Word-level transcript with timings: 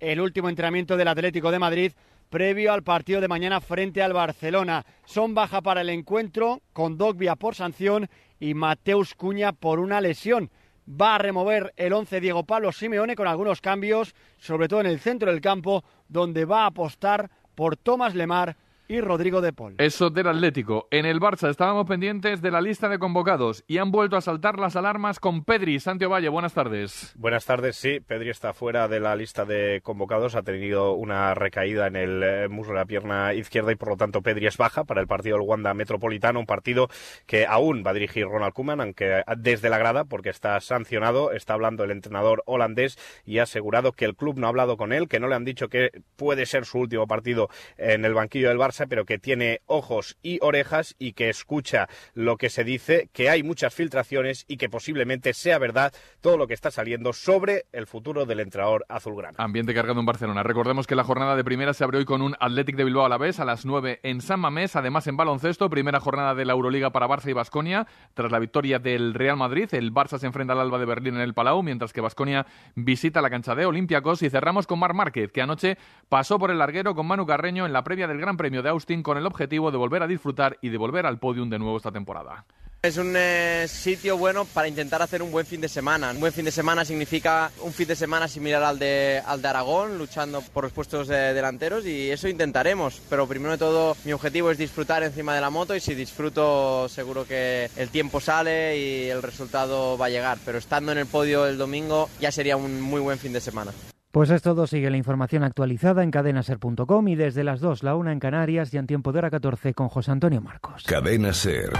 el 0.00 0.20
último 0.20 0.48
entrenamiento 0.48 0.96
del 0.96 1.08
Atlético 1.08 1.50
de 1.50 1.58
Madrid 1.58 1.92
previo 2.30 2.72
al 2.72 2.82
partido 2.82 3.20
de 3.20 3.28
mañana 3.28 3.60
frente 3.60 4.02
al 4.02 4.14
Barcelona. 4.14 4.86
Son 5.04 5.34
baja 5.34 5.60
para 5.60 5.82
el 5.82 5.90
encuentro 5.90 6.62
con 6.72 6.96
Dogbia 6.96 7.36
por 7.36 7.54
sanción 7.54 8.08
y 8.40 8.54
Mateus 8.54 9.14
Cuña 9.14 9.52
por 9.52 9.80
una 9.80 10.00
lesión. 10.00 10.50
Va 10.88 11.14
a 11.16 11.18
remover 11.18 11.74
el 11.76 11.92
11 11.92 12.20
Diego 12.20 12.44
Pablo 12.44 12.72
Simeone 12.72 13.16
con 13.16 13.28
algunos 13.28 13.60
cambios, 13.60 14.14
sobre 14.38 14.66
todo 14.66 14.80
en 14.80 14.86
el 14.86 14.98
centro 14.98 15.30
del 15.30 15.42
campo, 15.42 15.84
donde 16.08 16.46
va 16.46 16.62
a 16.62 16.66
apostar 16.66 17.30
por 17.54 17.76
Tomás 17.76 18.14
Lemar 18.14 18.56
y 18.86 19.00
Rodrigo 19.00 19.40
de 19.40 19.52
Paul. 19.52 19.76
Eso 19.78 20.10
del 20.10 20.28
Atlético. 20.28 20.88
En 20.90 21.06
el 21.06 21.20
Barça 21.20 21.48
estábamos 21.48 21.86
pendientes 21.86 22.42
de 22.42 22.50
la 22.50 22.60
lista 22.60 22.88
de 22.88 22.98
convocados 22.98 23.64
y 23.66 23.78
han 23.78 23.90
vuelto 23.90 24.16
a 24.16 24.20
saltar 24.20 24.58
las 24.58 24.76
alarmas 24.76 25.20
con 25.20 25.44
Pedri. 25.44 25.80
Santiago 25.80 26.12
Valle, 26.12 26.28
buenas 26.28 26.52
tardes. 26.52 27.14
Buenas 27.16 27.46
tardes, 27.46 27.76
sí. 27.76 28.00
Pedri 28.00 28.28
está 28.28 28.52
fuera 28.52 28.86
de 28.88 29.00
la 29.00 29.16
lista 29.16 29.44
de 29.44 29.80
convocados. 29.82 30.34
Ha 30.34 30.42
tenido 30.42 30.92
una 30.92 31.34
recaída 31.34 31.86
en 31.86 31.96
el 31.96 32.22
eh, 32.22 32.48
muslo 32.48 32.74
de 32.74 32.80
la 32.80 32.84
pierna 32.84 33.32
izquierda 33.32 33.72
y 33.72 33.76
por 33.76 33.88
lo 33.88 33.96
tanto 33.96 34.20
Pedri 34.20 34.46
es 34.46 34.58
baja 34.58 34.84
para 34.84 35.00
el 35.00 35.06
partido 35.06 35.38
del 35.38 35.48
Wanda 35.48 35.72
Metropolitano, 35.72 36.40
un 36.40 36.46
partido 36.46 36.88
que 37.26 37.46
aún 37.46 37.84
va 37.86 37.92
a 37.92 37.94
dirigir 37.94 38.26
Ronald 38.26 38.52
Koeman, 38.52 38.80
aunque 38.80 39.22
desde 39.38 39.70
la 39.70 39.78
grada, 39.78 40.04
porque 40.04 40.28
está 40.28 40.60
sancionado. 40.60 41.32
Está 41.32 41.54
hablando 41.54 41.84
el 41.84 41.90
entrenador 41.90 42.42
holandés 42.44 42.98
y 43.24 43.38
ha 43.38 43.44
asegurado 43.44 43.92
que 43.92 44.04
el 44.04 44.14
club 44.14 44.38
no 44.38 44.46
ha 44.46 44.50
hablado 44.50 44.76
con 44.76 44.92
él, 44.92 45.08
que 45.08 45.20
no 45.20 45.28
le 45.28 45.36
han 45.36 45.44
dicho 45.44 45.68
que 45.68 45.90
puede 46.16 46.44
ser 46.44 46.66
su 46.66 46.80
último 46.80 47.06
partido 47.06 47.48
en 47.78 48.04
el 48.04 48.12
banquillo 48.12 48.48
del 48.48 48.58
Barça 48.58 48.73
pero 48.88 49.04
que 49.04 49.18
tiene 49.18 49.60
ojos 49.66 50.16
y 50.22 50.38
orejas 50.42 50.96
y 50.98 51.12
que 51.12 51.28
escucha 51.28 51.88
lo 52.14 52.36
que 52.36 52.50
se 52.50 52.64
dice, 52.64 53.08
que 53.12 53.30
hay 53.30 53.42
muchas 53.42 53.74
filtraciones 53.74 54.44
y 54.48 54.56
que 54.56 54.68
posiblemente 54.68 55.32
sea 55.32 55.58
verdad 55.58 55.92
todo 56.20 56.36
lo 56.36 56.46
que 56.46 56.54
está 56.54 56.70
saliendo 56.70 57.12
sobre 57.12 57.66
el 57.72 57.86
futuro 57.86 58.26
del 58.26 58.40
entrenador 58.40 58.84
azulgrana. 58.88 59.36
Ambiente 59.38 59.74
cargado 59.74 60.00
en 60.00 60.06
Barcelona. 60.06 60.42
Recordemos 60.42 60.86
que 60.86 60.96
la 60.96 61.04
jornada 61.04 61.36
de 61.36 61.44
primera 61.44 61.74
se 61.74 61.84
abrió 61.84 62.00
hoy 62.00 62.04
con 62.04 62.22
un 62.22 62.34
Athletic 62.40 62.76
de 62.76 62.84
Bilbao 62.84 63.04
a 63.04 63.08
la 63.08 63.18
vez 63.18 63.38
a 63.40 63.44
las 63.44 63.64
9 63.64 64.00
en 64.02 64.20
San 64.20 64.40
Mamés, 64.40 64.76
además 64.76 65.06
en 65.06 65.16
baloncesto, 65.16 65.70
primera 65.70 66.00
jornada 66.00 66.34
de 66.34 66.44
la 66.44 66.52
Euroliga 66.52 66.90
para 66.90 67.06
Barça 67.06 67.28
y 67.28 67.32
Basconia, 67.32 67.86
tras 68.14 68.32
la 68.32 68.38
victoria 68.38 68.78
del 68.78 69.14
Real 69.14 69.36
Madrid, 69.36 69.68
el 69.72 69.92
Barça 69.92 70.18
se 70.18 70.26
enfrenta 70.26 70.52
al 70.52 70.60
Alba 70.60 70.78
de 70.78 70.86
Berlín 70.86 71.14
en 71.16 71.20
el 71.20 71.34
Palau, 71.34 71.62
mientras 71.62 71.92
que 71.92 72.00
Basconia 72.00 72.46
visita 72.74 73.22
la 73.22 73.30
cancha 73.30 73.54
de 73.54 73.66
Olympiacos 73.66 74.22
y 74.22 74.30
cerramos 74.30 74.66
con 74.66 74.78
Mar 74.78 74.94
Márquez, 74.94 75.30
que 75.32 75.42
anoche 75.42 75.78
pasó 76.08 76.38
por 76.38 76.50
el 76.50 76.58
larguero 76.58 76.94
con 76.94 77.06
Manu 77.06 77.26
Carreño 77.26 77.66
en 77.66 77.72
la 77.72 77.84
previa 77.84 78.06
del 78.08 78.20
Gran 78.20 78.36
Premio 78.36 78.62
de 78.64 78.70
Austin 78.70 79.04
con 79.04 79.16
el 79.16 79.26
objetivo 79.26 79.70
de 79.70 79.78
volver 79.78 80.02
a 80.02 80.08
disfrutar 80.08 80.58
y 80.60 80.70
de 80.70 80.78
volver 80.78 81.06
al 81.06 81.20
podium 81.20 81.48
de 81.48 81.60
nuevo 81.60 81.76
esta 81.76 81.92
temporada. 81.92 82.44
Es 82.84 82.98
un 82.98 83.14
eh, 83.16 83.64
sitio 83.66 84.18
bueno 84.18 84.44
para 84.44 84.68
intentar 84.68 85.00
hacer 85.00 85.22
un 85.22 85.32
buen 85.32 85.46
fin 85.46 85.58
de 85.58 85.70
semana. 85.70 86.10
Un 86.10 86.20
buen 86.20 86.34
fin 86.34 86.44
de 86.44 86.50
semana 86.50 86.84
significa 86.84 87.50
un 87.62 87.72
fin 87.72 87.88
de 87.88 87.96
semana 87.96 88.28
similar 88.28 88.62
al 88.62 88.78
de, 88.78 89.22
al 89.24 89.40
de 89.40 89.48
Aragón, 89.48 89.96
luchando 89.96 90.42
por 90.42 90.64
los 90.64 90.72
puestos 90.74 91.08
delanteros 91.08 91.86
y 91.86 92.10
eso 92.10 92.28
intentaremos. 92.28 93.00
Pero 93.08 93.26
primero 93.26 93.52
de 93.52 93.58
todo 93.58 93.96
mi 94.04 94.12
objetivo 94.12 94.50
es 94.50 94.58
disfrutar 94.58 95.02
encima 95.02 95.34
de 95.34 95.40
la 95.40 95.48
moto 95.48 95.74
y 95.74 95.80
si 95.80 95.94
disfruto 95.94 96.86
seguro 96.90 97.26
que 97.26 97.70
el 97.76 97.88
tiempo 97.88 98.20
sale 98.20 98.76
y 98.76 99.08
el 99.08 99.22
resultado 99.22 99.96
va 99.96 100.06
a 100.06 100.10
llegar. 100.10 100.36
Pero 100.44 100.58
estando 100.58 100.92
en 100.92 100.98
el 100.98 101.06
podio 101.06 101.46
el 101.46 101.56
domingo 101.56 102.10
ya 102.20 102.30
sería 102.30 102.58
un 102.58 102.82
muy 102.82 103.00
buen 103.00 103.18
fin 103.18 103.32
de 103.32 103.40
semana. 103.40 103.72
Pues 104.14 104.30
es 104.30 104.42
todo, 104.42 104.68
sigue 104.68 104.90
la 104.90 104.96
información 104.96 105.42
actualizada 105.42 106.04
en 106.04 106.12
cadenaser.com 106.12 107.08
y 107.08 107.16
desde 107.16 107.42
las 107.42 107.58
2, 107.58 107.82
la 107.82 107.96
1 107.96 108.12
en 108.12 108.20
Canarias 108.20 108.72
y 108.72 108.76
en 108.76 108.86
tiempo 108.86 109.10
de 109.10 109.18
hora 109.18 109.28
14 109.28 109.74
con 109.74 109.88
José 109.88 110.12
Antonio 110.12 110.40
Marcos. 110.40 110.84
Cadena 110.84 111.32
Ser. 111.32 111.72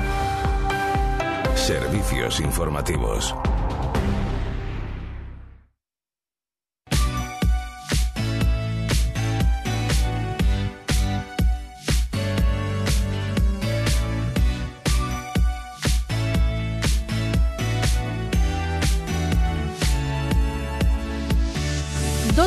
Servicios 1.54 2.40
informativos. 2.40 3.36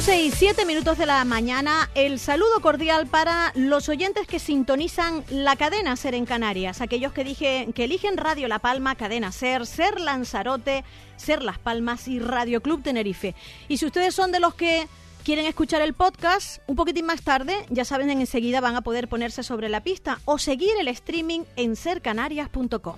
12 0.08 0.24
y 0.24 0.32
7 0.32 0.66
minutos 0.66 0.98
de 0.98 1.06
la 1.06 1.26
mañana, 1.26 1.90
el 1.94 2.18
saludo 2.18 2.62
cordial 2.62 3.08
para 3.08 3.52
los 3.56 3.90
oyentes 3.90 4.26
que 4.26 4.40
sintonizan 4.40 5.26
la 5.30 5.58
cadena 5.58 5.98
Ser 5.98 6.16
en 6.16 6.26
Canarias, 6.26 6.80
aquellos 6.80 7.12
que, 7.12 7.26
dije, 7.26 7.68
que 7.76 7.84
eligen 7.84 8.16
Radio 8.16 8.48
La 8.48 8.60
Palma, 8.60 8.96
Cadena 8.96 9.34
Ser, 9.34 9.66
Ser 9.66 10.00
Lanzarote, 10.00 10.86
Ser 11.18 11.44
Las 11.44 11.60
Palmas 11.60 12.08
y 12.08 12.20
Radio 12.20 12.62
Club 12.62 12.84
Tenerife. 12.84 13.36
Y 13.68 13.80
si 13.80 13.86
ustedes 13.86 14.16
son 14.16 14.32
de 14.32 14.40
los 14.40 14.54
que 14.54 14.88
quieren 15.26 15.46
escuchar 15.46 15.82
el 15.82 15.94
podcast 15.94 16.62
un 16.68 16.78
poquitín 16.78 17.06
más 17.06 17.22
tarde, 17.22 17.66
ya 17.70 17.84
saben, 17.84 18.10
enseguida 18.10 18.62
van 18.62 18.78
a 18.78 18.82
poder 18.84 19.10
ponerse 19.10 19.44
sobre 19.44 19.68
la 19.68 19.84
pista 19.84 20.22
o 20.24 20.38
seguir 20.38 20.72
el 20.80 20.88
streaming 20.88 21.42
en 21.58 21.76
sercanarias.com. 21.76 22.96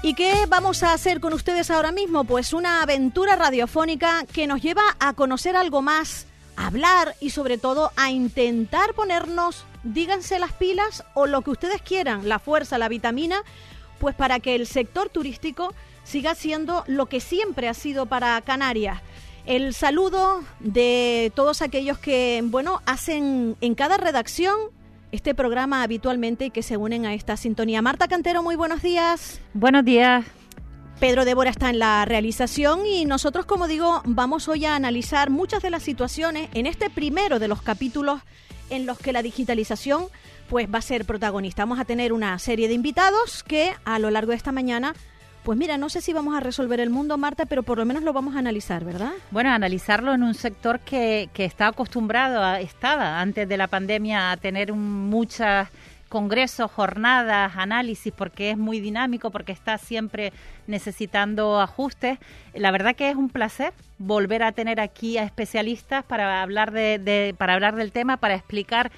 ¿Y 0.00 0.14
qué 0.14 0.46
vamos 0.48 0.84
a 0.84 0.92
hacer 0.92 1.18
con 1.18 1.32
ustedes 1.32 1.72
ahora 1.72 1.90
mismo? 1.90 2.22
Pues 2.22 2.52
una 2.52 2.82
aventura 2.82 3.34
radiofónica 3.34 4.24
que 4.32 4.46
nos 4.46 4.62
lleva 4.62 4.82
a 5.00 5.12
conocer 5.14 5.56
algo 5.56 5.82
más, 5.82 6.26
a 6.54 6.68
hablar 6.68 7.16
y 7.20 7.30
sobre 7.30 7.58
todo 7.58 7.90
a 7.96 8.12
intentar 8.12 8.94
ponernos, 8.94 9.64
díganse 9.82 10.38
las 10.38 10.52
pilas 10.52 11.04
o 11.14 11.26
lo 11.26 11.42
que 11.42 11.50
ustedes 11.50 11.82
quieran, 11.82 12.28
la 12.28 12.38
fuerza, 12.38 12.78
la 12.78 12.88
vitamina, 12.88 13.42
pues 13.98 14.14
para 14.14 14.38
que 14.38 14.54
el 14.54 14.68
sector 14.68 15.08
turístico 15.08 15.74
siga 16.04 16.36
siendo 16.36 16.84
lo 16.86 17.06
que 17.06 17.18
siempre 17.18 17.68
ha 17.68 17.74
sido 17.74 18.06
para 18.06 18.40
Canarias. 18.42 19.00
El 19.46 19.74
saludo 19.74 20.44
de 20.60 21.32
todos 21.34 21.60
aquellos 21.60 21.98
que, 21.98 22.40
bueno, 22.44 22.82
hacen 22.86 23.56
en 23.60 23.74
cada 23.74 23.96
redacción 23.96 24.56
este 25.12 25.34
programa 25.34 25.82
habitualmente 25.82 26.46
y 26.46 26.50
que 26.50 26.62
se 26.62 26.76
unen 26.76 27.06
a 27.06 27.14
esta 27.14 27.36
sintonía. 27.36 27.82
Marta 27.82 28.08
Cantero, 28.08 28.42
muy 28.42 28.56
buenos 28.56 28.82
días. 28.82 29.40
Buenos 29.54 29.84
días. 29.84 30.24
Pedro 31.00 31.24
Débora 31.24 31.50
está 31.50 31.70
en 31.70 31.78
la 31.78 32.04
realización 32.04 32.84
y 32.84 33.04
nosotros, 33.04 33.46
como 33.46 33.68
digo, 33.68 34.02
vamos 34.04 34.48
hoy 34.48 34.64
a 34.64 34.74
analizar 34.74 35.30
muchas 35.30 35.62
de 35.62 35.70
las 35.70 35.84
situaciones 35.84 36.48
en 36.54 36.66
este 36.66 36.90
primero 36.90 37.38
de 37.38 37.46
los 37.46 37.62
capítulos 37.62 38.20
en 38.68 38.84
los 38.84 38.98
que 38.98 39.12
la 39.12 39.22
digitalización 39.22 40.06
pues 40.48 40.68
va 40.72 40.78
a 40.78 40.82
ser 40.82 41.04
protagonista. 41.04 41.62
Vamos 41.62 41.78
a 41.78 41.84
tener 41.84 42.12
una 42.12 42.38
serie 42.38 42.68
de 42.68 42.74
invitados 42.74 43.44
que 43.44 43.72
a 43.84 43.98
lo 43.98 44.10
largo 44.10 44.30
de 44.30 44.36
esta 44.36 44.52
mañana 44.52 44.94
pues 45.48 45.56
mira, 45.56 45.78
no 45.78 45.88
sé 45.88 46.02
si 46.02 46.12
vamos 46.12 46.36
a 46.36 46.40
resolver 46.40 46.78
el 46.78 46.90
mundo, 46.90 47.16
Marta, 47.16 47.46
pero 47.46 47.62
por 47.62 47.78
lo 47.78 47.86
menos 47.86 48.02
lo 48.02 48.12
vamos 48.12 48.36
a 48.36 48.38
analizar, 48.38 48.84
¿verdad? 48.84 49.12
Bueno, 49.30 49.48
analizarlo 49.48 50.12
en 50.12 50.22
un 50.22 50.34
sector 50.34 50.78
que, 50.80 51.30
que 51.32 51.46
está 51.46 51.68
acostumbrado, 51.68 52.44
a, 52.44 52.60
estaba 52.60 53.18
antes 53.18 53.48
de 53.48 53.56
la 53.56 53.66
pandemia 53.66 54.30
a 54.30 54.36
tener 54.36 54.74
muchas 54.74 55.70
congresos, 56.10 56.70
jornadas, 56.70 57.52
análisis, 57.56 58.12
porque 58.14 58.50
es 58.50 58.58
muy 58.58 58.78
dinámico, 58.78 59.30
porque 59.30 59.52
está 59.52 59.78
siempre 59.78 60.34
necesitando 60.66 61.62
ajustes. 61.62 62.18
La 62.52 62.70
verdad 62.70 62.94
que 62.94 63.08
es 63.08 63.16
un 63.16 63.30
placer 63.30 63.72
volver 63.96 64.42
a 64.42 64.52
tener 64.52 64.80
aquí 64.80 65.16
a 65.16 65.22
especialistas 65.22 66.04
para 66.04 66.42
hablar 66.42 66.72
de 66.72 67.34
para 67.38 67.54
hablar 67.54 67.74
del 67.74 67.90
tema, 67.90 68.18
para 68.18 68.34
explicar 68.34 68.92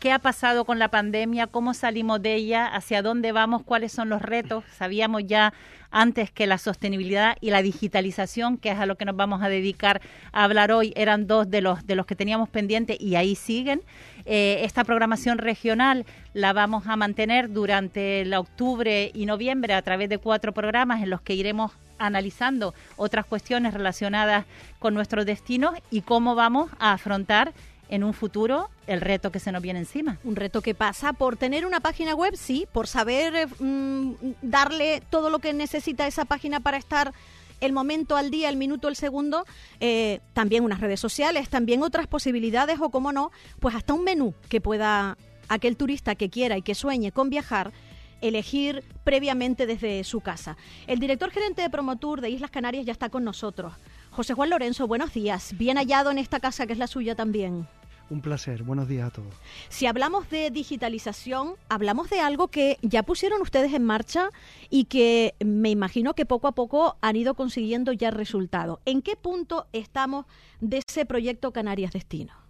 qué 0.00 0.12
ha 0.12 0.18
pasado 0.18 0.64
con 0.64 0.78
la 0.78 0.88
pandemia, 0.88 1.46
cómo 1.46 1.74
salimos 1.74 2.22
de 2.22 2.34
ella, 2.34 2.66
hacia 2.66 3.02
dónde 3.02 3.32
vamos, 3.32 3.62
cuáles 3.62 3.92
son 3.92 4.08
los 4.08 4.22
retos. 4.22 4.64
Sabíamos 4.76 5.22
ya 5.26 5.52
antes 5.90 6.30
que 6.30 6.46
la 6.46 6.58
sostenibilidad 6.58 7.36
y 7.40 7.50
la 7.50 7.62
digitalización, 7.62 8.58
que 8.58 8.70
es 8.70 8.78
a 8.78 8.86
lo 8.86 8.96
que 8.96 9.04
nos 9.04 9.16
vamos 9.16 9.42
a 9.42 9.48
dedicar 9.48 10.00
a 10.32 10.44
hablar 10.44 10.72
hoy, 10.72 10.92
eran 10.96 11.26
dos 11.26 11.50
de 11.50 11.60
los, 11.60 11.86
de 11.86 11.94
los 11.94 12.06
que 12.06 12.14
teníamos 12.14 12.48
pendientes 12.48 13.00
y 13.00 13.14
ahí 13.14 13.34
siguen. 13.34 13.82
Eh, 14.26 14.60
esta 14.62 14.84
programación 14.84 15.38
regional 15.38 16.04
la 16.34 16.52
vamos 16.52 16.86
a 16.86 16.96
mantener 16.96 17.52
durante 17.52 18.22
el 18.22 18.34
octubre 18.34 19.10
y 19.14 19.26
noviembre 19.26 19.74
a 19.74 19.82
través 19.82 20.08
de 20.08 20.18
cuatro 20.18 20.52
programas 20.52 21.02
en 21.02 21.10
los 21.10 21.20
que 21.20 21.34
iremos 21.34 21.72
analizando 21.98 22.74
otras 22.96 23.24
cuestiones 23.24 23.72
relacionadas 23.72 24.44
con 24.78 24.92
nuestros 24.92 25.24
destinos 25.24 25.74
y 25.90 26.02
cómo 26.02 26.34
vamos 26.34 26.70
a 26.78 26.92
afrontar 26.92 27.54
en 27.88 28.04
un 28.04 28.14
futuro 28.14 28.68
el 28.86 29.00
reto 29.00 29.30
que 29.30 29.40
se 29.40 29.52
nos 29.52 29.62
viene 29.62 29.80
encima. 29.80 30.18
Un 30.24 30.36
reto 30.36 30.60
que 30.60 30.74
pasa 30.74 31.12
por 31.12 31.36
tener 31.36 31.66
una 31.66 31.80
página 31.80 32.14
web, 32.14 32.36
sí, 32.36 32.66
por 32.72 32.86
saber 32.86 33.34
eh, 33.34 33.46
mm, 33.58 34.12
darle 34.42 35.02
todo 35.10 35.30
lo 35.30 35.38
que 35.38 35.52
necesita 35.52 36.06
esa 36.06 36.24
página 36.24 36.60
para 36.60 36.76
estar 36.76 37.12
el 37.60 37.72
momento 37.72 38.16
al 38.16 38.30
día, 38.30 38.48
el 38.48 38.56
minuto, 38.56 38.88
el 38.88 38.96
segundo, 38.96 39.46
eh, 39.80 40.20
también 40.34 40.64
unas 40.64 40.80
redes 40.80 41.00
sociales, 41.00 41.48
también 41.48 41.82
otras 41.82 42.06
posibilidades 42.06 42.78
o, 42.80 42.90
como 42.90 43.12
no, 43.12 43.30
pues 43.60 43.74
hasta 43.74 43.94
un 43.94 44.04
menú 44.04 44.34
que 44.48 44.60
pueda 44.60 45.16
aquel 45.48 45.76
turista 45.76 46.14
que 46.16 46.28
quiera 46.28 46.58
y 46.58 46.62
que 46.62 46.74
sueñe 46.74 47.12
con 47.12 47.30
viajar 47.30 47.72
elegir 48.20 48.82
previamente 49.04 49.66
desde 49.66 50.02
su 50.04 50.20
casa. 50.20 50.56
El 50.86 50.98
director 50.98 51.30
gerente 51.30 51.62
de 51.62 51.70
Promotour 51.70 52.20
de 52.20 52.30
Islas 52.30 52.50
Canarias 52.50 52.86
ya 52.86 52.92
está 52.92 53.08
con 53.08 53.24
nosotros. 53.24 53.74
José 54.10 54.34
Juan 54.34 54.50
Lorenzo, 54.50 54.86
buenos 54.86 55.12
días. 55.12 55.56
Bien 55.56 55.76
hallado 55.76 56.10
en 56.10 56.18
esta 56.18 56.40
casa 56.40 56.66
que 56.66 56.72
es 56.72 56.78
la 56.78 56.86
suya 56.86 57.14
también. 57.14 57.68
Un 58.08 58.20
placer, 58.20 58.62
buenos 58.62 58.86
días 58.86 59.08
a 59.08 59.10
todos. 59.10 59.34
Si 59.68 59.86
hablamos 59.86 60.30
de 60.30 60.50
digitalización, 60.52 61.54
hablamos 61.68 62.08
de 62.08 62.20
algo 62.20 62.48
que 62.48 62.78
ya 62.82 63.02
pusieron 63.02 63.42
ustedes 63.42 63.72
en 63.72 63.82
marcha 63.82 64.30
y 64.70 64.84
que 64.84 65.34
me 65.44 65.70
imagino 65.70 66.14
que 66.14 66.24
poco 66.24 66.46
a 66.46 66.52
poco 66.52 66.96
han 67.00 67.16
ido 67.16 67.34
consiguiendo 67.34 67.92
ya 67.92 68.12
resultados. 68.12 68.78
¿En 68.84 69.02
qué 69.02 69.16
punto 69.16 69.66
estamos 69.72 70.26
de 70.60 70.82
ese 70.86 71.04
proyecto 71.04 71.52
Canarias 71.52 71.92
Destino? 71.92 72.45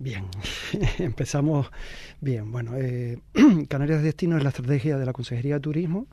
Bien, 0.00 0.26
empezamos 0.98 1.70
bien. 2.20 2.52
Bueno, 2.52 2.76
eh, 2.76 3.18
Canarias 3.68 4.00
Destino 4.02 4.36
es 4.36 4.44
la 4.44 4.50
estrategia 4.50 4.96
de 4.96 5.04
la 5.04 5.12
Consejería 5.12 5.54
de 5.54 5.60
Turismo, 5.60 6.06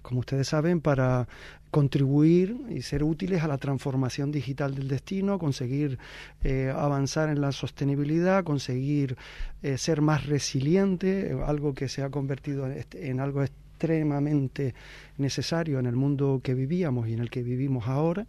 como 0.00 0.20
ustedes 0.20 0.46
saben, 0.46 0.80
para 0.80 1.26
contribuir 1.72 2.56
y 2.70 2.82
ser 2.82 3.02
útiles 3.02 3.42
a 3.42 3.48
la 3.48 3.58
transformación 3.58 4.30
digital 4.30 4.76
del 4.76 4.86
destino, 4.86 5.40
conseguir 5.40 5.98
eh, 6.44 6.72
avanzar 6.72 7.30
en 7.30 7.40
la 7.40 7.50
sostenibilidad, 7.50 8.44
conseguir 8.44 9.16
eh, 9.62 9.76
ser 9.76 10.02
más 10.02 10.26
resiliente, 10.26 11.36
algo 11.44 11.74
que 11.74 11.88
se 11.88 12.04
ha 12.04 12.10
convertido 12.10 12.66
en, 12.68 12.84
en 12.92 13.18
algo 13.18 13.42
extremadamente 13.42 14.74
necesario 15.18 15.80
en 15.80 15.86
el 15.86 15.96
mundo 15.96 16.40
que 16.44 16.54
vivíamos 16.54 17.08
y 17.08 17.14
en 17.14 17.18
el 17.18 17.30
que 17.30 17.42
vivimos 17.42 17.88
ahora 17.88 18.24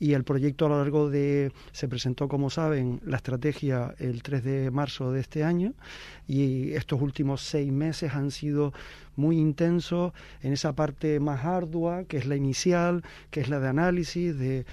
y 0.00 0.14
el 0.14 0.24
proyecto 0.24 0.66
a 0.66 0.70
lo 0.70 0.78
largo 0.78 1.10
de 1.10 1.52
se 1.72 1.86
presentó 1.86 2.26
como 2.26 2.48
saben 2.50 3.00
la 3.04 3.18
estrategia 3.18 3.94
el 3.98 4.22
3 4.22 4.42
de 4.42 4.70
marzo 4.70 5.12
de 5.12 5.20
este 5.20 5.44
año 5.44 5.74
y 6.26 6.72
estos 6.72 7.00
últimos 7.00 7.42
seis 7.42 7.70
meses 7.70 8.14
han 8.14 8.30
sido 8.30 8.72
muy 9.14 9.38
intensos 9.38 10.12
en 10.42 10.54
esa 10.54 10.74
parte 10.74 11.20
más 11.20 11.44
ardua 11.44 12.04
que 12.04 12.16
es 12.16 12.26
la 12.26 12.34
inicial 12.34 13.04
que 13.30 13.40
es 13.40 13.50
la 13.50 13.60
de 13.60 13.68
análisis 13.68 14.36
de 14.36 14.64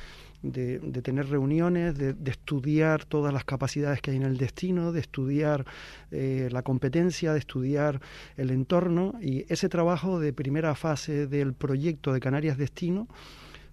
de, 0.43 0.79
tener 1.01 1.29
reuniones, 1.29 1.97
de, 1.97 2.15
estudiar 2.25 3.05
todas 3.05 3.33
las 3.33 3.43
capacidades 3.43 4.01
que 4.01 4.11
hay 4.11 4.17
en 4.17 4.23
el 4.23 4.37
destino, 4.37 4.91
de 4.91 4.99
estudiar 4.99 5.65
eh, 6.11 6.47
la 6.51 6.61
competencia, 6.61 7.33
de 7.33 7.39
estudiar 7.39 7.99
el 8.37 8.51
entorno 8.51 9.15
y 9.19 9.51
ese 9.51 9.67
trabajo 9.67 10.19
de 10.19 10.33
primera 10.33 10.75
fase 10.75 11.27
del 11.27 11.53
proyecto 11.53 12.13
de 12.13 12.19
Canarias 12.19 12.57
Destino 12.57 13.07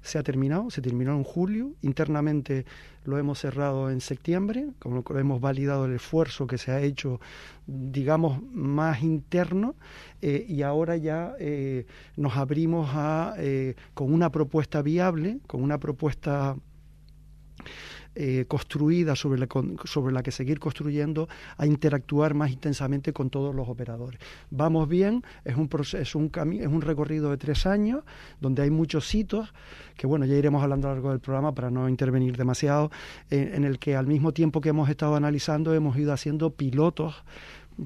se 0.05 0.19
ha 0.19 0.23
terminado, 0.23 0.71
se 0.71 0.83
terminó 0.83 1.17
en 1.17 1.25
julio, 1.25 1.73
internamente 1.81 2.67
lo 3.05 3.17
hemos 3.17 3.39
cerrado 3.39 3.91
en 3.91 4.03
septiembre, 4.03 4.69
como 4.79 5.03
hemos 5.19 5.41
validado 5.41 5.87
el 5.87 5.95
esfuerzo 5.95 6.47
que 6.47 6.59
se 6.59 6.73
ha 6.73 6.81
hecho, 6.83 7.21
digamos, 7.67 8.43
más 8.53 9.03
interno, 9.03 9.75
eh, 10.21 10.45
y 10.47 10.61
ahora 10.61 10.99
ya 10.99 11.35
eh, 11.39 11.87
nos 12.17 12.37
abrimos 12.37 12.91
a, 12.93 13.35
eh, 13.39 13.77
con 13.95 14.13
una 14.13 14.31
propuesta 14.31 14.83
viable, 14.83 15.39
con 15.47 15.63
una 15.63 15.79
propuesta 15.79 16.57
eh, 18.15 18.45
construida 18.47 19.17
sobre 19.17 19.41
la, 19.41 19.49
sobre 19.85 20.13
la 20.13 20.23
que 20.23 20.31
seguir 20.31 20.59
construyendo 20.61 21.29
a 21.57 21.67
interactuar 21.67 22.35
más 22.35 22.51
intensamente 22.51 23.13
con 23.13 23.31
todos 23.31 23.55
los 23.55 23.69
operadores. 23.69 24.21
Vamos 24.51 24.89
bien, 24.89 25.23
es 25.45 25.57
un, 25.57 25.69
es 25.99 26.15
un, 26.15 26.31
es 26.61 26.67
un 26.67 26.81
recorrido 26.81 27.31
de 27.31 27.37
tres 27.37 27.67
años 27.67 28.05
donde 28.41 28.63
hay 28.63 28.71
muchos 28.71 29.15
hitos 29.15 29.53
que 29.97 30.07
bueno, 30.07 30.27
ya 30.27 30.35
iremos 30.35 30.63
hablando 30.63 30.89
a 30.89 30.91
lo 30.91 30.95
largo 30.97 31.11
del 31.11 31.21
programa 31.21 31.55
para 31.55 31.71
no 31.71 31.89
intervenir 31.89 32.37
demasiado, 32.37 32.91
en 33.31 33.65
el 33.65 33.79
que 33.79 33.95
al 33.95 34.07
mismo 34.07 34.33
tiempo 34.33 34.61
que 34.61 34.71
hemos 34.71 34.89
estado 34.89 35.15
analizando 35.15 35.73
hemos 35.73 35.97
ido 35.97 36.13
haciendo 36.13 36.51
pilotos 36.51 37.25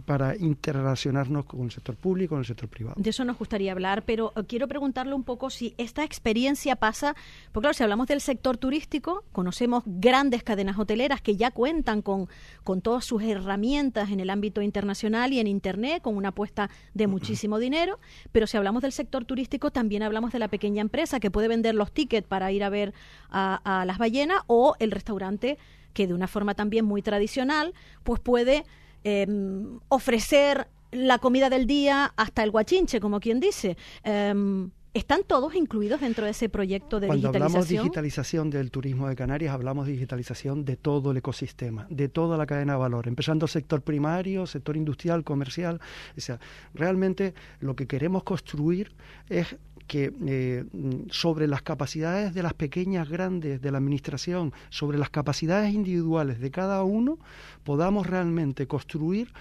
para 0.05 0.37
interrelacionarnos 0.37 1.46
con 1.46 1.62
el 1.62 1.70
sector 1.70 1.96
público 1.96 2.31
con 2.31 2.40
el 2.40 2.44
sector 2.44 2.69
privado. 2.69 2.94
De 2.99 3.11
eso 3.11 3.25
nos 3.25 3.38
gustaría 3.38 3.73
hablar, 3.73 4.02
pero 4.05 4.32
eh, 4.37 4.43
quiero 4.46 4.69
preguntarle 4.69 5.14
un 5.14 5.25
poco 5.25 5.50
si 5.50 5.75
esta 5.79 6.05
experiencia 6.05 6.76
pasa, 6.76 7.14
porque 7.52 7.64
claro, 7.64 7.75
si 7.75 7.82
hablamos 7.82 8.06
del 8.06 8.20
sector 8.20 8.56
turístico, 8.56 9.25
conocemos 9.32 9.85
grandes 9.87 10.43
cadenas 10.43 10.79
hoteleras 10.79 11.20
que 11.23 11.37
ya 11.37 11.50
cuentan 11.50 12.02
con, 12.02 12.29
con 12.64 12.82
todas 12.82 13.05
sus 13.05 13.23
herramientas 13.23 14.11
en 14.11 14.20
el 14.20 14.31
ámbito 14.31 14.61
internacional 14.62 15.32
y 15.32 15.40
en 15.40 15.46
Internet, 15.46 16.02
con 16.02 16.17
una 16.17 16.29
apuesta 16.29 16.70
de 16.94 17.06
muchísimo 17.06 17.58
dinero, 17.58 17.99
pero 18.32 18.46
si 18.46 18.56
hablamos 18.56 18.82
del 18.82 18.93
sector 18.93 19.25
turístico, 19.25 19.70
también 19.70 20.02
hablamos 20.02 20.32
de 20.32 20.38
la 20.38 20.49
pequeña 20.49 20.82
empresa 20.82 21.20
que 21.20 21.31
puede 21.31 21.49
vender 21.49 21.75
los 21.75 21.93
tickets 21.93 22.26
para 22.26 22.52
ir 22.52 22.62
a 22.62 22.69
ver 22.69 22.93
a, 23.31 23.81
a 23.81 23.85
las 23.85 23.99
ballenas 23.99 24.43
o 24.46 24.76
el 24.79 24.90
restaurante 24.90 25.58
que 25.94 26.06
de 26.06 26.14
una 26.14 26.29
forma 26.29 26.55
también 26.55 26.85
muy 26.85 27.02
tradicional, 27.02 27.75
pues 28.05 28.20
puede 28.20 28.64
Em, 29.04 29.78
ofrecer 29.88 30.68
la 30.90 31.18
comida 31.18 31.50
del 31.50 31.66
día 31.66 32.12
hasta 32.16 32.42
el 32.42 32.50
guachinche, 32.50 33.00
como 33.00 33.20
quien 33.20 33.40
dice. 33.40 33.76
Em, 34.02 34.70
¿Están 34.94 35.20
todos 35.24 35.54
incluidos 35.54 36.00
dentro 36.00 36.24
de 36.24 36.32
ese 36.32 36.48
proyecto 36.48 36.98
de 36.98 37.06
digitalización? 37.06 37.32
Cuando 37.32 37.46
hablamos 37.46 37.68
digitalización 37.68 38.50
del 38.50 38.70
turismo 38.70 39.06
de 39.06 39.14
Canarias, 39.14 39.54
hablamos 39.54 39.86
de 39.86 39.92
digitalización 39.92 40.64
de 40.64 40.76
todo 40.76 41.12
el 41.12 41.18
ecosistema, 41.18 41.86
de 41.90 42.08
toda 42.08 42.36
la 42.36 42.46
cadena 42.46 42.72
de 42.72 42.78
valor, 42.80 43.06
empezando 43.06 43.46
sector 43.46 43.82
primario, 43.82 44.46
sector 44.46 44.76
industrial, 44.76 45.24
comercial. 45.24 45.80
O 46.16 46.20
sea, 46.20 46.40
realmente 46.74 47.34
lo 47.60 47.76
que 47.76 47.86
queremos 47.86 48.24
construir 48.24 48.96
es 49.28 49.56
que 49.88 50.12
eh, 50.26 50.64
sobre 51.11 51.49
las 51.49 51.62
capacidades 51.62 52.35
de 52.35 52.43
las 52.44 52.55
pequeñas, 52.55 53.08
grandes 53.08 53.61
de 53.61 53.73
la 53.73 53.79
administración, 53.79 54.52
sobre 54.69 54.99
las 54.99 55.11
capacidades 55.11 55.75
individuales 55.75 56.38
de 56.38 56.50
cada 56.52 56.85
uno, 56.85 57.19
podamos 57.64 58.06
realmente 58.06 58.69
construir 58.69 59.32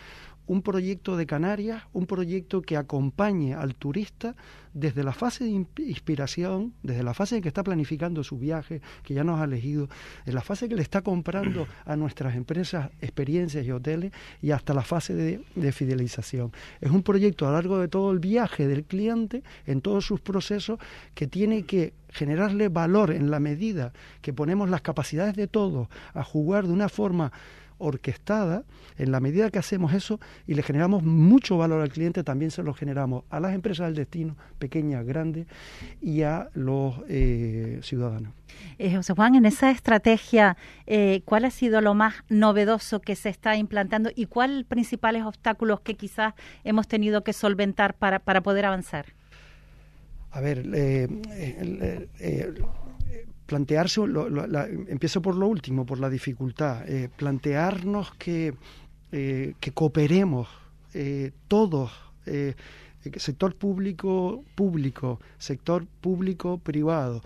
un 0.48 0.62
proyecto 0.62 1.18
de 1.18 1.26
Canarias, 1.26 1.84
un 1.94 2.08
proyecto 2.08 2.62
que 2.62 2.78
acompañe 2.78 3.54
al 3.54 3.76
turista 3.76 4.36
desde 4.74 5.04
la 5.04 5.12
fase 5.12 5.44
de 5.44 5.66
inspiración, 5.84 6.74
desde 6.84 7.04
la 7.04 7.14
fase 7.14 7.38
en 7.38 7.42
que 7.42 7.48
está 7.48 7.64
planificando 7.64 8.24
su 8.24 8.38
viaje, 8.38 8.82
que 9.04 9.14
ya 9.14 9.24
nos 9.24 9.40
ha 9.40 9.46
elegido, 9.46 9.90
en 10.26 10.36
la 10.36 10.42
fase 10.42 10.70
que 10.70 10.76
le 10.76 10.84
está 10.84 11.02
comprando 11.02 11.68
a 11.86 11.96
nuestras 11.96 12.36
empresas 12.36 12.92
experiencias 13.02 13.66
y 13.66 13.72
hoteles 13.72 14.12
y 14.42 14.52
hasta 14.52 14.74
la 14.74 14.84
fase 14.84 15.14
de, 15.16 15.44
de 15.56 15.72
fidelización. 15.72 16.52
Es 16.80 16.92
un 16.92 17.04
proyecto 17.04 17.46
a 17.46 17.50
lo 17.50 17.56
largo 17.56 17.80
de 17.80 17.88
todo 17.88 18.12
el 18.12 18.20
viaje 18.20 18.68
del 18.68 18.84
cliente, 18.84 19.44
en 19.66 19.82
todos 19.82 20.06
sus 20.06 20.22
procesos, 20.22 20.80
que 21.16 21.28
tiene 21.28 21.64
que 21.64 21.94
generarle 22.10 22.70
valor 22.70 23.12
en 23.12 23.30
la 23.32 23.40
medida 23.40 23.94
que 24.22 24.34
ponemos 24.34 24.70
las 24.70 24.82
capacidades 24.82 25.36
de 25.36 25.48
todos 25.48 25.88
a 26.14 26.24
jugar 26.24 26.68
de 26.68 26.74
una 26.74 26.90
forma 26.90 27.32
orquestada, 27.77 28.63
en 28.97 29.12
la 29.12 29.19
medida 29.19 29.50
que 29.50 29.59
hacemos 29.59 29.94
eso 29.94 30.19
y 30.45 30.56
le 30.56 30.63
generamos 30.63 31.03
mucho 31.03 31.57
valor 31.57 31.81
al 31.81 31.89
cliente, 31.89 32.24
también 32.24 32.51
se 32.51 32.63
lo 32.63 32.74
generamos 32.74 33.24
a 33.29 33.39
las 33.39 33.53
empresas 33.53 33.88
del 33.88 33.95
destino, 33.95 34.35
pequeñas, 34.59 35.06
grandes, 35.06 35.47
y 36.01 36.24
a 36.24 36.50
los 36.53 36.95
eh, 37.07 37.79
ciudadanos. 37.83 38.33
Eh, 38.79 38.95
José 38.95 39.13
Juan, 39.13 39.35
en 39.35 39.45
esa 39.45 39.71
estrategia, 39.71 40.57
eh, 40.85 41.21
¿cuál 41.25 41.45
ha 41.45 41.51
sido 41.51 41.81
lo 41.81 41.94
más 41.94 42.15
novedoso 42.29 43.01
que 43.01 43.15
se 43.15 43.29
está 43.29 43.56
implantando 43.56 44.09
y 44.15 44.25
cuáles 44.25 44.65
principales 44.65 45.24
obstáculos 45.24 45.81
que 45.81 45.95
quizás 45.95 46.33
hemos 46.63 46.88
tenido 46.88 47.24
que 47.24 47.33
solventar 47.33 47.94
para, 47.95 48.19
para 48.19 48.41
poder 48.41 48.65
avanzar? 48.65 49.07
A 50.31 50.41
ver, 50.41 50.65
eh, 50.74 51.07
plantearse, 53.48 54.02
empiezo 54.90 55.22
por 55.22 55.36
lo 55.36 55.48
último, 55.48 55.86
por 55.86 56.00
la 56.00 56.10
dificultad, 56.10 56.88
eh, 56.88 57.10
plantearnos 57.16 58.13
que, 58.16 58.54
eh, 59.12 59.56
que 59.60 59.72
cooperemos 59.72 60.48
eh, 60.94 61.32
todos, 61.48 61.92
sector 63.16 63.56
público, 63.56 64.44
público, 64.54 65.22
sector 65.38 65.88
público, 66.01 66.58
privado, 66.58 67.24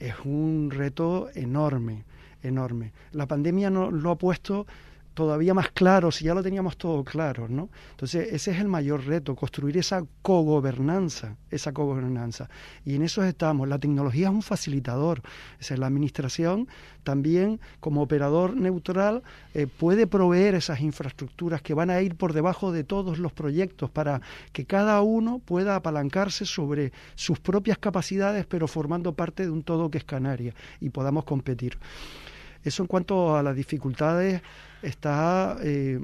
es 0.00 0.14
un 0.24 0.70
reto 0.72 1.28
enorme, 1.34 2.04
enorme. 2.42 2.92
La 3.12 3.26
pandemia 3.26 3.70
no, 3.70 3.92
lo 3.92 4.10
ha 4.10 4.18
puesto 4.18 4.66
todavía 5.14 5.54
más 5.54 5.70
claro, 5.70 6.10
si 6.10 6.24
ya 6.24 6.34
lo 6.34 6.42
teníamos 6.42 6.76
todo 6.76 7.04
claro, 7.04 7.48
¿no? 7.48 7.68
Entonces, 7.90 8.32
ese 8.32 8.52
es 8.52 8.58
el 8.58 8.68
mayor 8.68 9.06
reto, 9.06 9.34
construir 9.34 9.76
esa 9.76 10.04
cogobernanza, 10.22 11.36
esa 11.50 11.72
cogobernanza. 11.72 12.48
Y 12.84 12.94
en 12.94 13.02
eso 13.02 13.22
estamos. 13.24 13.68
La 13.68 13.78
tecnología 13.78 14.28
es 14.28 14.34
un 14.34 14.42
facilitador. 14.42 15.22
es 15.58 15.70
la 15.78 15.86
administración 15.86 16.68
también, 17.02 17.60
como 17.80 18.02
operador 18.02 18.56
neutral, 18.56 19.22
eh, 19.54 19.66
puede 19.66 20.06
proveer 20.06 20.54
esas 20.54 20.80
infraestructuras 20.80 21.62
que 21.62 21.74
van 21.74 21.90
a 21.90 22.00
ir 22.02 22.14
por 22.14 22.32
debajo 22.32 22.72
de 22.72 22.84
todos 22.84 23.18
los 23.18 23.32
proyectos 23.32 23.90
para 23.90 24.20
que 24.52 24.66
cada 24.66 25.00
uno 25.00 25.38
pueda 25.38 25.76
apalancarse 25.76 26.44
sobre 26.44 26.92
sus 27.14 27.40
propias 27.40 27.78
capacidades, 27.78 28.46
pero 28.46 28.68
formando 28.68 29.12
parte 29.14 29.44
de 29.44 29.50
un 29.50 29.62
todo 29.62 29.90
que 29.90 29.98
es 29.98 30.04
Canarias 30.04 30.54
y 30.80 30.90
podamos 30.90 31.24
competir. 31.24 31.78
Eso 32.62 32.82
en 32.82 32.86
cuanto 32.86 33.36
a 33.36 33.42
las 33.42 33.56
dificultades 33.56 34.42
está... 34.82 35.56
Eh, 35.62 36.00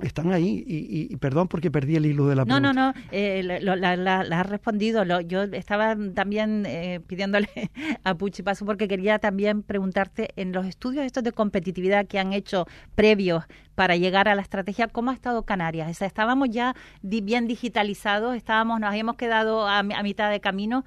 están 0.00 0.32
ahí 0.32 0.64
y, 0.66 1.16
perdón 1.16 1.46
porque 1.46 1.70
perdí 1.70 1.94
el 1.94 2.04
hilo 2.04 2.26
de 2.26 2.34
la 2.34 2.44
pregunta. 2.44 2.72
No, 2.72 2.72
no, 2.72 2.92
no, 2.92 3.00
eh, 3.12 3.42
la, 3.42 4.20
has 4.20 4.46
respondido. 4.46 5.04
yo 5.20 5.44
estaba 5.44 5.96
también 6.14 6.66
eh, 6.66 7.00
pidiéndole 7.06 7.48
a 8.04 8.14
Puchi 8.14 8.42
Paso 8.42 8.66
porque 8.66 8.88
quería 8.88 9.20
también 9.20 9.62
preguntarte 9.62 10.30
en 10.36 10.52
los 10.52 10.66
estudios 10.66 11.04
estos 11.04 11.22
de 11.22 11.30
competitividad 11.30 12.06
que 12.06 12.18
han 12.18 12.32
hecho 12.32 12.66
previos 12.96 13.44
para 13.76 13.96
llegar 13.96 14.28
a 14.28 14.34
la 14.34 14.42
estrategia, 14.42 14.88
¿cómo 14.88 15.10
ha 15.10 15.14
estado 15.14 15.44
Canarias? 15.44 16.00
O 16.00 16.04
estábamos 16.04 16.50
ya 16.50 16.74
bien 17.02 17.46
digitalizados, 17.46 18.36
estábamos, 18.36 18.80
nos 18.80 18.90
habíamos 18.90 19.16
quedado 19.16 19.66
a, 19.66 19.82
mitad 19.82 20.30
de 20.30 20.40
camino. 20.40 20.84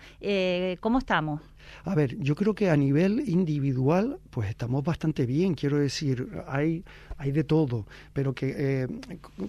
¿Cómo 0.82 1.00
estamos? 1.00 1.42
A 1.84 1.96
ver, 1.96 2.18
yo 2.20 2.36
creo 2.36 2.54
que 2.54 2.70
a 2.70 2.78
nivel 2.78 3.24
individual, 3.28 4.20
pues 4.30 4.50
estamos 4.50 4.84
bastante 4.84 5.26
bien, 5.26 5.56
quiero 5.56 5.78
decir, 5.78 6.30
hay, 6.48 6.84
hay 7.18 7.32
de 7.32 7.44
todo, 7.44 7.86
pero 8.14 8.34
que 8.34 8.54
eh, 8.58 8.88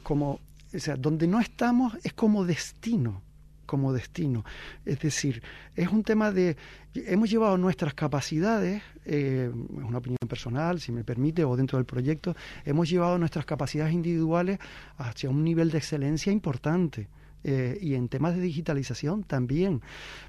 como, 0.03 0.41
o 0.75 0.79
sea, 0.79 0.97
donde 0.97 1.27
no 1.27 1.41
estamos 1.41 1.97
es 2.03 2.13
como 2.13 2.45
destino 2.45 3.23
como 3.69 3.93
destino. 3.93 4.45
Es 4.85 4.99
decir, 4.99 5.43
es 5.77 5.89
un 5.91 6.03
tema 6.03 6.33
de... 6.33 6.57
Hemos 6.95 7.31
llevado 7.31 7.59
nuestras 7.59 7.93
capacidades, 7.93 8.83
eh, 9.05 9.53
es 9.53 9.85
una 9.85 9.99
opinión 9.99 10.27
personal, 10.27 10.81
si 10.81 10.91
me 10.91 11.05
permite, 11.05 11.45
o 11.45 11.55
dentro 11.55 11.77
del 11.79 11.85
proyecto, 11.85 12.35
hemos 12.65 12.89
llevado 12.89 13.19
nuestras 13.19 13.45
capacidades 13.45 13.93
individuales 13.93 14.59
hacia 14.97 15.29
un 15.29 15.45
nivel 15.45 15.71
de 15.71 15.79
excelencia 15.79 16.33
importante. 16.33 17.09
Eh, 17.45 17.79
y 17.81 17.95
en 17.95 18.09
temas 18.09 18.35
de 18.35 18.43
digitalización 18.43 19.25
también. 19.25 19.81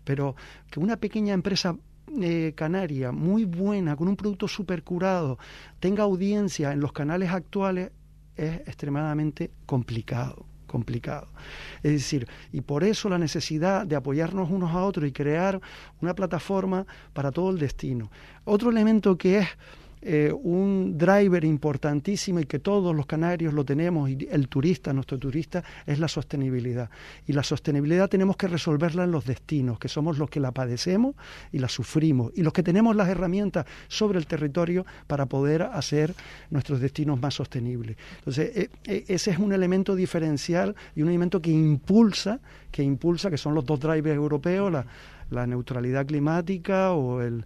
Pero 0.03 0.35
que 0.69 0.79
una 0.79 0.97
pequeña 0.97 1.33
empresa 1.33 1.75
eh, 2.21 2.53
canaria 2.55 3.11
muy 3.11 3.45
buena, 3.45 3.95
con 3.95 4.07
un 4.07 4.15
producto 4.15 4.47
super 4.47 4.83
curado, 4.83 5.37
tenga 5.79 6.03
audiencia 6.03 6.71
en 6.71 6.79
los 6.79 6.91
canales 6.91 7.31
actuales, 7.31 7.91
es 8.35 8.61
extremadamente 8.61 9.51
complicado 9.65 10.45
complicado. 10.69 11.27
Es 11.83 11.91
decir, 11.91 12.27
y 12.53 12.61
por 12.61 12.85
eso 12.85 13.09
la 13.09 13.17
necesidad 13.17 13.85
de 13.85 13.95
apoyarnos 13.95 14.49
unos 14.49 14.71
a 14.73 14.83
otros 14.83 15.09
y 15.09 15.11
crear 15.11 15.59
una 15.99 16.13
plataforma 16.13 16.85
para 17.11 17.31
todo 17.31 17.49
el 17.49 17.57
destino. 17.57 18.09
Otro 18.45 18.69
elemento 18.69 19.17
que 19.17 19.39
es 19.39 19.47
eh, 20.01 20.32
un 20.32 20.98
driver 20.98 21.44
importantísimo 21.44 22.39
y 22.39 22.46
que 22.46 22.60
todos 22.60 22.96
los 22.96 23.06
canarios 23.06 23.53
lo 23.53 23.65
tenemos 23.65 24.10
y 24.10 24.27
el 24.32 24.48
turista, 24.48 24.94
nuestro 24.94 25.18
turista, 25.18 25.63
es 25.86 26.00
la 26.00 26.08
sostenibilidad. 26.08 26.89
Y 27.27 27.34
la 27.34 27.44
sostenibilidad 27.44 28.10
tenemos 28.10 28.38
que 28.38 28.48
resolverla 28.48 29.03
en 29.03 29.12
los 29.12 29.25
destinos, 29.25 29.77
que 29.77 29.89
somos 29.89 30.18
los 30.18 30.29
que 30.29 30.39
la 30.39 30.51
padecemos 30.51 31.15
y 31.51 31.60
la 31.60 31.68
sufrimos 31.68 32.32
y 32.36 32.44
los 32.44 32.53
que 32.53 32.63
tenemos 32.63 32.96
las 32.96 33.10
herramientas 33.10 33.65
sobre 33.88 34.20
el 34.20 34.27
territorio 34.27 34.86
para 35.08 35.25
poder 35.25 35.63
hacer 35.63 36.13
nuestros 36.50 36.79
destinos 36.79 37.20
más 37.20 37.34
sostenibles. 37.34 37.98
Entonces, 38.20 38.56
eh, 38.56 38.70
eh, 38.86 39.06
ese 39.08 39.32
es 39.32 39.38
un 39.38 39.51
elemento 39.53 39.96
diferencial 39.96 40.75
y 40.96 41.01
un 41.01 41.10
elemento 41.10 41.41
que 41.41 41.51
impulsa, 41.51 42.39
que 42.72 42.84
impulsa, 42.84 43.29
que 43.29 43.38
son 43.38 43.53
los 43.53 43.65
dos 43.65 43.79
drivers 43.79 44.15
europeos, 44.15 44.72
la, 44.72 44.86
la 45.29 45.46
neutralidad 45.46 46.06
climática 46.06 46.94
o 46.94 47.22
el 47.22 47.46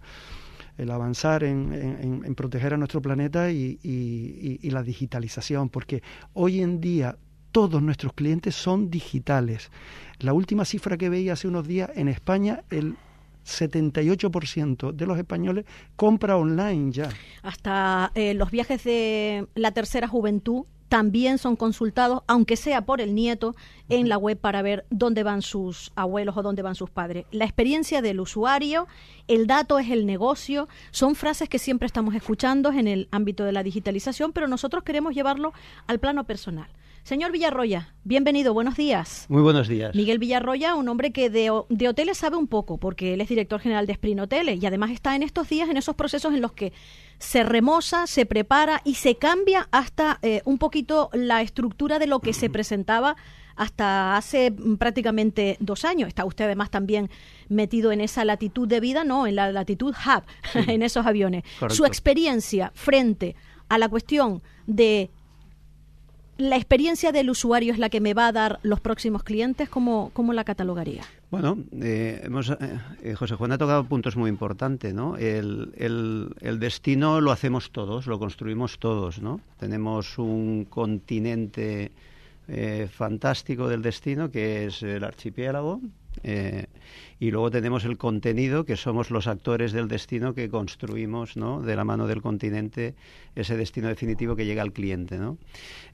el 0.76 0.90
avanzar 0.90 1.44
en, 1.44 2.34
proteger 2.36 2.74
a 2.74 2.76
nuestro 2.76 3.00
planeta 3.00 3.50
y, 3.50 4.58
la 4.62 4.82
digitalización, 4.82 5.68
porque 5.68 6.02
hoy 6.32 6.60
en 6.60 6.80
día 6.80 7.16
todos 7.52 7.80
nuestros 7.80 8.12
clientes 8.12 8.54
son 8.54 8.90
digitales. 8.90 9.70
La 10.18 10.32
última 10.32 10.64
cifra 10.64 10.96
que 10.96 11.08
veía 11.08 11.34
hace 11.34 11.46
unos 11.46 11.68
días 11.68 11.90
en 11.94 12.08
España, 12.08 12.64
el 12.70 12.96
78% 13.44 14.92
de 14.92 15.06
los 15.06 15.18
españoles 15.18 15.64
compra 15.96 16.36
online 16.36 16.90
ya. 16.90 17.08
Hasta 17.42 18.10
eh, 18.14 18.34
los 18.34 18.50
viajes 18.50 18.82
de 18.84 19.46
la 19.54 19.70
tercera 19.72 20.08
juventud 20.08 20.64
también 20.94 21.38
son 21.38 21.56
consultados, 21.56 22.22
aunque 22.28 22.54
sea 22.54 22.82
por 22.82 23.00
el 23.00 23.16
nieto, 23.16 23.56
en 23.88 24.08
la 24.08 24.16
web 24.16 24.38
para 24.38 24.62
ver 24.62 24.86
dónde 24.90 25.24
van 25.24 25.42
sus 25.42 25.90
abuelos 25.96 26.36
o 26.36 26.42
dónde 26.44 26.62
van 26.62 26.76
sus 26.76 26.88
padres. 26.88 27.26
La 27.32 27.44
experiencia 27.44 28.00
del 28.00 28.20
usuario, 28.20 28.86
el 29.26 29.48
dato 29.48 29.80
es 29.80 29.90
el 29.90 30.06
negocio, 30.06 30.68
son 30.92 31.16
frases 31.16 31.48
que 31.48 31.58
siempre 31.58 31.86
estamos 31.86 32.14
escuchando 32.14 32.70
en 32.70 32.86
el 32.86 33.08
ámbito 33.10 33.42
de 33.42 33.50
la 33.50 33.64
digitalización, 33.64 34.32
pero 34.32 34.46
nosotros 34.46 34.84
queremos 34.84 35.16
llevarlo 35.16 35.52
al 35.88 35.98
plano 35.98 36.22
personal. 36.22 36.68
Señor 37.04 37.32
Villarroya, 37.32 37.92
bienvenido, 38.02 38.54
buenos 38.54 38.78
días. 38.78 39.26
Muy 39.28 39.42
buenos 39.42 39.68
días. 39.68 39.94
Miguel 39.94 40.18
Villarroya, 40.18 40.74
un 40.74 40.88
hombre 40.88 41.12
que 41.12 41.28
de, 41.28 41.50
hoteles 41.50 42.16
sabe 42.16 42.38
un 42.38 42.46
poco, 42.46 42.78
porque 42.78 43.12
él 43.12 43.20
es 43.20 43.28
director 43.28 43.60
general 43.60 43.86
de 43.86 43.92
Sprint 43.92 44.22
Hoteles 44.22 44.62
y 44.62 44.64
además 44.64 44.90
está 44.90 45.14
en 45.14 45.22
estos 45.22 45.50
días 45.50 45.68
en 45.68 45.76
esos 45.76 45.96
procesos 45.96 46.32
en 46.32 46.40
los 46.40 46.52
que 46.52 46.72
se 47.18 47.44
remoza, 47.44 48.06
se 48.06 48.24
prepara 48.24 48.80
y 48.86 48.94
se 48.94 49.16
cambia 49.16 49.68
hasta 49.70 50.18
eh, 50.22 50.40
un 50.46 50.56
poquito 50.56 51.10
la 51.12 51.42
estructura 51.42 51.98
de 51.98 52.06
lo 52.06 52.20
que 52.20 52.32
se 52.32 52.48
presentaba 52.48 53.16
hasta 53.54 54.16
hace 54.16 54.50
mm, 54.50 54.76
prácticamente 54.76 55.58
dos 55.60 55.84
años. 55.84 56.08
Está 56.08 56.24
usted 56.24 56.46
además 56.46 56.70
también 56.70 57.10
metido 57.50 57.92
en 57.92 58.00
esa 58.00 58.24
latitud 58.24 58.66
de 58.66 58.80
vida, 58.80 59.04
no, 59.04 59.26
en 59.26 59.36
la 59.36 59.52
latitud 59.52 59.94
hub, 59.94 60.22
en 60.70 60.82
esos 60.82 61.04
aviones. 61.04 61.44
Su 61.68 61.84
experiencia 61.84 62.72
frente 62.74 63.36
a 63.68 63.76
la 63.76 63.90
cuestión 63.90 64.42
de 64.66 65.10
la 66.36 66.56
experiencia 66.56 67.12
del 67.12 67.30
usuario 67.30 67.72
es 67.72 67.78
la 67.78 67.88
que 67.88 68.00
me 68.00 68.14
va 68.14 68.26
a 68.28 68.32
dar 68.32 68.58
los 68.62 68.80
próximos 68.80 69.22
clientes, 69.22 69.68
¿cómo, 69.68 70.10
cómo 70.12 70.32
la 70.32 70.44
catalogaría? 70.44 71.02
Bueno, 71.30 71.58
eh, 71.80 72.22
hemos, 72.24 72.50
eh, 72.50 72.56
eh, 73.02 73.14
José 73.14 73.36
Juan 73.36 73.52
ha 73.52 73.58
tocado 73.58 73.84
puntos 73.84 74.16
muy 74.16 74.30
importantes, 74.30 74.92
¿no? 74.94 75.16
El, 75.16 75.72
el, 75.76 76.58
destino 76.58 77.20
lo 77.20 77.30
hacemos 77.30 77.70
todos, 77.70 78.06
lo 78.06 78.18
construimos 78.18 78.78
todos, 78.78 79.20
¿no? 79.20 79.40
Tenemos 79.58 80.18
un 80.18 80.66
continente 80.68 81.92
fantástico 82.90 83.68
del 83.68 83.80
destino 83.80 84.30
que 84.30 84.66
es 84.66 84.82
el 84.82 85.02
archipiélago, 85.02 85.80
eh, 86.24 86.66
y 87.20 87.30
luego 87.30 87.50
tenemos 87.50 87.84
el 87.84 87.96
contenido, 87.96 88.64
que 88.64 88.76
somos 88.76 89.10
los 89.10 89.26
actores 89.26 89.72
del 89.72 89.88
destino 89.88 90.34
que 90.34 90.48
construimos 90.48 91.36
¿no? 91.36 91.60
de 91.60 91.76
la 91.76 91.84
mano 91.84 92.06
del 92.06 92.22
continente 92.22 92.94
ese 93.34 93.56
destino 93.56 93.88
definitivo 93.88 94.34
que 94.34 94.46
llega 94.46 94.62
al 94.62 94.72
cliente. 94.72 95.18
¿no? 95.18 95.38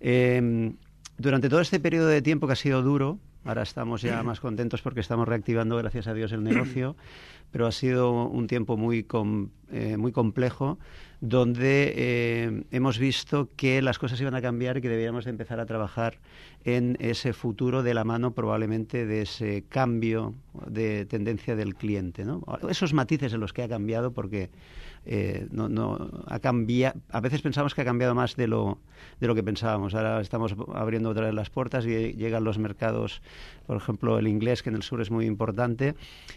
Em, 0.00 0.76
durante 1.18 1.48
todo 1.48 1.60
este 1.60 1.80
periodo 1.80 2.06
de 2.06 2.22
tiempo 2.22 2.46
que 2.46 2.54
ha 2.54 2.56
sido 2.56 2.82
duro, 2.82 3.18
ahora 3.44 3.62
estamos 3.62 4.02
ya 4.02 4.22
más 4.22 4.40
contentos 4.40 4.82
porque 4.82 5.00
estamos 5.00 5.28
reactivando, 5.28 5.76
gracias 5.76 6.06
a 6.06 6.14
Dios, 6.14 6.32
el 6.32 6.42
negocio, 6.42 6.96
pero 7.50 7.66
ha 7.66 7.72
sido 7.72 8.28
un 8.28 8.46
tiempo 8.46 8.76
muy, 8.76 9.06
eh, 9.72 9.96
muy 9.96 10.12
complejo 10.12 10.78
donde 11.20 11.92
eh, 11.96 12.62
hemos 12.70 12.98
visto 12.98 13.48
que 13.56 13.82
las 13.82 13.98
cosas 13.98 14.20
iban 14.20 14.34
a 14.34 14.40
cambiar 14.40 14.78
y 14.78 14.80
que 14.80 14.88
debíamos 14.88 15.24
de 15.24 15.30
empezar 15.30 15.60
a 15.60 15.66
trabajar 15.66 16.18
en 16.64 16.96
ese 17.00 17.32
futuro 17.32 17.82
de 17.82 17.94
la 17.94 18.04
mano 18.04 18.32
probablemente 18.32 19.04
de 19.04 19.22
ese 19.22 19.64
cambio 19.68 20.34
de 20.66 21.04
tendencia 21.04 21.56
del 21.56 21.74
cliente. 21.74 22.24
¿no? 22.24 22.42
Esos 22.68 22.94
matices 22.94 23.34
en 23.34 23.40
los 23.40 23.52
que 23.52 23.62
ha 23.62 23.68
cambiado 23.68 24.12
porque 24.12 24.50
eh, 25.06 25.46
no, 25.50 25.98
ha 26.26 26.38
cambiado. 26.40 27.00
A 27.10 27.20
veces 27.20 27.40
pensamos 27.42 27.74
que 27.74 27.80
ha 27.80 27.84
cambiado 27.84 28.14
más 28.14 28.36
de 28.36 28.46
lo, 28.46 28.78
de 29.18 29.26
lo 29.26 29.34
que 29.34 29.42
pensábamos. 29.42 29.94
Ahora 29.94 30.20
estamos 30.20 30.54
abriendo 30.74 31.10
otra 31.10 31.26
vez 31.26 31.34
las 31.34 31.50
puertas 31.50 31.86
y 31.86 32.12
llegan 32.14 32.44
los 32.44 32.58
mercados, 32.58 33.22
por 33.66 33.76
ejemplo, 33.76 34.18
el 34.18 34.28
inglés, 34.28 34.62
que 34.62 34.68
en 34.68 34.76
el 34.76 34.82
sur 34.82 35.00
es 35.00 35.10
muy 35.10 35.26
importante, 35.26 35.94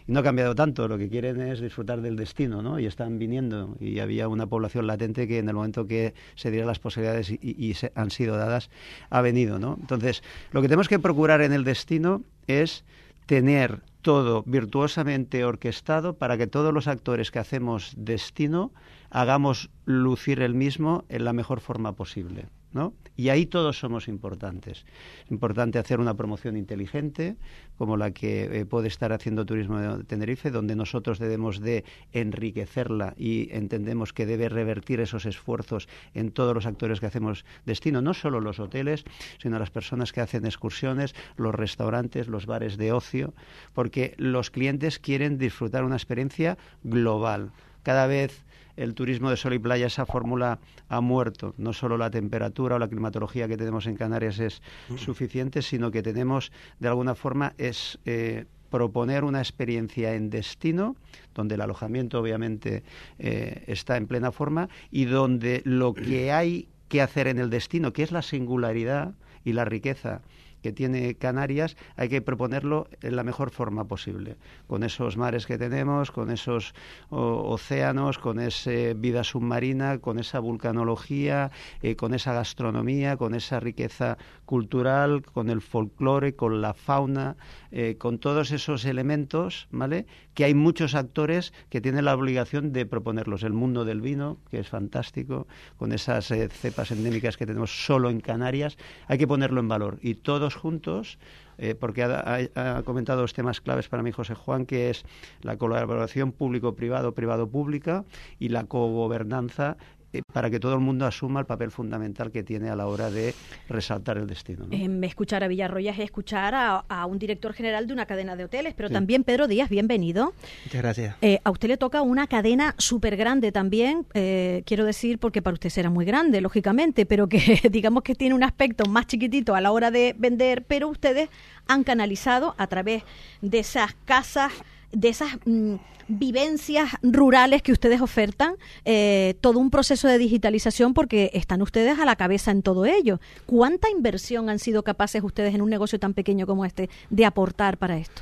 y 0.08 0.12
no 0.12 0.22
ha 0.22 0.24
cambiado 0.24 0.55
tanto. 0.55 0.88
Lo 0.88 0.98
que 0.98 1.10
quieren 1.10 1.41
es 1.41 1.60
disfrutar 1.60 2.01
del 2.01 2.15
destino, 2.15 2.62
¿no? 2.62 2.79
Y 2.79 2.86
están 2.86 3.20
viniendo. 3.20 3.75
Y 3.79 4.00
había 4.00 4.27
una 4.27 4.48
población 4.48 4.88
latente 4.88 5.27
que 5.27 5.39
en 5.39 5.50
el 5.50 5.55
momento 5.55 5.86
que 5.86 6.13
se 6.36 6.50
dieran 6.50 6.67
las 6.67 6.79
posibilidades 6.79 7.32
y, 7.32 7.74
se, 7.74 7.91
han 7.96 8.12
sido 8.12 8.38
dadas, 8.38 8.70
ha 9.10 9.22
venido, 9.22 9.60
¿no? 9.60 9.77
Entonces, 9.79 10.24
lo 10.51 10.62
que 10.62 10.67
tenemos 10.67 10.88
que 10.88 11.00
procurar 11.00 11.41
en 11.41 11.53
el 11.53 11.63
destino 11.63 12.22
es 12.48 12.86
tener 13.25 13.82
todo 14.03 14.43
virtuosamente 14.45 15.43
orquestado 15.43 16.17
para 16.17 16.38
que 16.38 16.45
todos 16.45 16.72
los 16.72 16.88
actores 16.88 17.31
que 17.31 17.39
hacemos 17.39 17.93
destino 17.98 18.72
hagamos 19.10 19.72
lucir 19.86 20.41
el 20.41 20.53
mismo 20.53 21.05
en 21.10 21.25
la 21.25 21.33
mejor 21.33 21.60
forma 21.60 21.93
posible. 21.93 22.50
¿No? 22.74 22.94
Y 23.15 23.30
ahí 23.30 23.46
todos 23.46 23.80
somos 23.80 24.08
importantes. 24.08 24.86
Es 25.25 25.32
importante 25.32 25.77
hacer 25.80 26.00
una 26.00 26.15
promoción 26.15 26.58
inteligente, 26.58 27.36
como 27.77 27.96
la 27.98 28.12
que 28.12 28.62
eh, 28.62 28.65
puede 28.65 28.88
estar 28.88 29.13
haciendo 29.13 29.46
Turismo 29.46 29.80
de 29.80 30.03
Tenerife, 30.03 30.51
donde 30.51 30.75
nosotros 30.75 31.20
debemos 31.20 31.60
de 31.60 31.84
enriquecerla 32.12 33.13
y 33.18 33.50
entendemos 33.51 34.13
que 34.13 34.25
debe 34.25 34.50
revertir 34.50 35.00
esos 35.00 35.25
esfuerzos 35.25 35.88
en 36.13 36.32
todos 36.32 36.56
los 36.56 36.65
actores 36.65 37.00
que 37.00 37.06
hacemos 37.06 37.46
destino, 37.65 38.01
no 38.01 38.13
solo 38.13 38.42
los 38.42 38.60
hoteles, 38.60 39.06
sino 39.42 39.60
las 39.60 39.70
personas 39.70 40.12
que 40.12 40.22
hacen 40.22 40.46
excursiones, 40.46 41.13
los 41.38 41.53
restaurantes, 41.53 42.27
los 42.27 42.46
bares 42.46 42.77
de 42.77 42.92
ocio, 42.92 43.34
porque 43.74 44.15
los 44.18 44.50
clientes 44.50 45.00
quieren 45.00 45.38
disfrutar 45.38 45.84
una 45.84 45.96
experiencia 45.96 46.58
global. 46.84 47.51
Cada 47.83 48.07
vez 48.07 48.43
el 48.75 48.95
turismo 48.95 49.29
de 49.29 49.37
sol 49.37 49.53
y 49.53 49.59
playa, 49.59 49.87
esa 49.87 50.05
fórmula 50.05 50.59
ha 50.89 51.01
muerto. 51.01 51.53
No 51.57 51.73
solo 51.73 51.97
la 51.97 52.09
temperatura 52.09 52.75
o 52.75 52.79
la 52.79 52.87
climatología 52.87 53.47
que 53.47 53.57
tenemos 53.57 53.85
en 53.85 53.95
Canarias 53.95 54.39
es 54.39 54.61
mm. 54.89 54.97
suficiente, 54.97 55.61
sino 55.61 55.91
que 55.91 56.01
tenemos, 56.01 56.51
de 56.79 56.87
alguna 56.87 57.15
forma, 57.15 57.53
es 57.57 57.99
eh, 58.05 58.45
proponer 58.69 59.23
una 59.23 59.39
experiencia 59.39 60.15
en 60.15 60.31
destino, 60.31 60.95
donde 61.35 61.55
el 61.55 61.61
alojamiento 61.61 62.19
obviamente 62.19 62.83
eh, 63.19 63.63
está 63.67 63.97
en 63.97 64.07
plena 64.07 64.31
forma 64.31 64.67
y 64.89 65.05
donde 65.05 65.61
lo 65.63 65.93
que 65.93 66.31
hay 66.31 66.67
que 66.87 67.01
hacer 67.01 67.27
en 67.27 67.37
el 67.37 67.51
destino, 67.51 67.93
que 67.93 68.01
es 68.01 68.11
la 68.11 68.23
singularidad 68.23 69.13
y 69.45 69.53
la 69.53 69.65
riqueza 69.65 70.21
que 70.63 70.72
tiene 70.72 71.13
Canarias 71.15 71.77
hay 71.96 72.10
que 72.10 72.22
proponerlo 72.22 72.88
en 73.01 73.15
la 73.15 73.24
mejor 73.24 73.51
forma 73.51 73.84
posible, 73.86 74.38
con 74.65 74.84
esos 74.84 75.17
mares 75.17 75.46
que 75.46 75.60
tenemos, 75.60 76.10
con 76.10 76.32
esos 76.32 76.74
océanos, 77.10 78.17
con 78.17 78.39
esa 78.39 78.72
vida 78.96 79.24
submarina, 79.24 80.00
con 80.00 80.17
esa 80.17 80.39
vulcanología, 80.39 81.51
eh, 81.82 81.96
con 81.96 82.13
esa 82.13 82.34
gastronomía, 82.34 83.17
con 83.17 83.36
esa 83.36 83.60
riqueza 83.60 84.17
cultural, 84.46 85.24
con 85.24 85.50
el 85.50 85.62
folclore, 85.62 86.36
con 86.36 86.62
la 86.62 86.74
fauna, 86.74 87.36
eh, 87.72 87.98
con 87.98 88.20
todos 88.20 88.51
esos 88.51 88.86
elementos, 88.86 89.67
¿vale? 89.72 90.05
Que 90.34 90.46
hay 90.46 90.53
muchos 90.53 90.96
actores 90.96 91.53
que 91.70 91.82
tienen 91.82 92.05
la 92.05 92.15
obligación 92.15 92.72
de 92.72 92.86
proponerlos. 92.86 93.43
El 93.43 93.53
mundo 93.53 93.84
del 93.84 94.00
vino, 94.00 94.38
que 94.50 94.60
es 94.60 94.70
fantástico, 94.70 95.48
con 95.77 95.91
esas 95.91 96.32
eh, 96.32 96.48
cepas 96.50 96.91
endémicas 96.91 97.36
que 97.36 97.46
tenemos 97.46 97.86
solo 97.86 98.10
en 98.10 98.22
Canarias, 98.22 98.77
hay 99.08 99.17
que 99.17 99.27
ponerlo 99.27 99.60
en 99.60 99.67
valor. 99.67 100.00
Y 100.01 100.15
todos 100.15 100.52
juntos 100.55 101.17
eh, 101.57 101.75
porque 101.75 102.03
ha, 102.03 102.81
comentado 102.83 103.22
dos 103.22 103.33
temas 103.33 103.62
claves 103.62 103.88
para 103.88 104.03
mí 104.03 104.12
José 104.12 104.36
Juan, 104.36 104.65
que 104.65 104.89
es 104.89 105.05
la 105.41 105.57
colaboración 105.57 106.31
público-privado, 106.31 107.13
privado-pública 107.13 108.05
y 108.39 108.50
la 108.50 108.65
cogobernanza 108.65 109.77
para 110.22 110.50
que 110.50 110.60
todo 110.60 110.74
el 110.74 110.79
mundo 110.79 111.05
asuma 111.05 111.39
el 111.39 111.46
papel 111.46 111.72
fundamental 111.72 112.32
que 112.32 112.43
tiene 112.43 112.70
a 112.70 112.75
la 112.75 112.88
hora 112.88 113.10
de 113.10 113.34
resaltar 113.70 114.17
el 114.17 114.27
destino. 114.27 114.65
¿no? 114.67 115.03
escuchar 115.05 115.43
a 115.43 115.48
Villarroya 115.48 115.91
es 115.91 116.00
escuchar 116.00 116.53
a, 116.55 117.05
un 117.05 117.20
director 117.20 117.53
general 117.53 117.88
de 117.88 117.93
una 117.93 118.05
cadena 118.05 118.36
de 118.36 118.46
hoteles, 118.46 118.74
pero 118.74 118.89
también 118.89 119.24
Pedro 119.24 119.48
Díaz, 119.48 119.70
bienvenido. 119.70 120.34
Muchas 120.65 120.82
gracias. 120.82 121.15
Eh, 121.22 121.39
a 121.43 121.51
usted 121.51 121.67
le 121.67 121.77
toca 121.77 122.01
una 122.01 122.27
cadena 122.27 122.75
súper 122.77 123.17
grande 123.17 123.51
también, 123.51 124.05
eh, 124.13 124.63
quiero 124.65 124.86
decir, 124.86 125.20
porque 125.20 125.41
para 125.41 125.53
usted 125.53 125.70
será 125.70 125.89
muy 125.89 126.05
grande, 126.05 126.41
lógicamente, 126.41 127.05
pero 127.05 127.27
que 127.27 127.62
digamos 127.72 128.03
que 128.03 128.15
tiene 128.15 128.36
un 128.36 128.43
aspecto 128.43 128.86
más 128.86 129.08
chiquitito 129.08 129.55
a 129.55 129.62
la 129.62 129.72
hora 129.72 129.91
de 129.91 130.15
vender, 130.17 130.63
pero 130.65 130.88
ustedes 130.88 131.29
han 131.67 131.84
canalizado 131.84 132.55
a 132.58 132.67
través 132.67 133.03
de 133.41 133.60
esas 133.60 133.93
casas 134.05 134.51
de 134.93 135.09
esas 135.09 135.31
mm, 135.45 135.75
vivencias 136.07 136.91
rurales 137.01 137.62
que 137.62 137.71
ustedes 137.71 138.01
ofertan, 138.01 138.55
eh, 138.85 139.35
todo 139.41 139.59
un 139.59 139.69
proceso 139.69 140.07
de 140.07 140.17
digitalización 140.17 140.93
porque 140.93 141.31
están 141.33 141.62
ustedes 141.62 142.00
a 142.00 142.05
la 142.05 142.15
cabeza 142.15 142.51
en 142.51 142.62
todo 142.62 142.85
ello. 142.85 143.19
¿Cuánta 143.45 143.89
inversión 143.89 144.50
han 144.50 144.59
sido 144.59 144.83
capaces 144.83 145.23
ustedes 145.23 145.53
en 145.53 145.62
un 145.62 145.69
negocio 145.69 146.00
tan 146.00 146.13
pequeño 146.13 146.45
como 146.45 146.65
este 146.65 146.89
de 147.09 147.25
aportar 147.25 147.77
para 147.77 147.97
esto? 147.97 148.21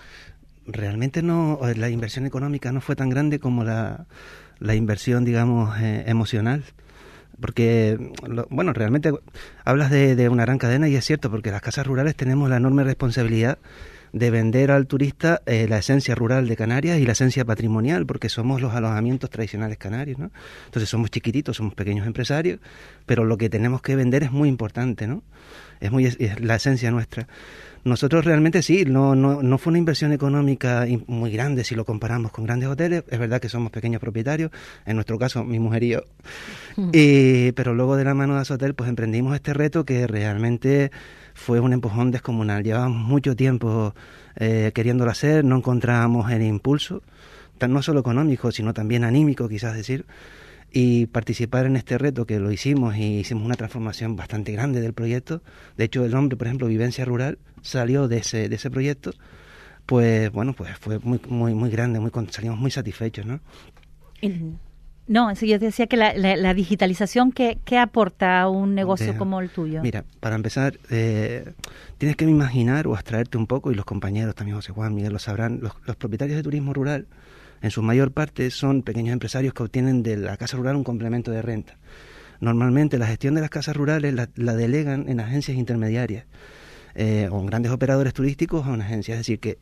Realmente 0.65 1.21
no, 1.21 1.59
la 1.75 1.89
inversión 1.89 2.25
económica 2.25 2.71
no 2.71 2.81
fue 2.81 2.95
tan 2.95 3.09
grande 3.09 3.39
como 3.39 3.63
la, 3.63 4.05
la 4.59 4.75
inversión, 4.75 5.25
digamos, 5.25 5.77
eh, 5.79 6.03
emocional 6.07 6.63
porque, 7.39 7.97
bueno, 8.51 8.71
realmente 8.71 9.11
hablas 9.65 9.89
de, 9.89 10.15
de, 10.15 10.29
una 10.29 10.45
gran 10.45 10.59
cadena 10.59 10.87
y 10.87 10.95
es 10.95 11.03
cierto, 11.03 11.31
porque 11.31 11.49
las 11.49 11.61
casas 11.63 11.87
rurales 11.87 12.15
tenemos 12.15 12.47
la 12.51 12.57
enorme 12.57 12.83
responsabilidad 12.83 13.57
de 14.13 14.29
vender 14.29 14.71
al 14.71 14.87
turista 14.87 15.41
eh, 15.45 15.67
la 15.69 15.77
esencia 15.77 16.15
rural 16.15 16.47
de 16.47 16.55
Canarias 16.55 16.99
y 16.99 17.05
la 17.05 17.13
esencia 17.13 17.45
patrimonial, 17.45 18.05
porque 18.05 18.29
somos 18.29 18.61
los 18.61 18.73
alojamientos 18.73 19.29
tradicionales 19.29 19.77
canarios, 19.77 20.19
¿no? 20.19 20.31
Entonces 20.65 20.89
somos 20.89 21.11
chiquititos, 21.11 21.57
somos 21.57 21.73
pequeños 21.73 22.05
empresarios, 22.05 22.59
pero 23.05 23.23
lo 23.23 23.37
que 23.37 23.49
tenemos 23.49 23.81
que 23.81 23.95
vender 23.95 24.23
es 24.23 24.31
muy 24.31 24.49
importante, 24.49 25.07
¿no? 25.07 25.23
Es 25.79 25.91
muy 25.91 26.05
es 26.05 26.39
la 26.41 26.55
esencia 26.55 26.91
nuestra. 26.91 27.27
Nosotros 27.83 28.25
realmente 28.25 28.61
sí, 28.61 28.85
no, 28.85 29.15
no, 29.15 29.41
no 29.41 29.57
fue 29.57 29.71
una 29.71 29.79
inversión 29.79 30.11
económica 30.11 30.85
muy 31.07 31.31
grande 31.31 31.63
si 31.63 31.73
lo 31.73 31.83
comparamos 31.83 32.31
con 32.31 32.45
grandes 32.45 32.69
hoteles. 32.69 33.03
Es 33.09 33.17
verdad 33.17 33.41
que 33.41 33.49
somos 33.49 33.71
pequeños 33.71 33.99
propietarios, 33.99 34.51
en 34.85 34.95
nuestro 34.95 35.17
caso 35.17 35.43
mi 35.43 35.57
mujer 35.57 35.83
y 35.83 35.89
yo. 35.89 36.03
y, 36.93 37.51
pero 37.53 37.73
luego 37.73 37.95
de 37.95 38.03
la 38.03 38.13
mano 38.13 38.35
de 38.35 38.41
Azotel 38.41 38.75
pues 38.75 38.87
emprendimos 38.87 39.33
este 39.33 39.53
reto 39.53 39.83
que 39.83 40.05
realmente 40.05 40.91
fue 41.41 41.59
un 41.59 41.73
empujón 41.73 42.11
descomunal. 42.11 42.63
Llevábamos 42.63 43.05
mucho 43.05 43.35
tiempo 43.35 43.93
eh, 44.35 44.71
queriéndolo 44.73 45.11
hacer, 45.11 45.43
no 45.43 45.57
encontrábamos 45.57 46.31
el 46.31 46.43
impulso, 46.43 47.01
no 47.67 47.81
solo 47.81 47.99
económico, 47.99 48.51
sino 48.51 48.73
también 48.73 49.03
anímico, 49.03 49.49
quizás 49.49 49.75
decir 49.75 50.05
y 50.71 51.07
participar 51.07 51.65
en 51.65 51.75
este 51.75 51.97
reto 51.97 52.25
que 52.25 52.39
lo 52.39 52.49
hicimos 52.51 52.95
y 52.95 53.19
hicimos 53.19 53.43
una 53.43 53.55
transformación 53.55 54.15
bastante 54.15 54.53
grande 54.53 54.79
del 54.79 54.93
proyecto. 54.93 55.41
De 55.75 55.83
hecho, 55.83 56.05
el 56.05 56.11
nombre, 56.11 56.37
por 56.37 56.47
ejemplo, 56.47 56.67
Vivencia 56.67 57.03
Rural, 57.03 57.39
salió 57.61 58.07
de 58.07 58.19
ese, 58.19 58.47
de 58.47 58.55
ese 58.55 58.71
proyecto. 58.71 59.13
Pues 59.85 60.31
bueno, 60.31 60.53
pues 60.53 60.77
fue 60.77 60.99
muy, 60.99 61.19
muy, 61.27 61.53
muy 61.53 61.69
grande, 61.69 61.99
muy, 61.99 62.11
salimos 62.29 62.57
muy 62.57 62.71
satisfechos, 62.71 63.25
¿no? 63.25 63.41
No, 65.11 65.33
yo 65.33 65.59
decía 65.59 65.87
que 65.87 65.97
la, 65.97 66.53
digitalización, 66.53 67.33
¿qué, 67.33 67.77
aporta 67.77 68.39
a 68.39 68.47
un 68.47 68.73
negocio 68.73 69.17
como 69.17 69.41
el 69.41 69.49
tuyo? 69.49 69.81
Mira, 69.81 70.05
para 70.21 70.37
empezar, 70.37 70.79
eh, 70.89 71.51
tienes 71.97 72.15
que 72.15 72.23
imaginar 72.23 72.87
o 72.87 72.93
abstraerte 72.93 73.37
un 73.37 73.45
poco, 73.45 73.73
y 73.73 73.75
los 73.75 73.83
compañeros 73.83 74.35
también, 74.35 74.55
José 74.55 74.71
Juan, 74.71 74.95
Miguel, 74.95 75.11
lo 75.11 75.19
sabrán, 75.19 75.59
los, 75.61 75.73
los 75.85 75.97
propietarios 75.97 76.37
de 76.37 76.43
turismo 76.43 76.73
rural 76.73 77.07
en 77.61 77.71
su 77.71 77.81
mayor 77.81 78.13
parte 78.13 78.49
son 78.51 78.83
pequeños 78.83 79.11
empresarios 79.11 79.53
que 79.53 79.63
obtienen 79.63 80.01
de 80.01 80.15
la 80.15 80.37
casa 80.37 80.55
rural 80.55 80.77
un 80.77 80.85
complemento 80.85 81.29
de 81.29 81.41
renta. 81.41 81.77
Normalmente 82.39 82.97
la 82.97 83.07
gestión 83.07 83.35
de 83.35 83.41
las 83.41 83.49
casas 83.49 83.75
rurales 83.75 84.15
la, 84.15 84.55
delegan 84.55 85.09
en 85.09 85.19
agencias 85.19 85.57
intermediarias 85.57 86.23
eh, 86.95 87.27
o 87.29 87.37
en 87.37 87.47
grandes 87.47 87.73
operadores 87.73 88.13
turísticos 88.13 88.65
o 88.65 88.73
en 88.73 88.81
agencias. 88.81 89.15
Es 89.15 89.27
decir, 89.27 89.39
que 89.41 89.57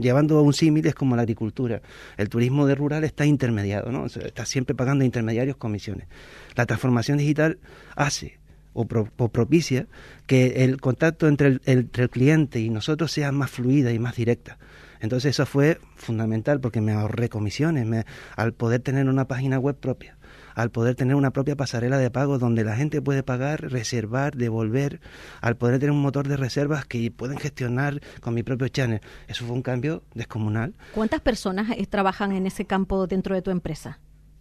llevando 0.00 0.38
a 0.38 0.42
un 0.42 0.52
símil 0.52 0.86
es 0.86 0.94
como 0.94 1.16
la 1.16 1.22
agricultura. 1.22 1.82
El 2.16 2.28
turismo 2.28 2.66
de 2.66 2.74
rural 2.74 3.04
está 3.04 3.26
intermediado, 3.26 3.92
¿no? 3.92 4.06
está 4.06 4.44
siempre 4.44 4.74
pagando 4.74 5.04
intermediarios 5.04 5.56
comisiones. 5.56 6.08
La 6.54 6.66
transformación 6.66 7.18
digital 7.18 7.58
hace 7.96 8.40
o, 8.72 8.86
propicia 8.86 9.86
que 10.26 10.64
el 10.64 10.80
contacto 10.80 11.28
entre 11.28 11.58
el, 11.64 11.90
cliente 12.10 12.60
y 12.60 12.70
nosotros 12.70 13.12
sea 13.12 13.32
más 13.32 13.50
fluida 13.50 13.92
y 13.92 13.98
más 13.98 14.16
directa. 14.16 14.58
Entonces 15.00 15.30
eso 15.30 15.46
fue 15.46 15.78
fundamental 15.96 16.60
porque 16.60 16.80
me 16.80 16.92
ahorré 16.92 17.28
comisiones 17.28 18.04
al 18.36 18.52
poder 18.52 18.80
tener 18.80 19.08
una 19.08 19.26
página 19.26 19.58
web 19.58 19.76
propia, 19.76 20.16
al 20.60 20.70
poder 20.70 20.94
tener 20.94 21.14
una 21.14 21.30
propia 21.30 21.56
pasarela 21.56 21.98
de 21.98 22.10
pago 22.10 22.38
donde 22.38 22.64
la 22.64 22.76
gente 22.76 23.00
puede 23.00 23.22
pagar, 23.22 23.70
reservar, 23.70 24.36
devolver, 24.36 25.00
al 25.40 25.56
poder 25.56 25.78
tener 25.78 25.92
un 25.92 26.02
motor 26.02 26.28
de 26.28 26.36
reservas 26.36 26.84
que 26.84 27.10
pueden 27.10 27.38
gestionar 27.38 28.00
con 28.20 28.34
mi 28.34 28.42
propio 28.42 28.68
channel. 28.68 29.00
Eso 29.28 29.44
fue 29.44 29.54
un 29.54 29.62
cambio 29.62 30.02
descomunal. 30.14 30.74
¿Cuántas 30.94 31.20
personas 31.20 31.70
eh, 31.76 31.86
trabajan 31.86 32.32
en 32.32 32.46
ese 32.46 32.64
campo 32.64 33.06
dentro 33.06 33.34
de 33.34 33.42
tu 33.42 33.50
empresa? 33.50 33.98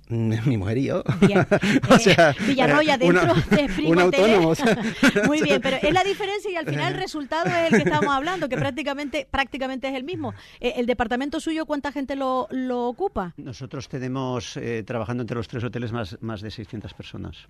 mi 0.45 0.57
mujer 0.57 0.77
y 0.79 0.85
yo. 0.85 1.03
o 1.89 1.95
eh, 1.95 1.99
sea, 1.99 2.35
Villarroya 2.47 2.97
dentro 2.97 3.33
de 3.35 3.87
Un 3.87 3.99
autónomo. 3.99 4.53
Muy 5.27 5.41
bien, 5.41 5.61
pero 5.61 5.77
es 5.81 5.93
la 5.93 6.03
diferencia 6.03 6.51
y 6.51 6.55
al 6.55 6.65
final 6.65 6.93
el 6.93 6.99
resultado 6.99 7.45
es 7.45 7.71
el 7.73 7.83
que 7.83 7.89
estamos 7.89 8.13
hablando, 8.13 8.49
que 8.49 8.57
prácticamente 8.57 9.27
prácticamente 9.29 9.87
es 9.87 9.95
el 9.95 10.03
mismo. 10.03 10.33
Eh, 10.59 10.73
¿El 10.77 10.87
departamento 10.87 11.39
suyo 11.39 11.65
cuánta 11.65 11.91
gente 11.91 12.15
lo, 12.15 12.47
lo 12.49 12.87
ocupa? 12.87 13.33
Nosotros 13.37 13.87
tenemos 13.87 14.57
eh, 14.57 14.83
trabajando 14.83 15.21
entre 15.21 15.37
los 15.37 15.47
tres 15.47 15.63
hoteles 15.63 15.91
más, 15.91 16.17
más 16.21 16.41
de 16.41 16.49
600 16.49 16.93
personas 16.95 17.47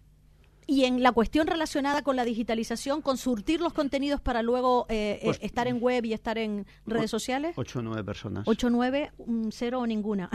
y 0.70 0.86
en 0.86 1.02
la 1.02 1.12
cuestión 1.12 1.48
relacionada 1.48 2.04
con 2.04 2.16
la 2.16 2.24
digitalización, 2.24 3.02
con 3.02 3.18
surtir 3.18 3.60
los 3.60 3.74
contenidos 3.74 4.22
para 4.22 4.44
luego 4.44 4.86
eh, 4.88 5.20
eh, 5.24 5.38
estar 5.42 5.68
en 5.68 5.82
web 5.82 6.06
y 6.06 6.14
estar 6.14 6.38
en 6.38 6.68
redes 6.86 7.10
sociales? 7.10 7.54
Ocho 7.56 7.80
o 7.80 7.82
nueve 7.82 8.04
personas. 8.04 8.48
Ocho 8.48 8.70
nueve, 8.70 9.12
cero 9.50 9.80
o 9.80 9.88
ninguna. 9.88 10.30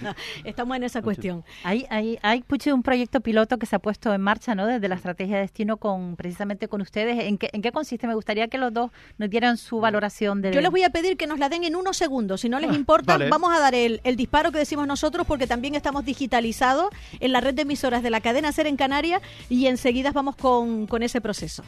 Estamos 0.44 0.76
en 0.76 0.84
esa 0.84 1.02
cuestión. 1.02 1.44
Hay, 1.64 1.86
hay, 1.90 2.20
hay 2.22 2.44
un 2.72 2.82
proyecto 2.84 3.20
piloto 3.20 3.58
que 3.58 3.66
se 3.66 3.74
ha 3.74 3.78
puesto 3.80 4.14
en 4.14 4.20
marcha, 4.20 4.54
¿no? 4.54 4.64
Desde 4.66 4.86
la 4.86 4.94
estrategia 4.94 5.36
de 5.36 5.42
destino 5.42 5.78
con 5.78 6.14
precisamente 6.14 6.68
con 6.68 6.80
ustedes. 6.82 7.24
¿En 7.24 7.36
qué, 7.36 7.50
en 7.52 7.60
qué 7.60 7.72
consiste? 7.72 8.06
Me 8.06 8.14
gustaría 8.14 8.46
que 8.46 8.58
los 8.58 8.72
dos 8.72 8.92
nos 9.18 9.28
dieran 9.28 9.56
su 9.56 9.80
valoración 9.80 10.40
de. 10.40 10.52
Yo 10.52 10.60
les 10.60 10.70
voy 10.70 10.84
a 10.84 10.90
pedir 10.90 11.16
que 11.16 11.26
nos 11.26 11.40
la 11.40 11.48
den 11.48 11.64
en 11.64 11.74
unos 11.74 11.96
segundos. 11.96 12.42
Si 12.42 12.48
no 12.48 12.60
les 12.60 12.70
ah, 12.70 12.74
importa, 12.74 13.18
vamos 13.18 13.52
a 13.52 13.58
dar 13.58 13.74
el, 13.74 14.00
el 14.04 14.14
disparo 14.14 14.52
que 14.52 14.58
decimos 14.58 14.86
nosotros, 14.86 15.26
porque 15.26 15.48
también 15.48 15.74
estamos 15.74 16.04
digitalizados 16.04 16.90
en 17.18 17.32
la 17.32 17.40
red 17.40 17.54
de 17.54 17.62
emisoras 17.62 18.04
de 18.04 18.10
la 18.10 18.20
cadena 18.20 18.52
Ser 18.52 18.68
en 18.68 18.76
Canarias 18.76 19.20
y 19.48 19.66
en 19.66 19.79
enseguida 19.80 20.12
vamos 20.12 20.36
con, 20.36 20.86
con 20.86 21.02
ese 21.02 21.22
proceso. 21.22 21.62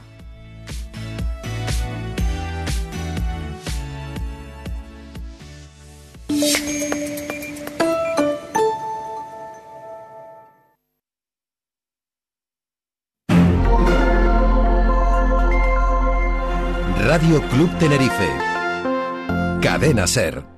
Radio 16.99 17.41
Club 17.49 17.79
Tenerife. 17.79 18.29
Cadena 19.63 20.07
Ser. 20.07 20.52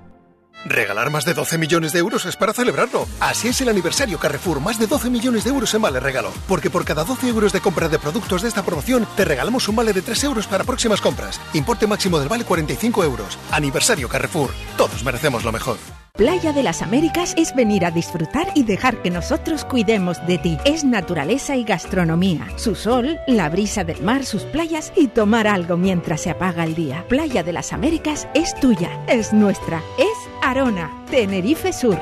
Regalar 0.65 1.11
más 1.11 1.25
de 1.25 1.35
12 1.35 1.59
millones 1.59 1.93
de 1.93 1.99
euros 1.99 2.25
es 2.25 2.37
para 2.37 2.55
celebrarlo. 2.55 3.07
Así 3.21 3.49
es 3.49 3.61
el 3.61 3.69
aniversario 3.69 4.19
Carrefour, 4.19 4.61
más 4.61 4.79
de 4.79 4.87
12 4.87 5.11
millones 5.11 5.45
de 5.45 5.51
euros 5.51 5.75
en 5.75 5.83
vale 5.83 6.01
regalo. 6.01 6.33
Porque 6.49 6.71
por 6.71 6.85
cada 6.85 7.05
12 7.05 7.29
euros 7.29 7.53
de 7.53 7.61
compra 7.61 7.89
de 7.89 7.99
productos 7.99 8.43
de 8.43 8.49
esta 8.49 8.63
promoción, 8.63 9.07
te 9.17 9.25
regalamos 9.25 9.69
un 9.69 9.77
vale 9.77 9.93
de 9.93 10.03
3 10.03 10.25
euros 10.25 10.47
para 10.47 10.65
próximas 10.65 11.01
compras. 11.01 11.41
Importe 11.53 11.87
máximo 11.87 12.19
del 12.19 12.29
vale 12.29 12.45
45 12.45 13.05
euros. 13.05 13.39
Aniversario 13.51 14.09
Carrefour. 14.09 14.51
Todos 14.77 15.05
merecemos 15.05 15.45
lo 15.45 15.53
mejor. 15.53 15.77
Playa 16.17 16.53
de 16.53 16.63
las 16.63 16.81
Américas 16.81 17.35
es 17.37 17.57
venir 17.57 17.85
a 17.85 17.91
disfrutar 17.91 18.47
y 18.55 18.63
dejar 18.63 19.03
que 19.03 19.11
nosotros 19.11 19.65
cuidemos 19.65 20.25
de 20.29 20.39
ti. 20.39 20.57
Es 20.65 20.85
naturaleza 20.85 21.57
y 21.57 21.65
gastronomía. 21.65 22.47
Su 22.55 22.77
sol, 22.77 23.19
la 23.27 23.49
brisa 23.49 23.83
del 23.83 24.01
mar, 24.01 24.25
sus 24.25 24.45
playas 24.45 24.93
y 24.95 25.09
tomar 25.09 25.49
algo 25.49 25.77
mientras 25.77 26.21
se 26.21 26.31
apaga 26.31 26.63
el 26.63 26.77
día. 26.77 27.05
Playa 27.09 27.43
de 27.43 27.53
las 27.53 27.73
Américas 27.73 28.29
es 28.33 28.55
tuya, 28.61 28.91
es 29.09 29.33
nuestra, 29.33 29.83
es 29.99 30.14
Arona, 30.45 31.05
Tenerife 31.11 31.73
Sur. 31.73 31.99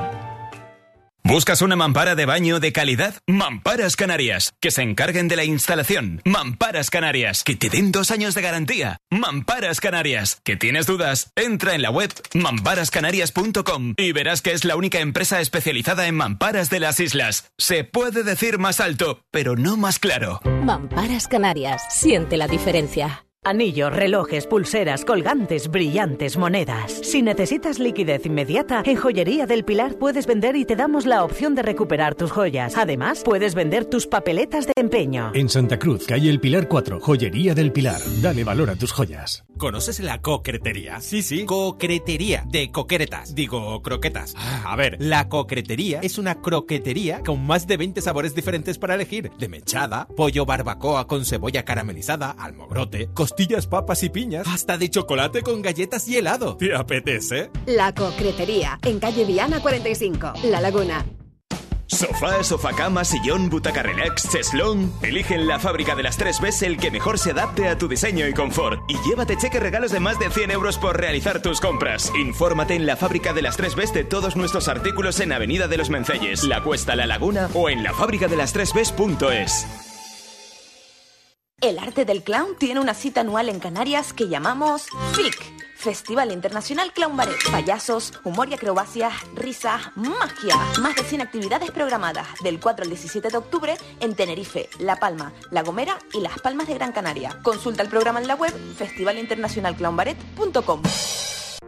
¿Buscas 1.22 1.62
una 1.62 1.76
mampara 1.76 2.16
de 2.16 2.26
baño 2.26 2.58
de 2.58 2.72
calidad? 2.72 3.14
Mamparas 3.28 3.94
Canarias. 3.94 4.52
Que 4.60 4.72
se 4.72 4.82
encarguen 4.82 5.28
de 5.28 5.36
la 5.36 5.44
instalación. 5.44 6.20
Mamparas 6.24 6.90
Canarias. 6.90 7.44
Que 7.44 7.54
te 7.54 7.70
den 7.70 7.92
dos 7.92 8.10
años 8.10 8.34
de 8.34 8.42
garantía. 8.42 8.98
Mamparas 9.10 9.80
Canarias. 9.80 10.40
¿Que 10.42 10.56
tienes 10.56 10.86
dudas? 10.86 11.30
Entra 11.36 11.76
en 11.76 11.82
la 11.82 11.90
web 11.90 12.12
mamparascanarias.com 12.34 13.94
y 13.96 14.10
verás 14.10 14.42
que 14.42 14.52
es 14.52 14.64
la 14.64 14.74
única 14.74 14.98
empresa 14.98 15.40
especializada 15.40 16.08
en 16.08 16.16
mamparas 16.16 16.68
de 16.68 16.80
las 16.80 16.98
islas. 16.98 17.52
Se 17.56 17.84
puede 17.84 18.24
decir 18.24 18.58
más 18.58 18.80
alto, 18.80 19.22
pero 19.30 19.54
no 19.54 19.76
más 19.76 20.00
claro. 20.00 20.40
Mamparas 20.64 21.28
Canarias. 21.28 21.82
Siente 21.90 22.36
la 22.36 22.48
diferencia. 22.48 23.24
Anillos, 23.44 23.92
relojes, 23.92 24.46
pulseras, 24.46 25.04
colgantes, 25.04 25.66
brillantes, 25.66 26.36
monedas. 26.36 26.92
Si 27.02 27.22
necesitas 27.22 27.80
liquidez 27.80 28.24
inmediata, 28.24 28.84
en 28.86 28.94
Joyería 28.94 29.46
del 29.46 29.64
Pilar 29.64 29.96
puedes 29.96 30.28
vender 30.28 30.54
y 30.54 30.64
te 30.64 30.76
damos 30.76 31.06
la 31.06 31.24
opción 31.24 31.56
de 31.56 31.62
recuperar 31.62 32.14
tus 32.14 32.30
joyas. 32.30 32.76
Además, 32.76 33.22
puedes 33.24 33.56
vender 33.56 33.84
tus 33.84 34.06
papeletas 34.06 34.68
de 34.68 34.74
empeño. 34.76 35.32
En 35.34 35.48
Santa 35.48 35.76
Cruz, 35.76 36.06
calle 36.06 36.30
El 36.30 36.38
Pilar 36.38 36.68
4, 36.68 37.00
Joyería 37.00 37.52
del 37.56 37.72
Pilar. 37.72 38.00
Dale 38.20 38.44
valor 38.44 38.70
a 38.70 38.76
tus 38.76 38.92
joyas. 38.92 39.44
¿Conoces 39.58 39.98
la 39.98 40.20
cocretería? 40.20 41.00
Sí, 41.00 41.22
sí. 41.22 41.44
Cocretería. 41.44 42.44
De 42.48 42.70
coqueretas. 42.70 43.34
Digo, 43.34 43.82
croquetas. 43.82 44.34
Ah, 44.36 44.62
a 44.66 44.76
ver, 44.76 44.96
la 45.00 45.28
cocretería 45.28 45.98
es 46.02 46.18
una 46.18 46.40
croquetería 46.40 47.22
con 47.24 47.44
más 47.44 47.66
de 47.66 47.76
20 47.76 48.00
sabores 48.02 48.36
diferentes 48.36 48.78
para 48.78 48.94
elegir. 48.94 49.30
De 49.38 49.48
mechada, 49.48 50.06
pollo 50.16 50.46
barbacoa 50.46 51.08
con 51.08 51.24
cebolla 51.24 51.64
caramelizada, 51.64 52.30
almogrote, 52.30 53.08
costillas, 53.32 53.66
papas 53.66 54.02
y 54.02 54.10
piñas, 54.10 54.46
hasta 54.46 54.76
de 54.76 54.90
chocolate 54.90 55.40
con 55.40 55.62
galletas 55.62 56.06
y 56.06 56.18
helado. 56.18 56.58
¿Te 56.58 56.74
apetece? 56.74 57.50
La 57.64 57.94
Cocretería, 57.94 58.78
en 58.82 59.00
calle 59.00 59.24
Viana 59.24 59.60
45, 59.60 60.34
La 60.44 60.60
Laguna. 60.60 61.02
Sofá, 61.86 62.44
sofacama, 62.44 63.04
sillón, 63.04 63.48
butaca 63.48 63.82
relax, 63.82 64.28
cheslón. 64.28 64.92
Elige 65.02 65.34
en 65.34 65.46
la 65.46 65.58
fábrica 65.58 65.94
de 65.94 66.02
las 66.02 66.18
3 66.18 66.40
Bs 66.40 66.62
el 66.62 66.76
que 66.76 66.90
mejor 66.90 67.18
se 67.18 67.30
adapte 67.30 67.68
a 67.68 67.78
tu 67.78 67.88
diseño 67.88 68.28
y 68.28 68.34
confort. 68.34 68.80
Y 68.88 68.96
llévate 69.08 69.38
cheque 69.38 69.60
regalos 69.60 69.92
de 69.92 70.00
más 70.00 70.18
de 70.18 70.28
100 70.28 70.50
euros 70.50 70.76
por 70.76 70.98
realizar 70.98 71.40
tus 71.40 71.60
compras. 71.60 72.12
Infórmate 72.18 72.74
en 72.74 72.84
la 72.84 72.96
fábrica 72.96 73.32
de 73.32 73.42
las 73.42 73.56
3 73.56 73.76
Bs 73.76 73.94
de 73.94 74.04
todos 74.04 74.36
nuestros 74.36 74.68
artículos 74.68 75.20
en 75.20 75.32
Avenida 75.32 75.68
de 75.68 75.78
los 75.78 75.88
Menceyes, 75.88 76.44
La 76.44 76.62
Cuesta, 76.62 76.96
La 76.96 77.06
Laguna 77.06 77.48
o 77.54 77.70
en 77.70 77.82
la 77.82 77.94
fábrica 77.94 78.28
de 78.28 78.36
las 78.36 78.52
3 78.52 78.72
Bs.es. 78.74 79.91
El 81.62 81.78
arte 81.78 82.04
del 82.04 82.22
clown 82.24 82.56
tiene 82.58 82.80
una 82.80 82.92
cita 82.92 83.20
anual 83.20 83.48
en 83.48 83.60
Canarias 83.60 84.12
que 84.12 84.28
llamamos 84.28 84.88
FIC, 85.12 85.76
Festival 85.76 86.32
Internacional 86.32 86.92
Clown 86.92 87.16
Ballet. 87.16 87.36
Payasos, 87.52 88.14
humor 88.24 88.48
y 88.48 88.54
acrobacia, 88.54 89.12
risa, 89.36 89.92
magia. 89.94 90.56
Más 90.80 90.96
de 90.96 91.04
100 91.04 91.20
actividades 91.20 91.70
programadas 91.70 92.26
del 92.42 92.58
4 92.58 92.82
al 92.82 92.88
17 92.88 93.28
de 93.28 93.36
octubre 93.36 93.76
en 94.00 94.16
Tenerife, 94.16 94.68
La 94.80 94.96
Palma, 94.96 95.32
La 95.52 95.62
Gomera 95.62 96.00
y 96.12 96.20
Las 96.20 96.40
Palmas 96.40 96.66
de 96.66 96.74
Gran 96.74 96.90
Canaria. 96.90 97.38
Consulta 97.44 97.84
el 97.84 97.88
programa 97.88 98.20
en 98.20 98.26
la 98.26 98.34
web 98.34 98.52
festivalinternacionalclownballet.com. 98.76 100.82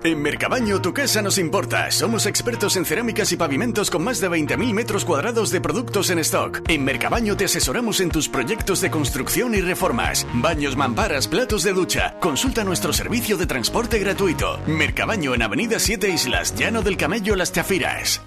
En 0.03 0.21
Mercabaño 0.21 0.83
tu 0.83 0.93
casa 0.93 1.23
nos 1.23 1.39
importa. 1.39 1.91
Somos 1.91 2.27
expertos 2.27 2.77
en 2.77 2.85
cerámicas 2.85 3.33
y 3.33 3.37
pavimentos 3.37 3.91
con 3.91 4.05
más 4.05 4.21
de 4.21 4.29
20.000 4.29 4.73
metros 4.75 5.05
cuadrados 5.05 5.51
de 5.51 5.61
productos 5.61 6.11
en 6.11 6.19
stock. 6.19 6.61
En 6.69 6.85
Mercabaño 6.85 7.37
te 7.37 7.47
asesoramos 7.47 8.01
en 8.01 8.11
tus 8.11 8.29
proyectos 8.29 8.81
de 8.81 8.91
construcción 8.91 9.55
y 9.55 9.61
reformas. 9.61 10.27
Baños, 10.35 10.77
mamparas, 10.77 11.29
platos 11.29 11.63
de 11.63 11.73
ducha. 11.73 12.17
Consulta 12.21 12.65
nuestro 12.65 12.93
servicio 12.93 13.37
de 13.37 13.47
transporte 13.47 13.99
gratuito. 13.99 14.61
Mercabaño 14.67 15.35
en 15.35 15.43
Avenida 15.43 15.79
7 15.79 16.11
Islas, 16.11 16.55
Llano 16.55 16.83
del 16.83 16.97
Camello, 16.97 17.37
Las 17.37 17.53
Chafiras. 17.53 18.21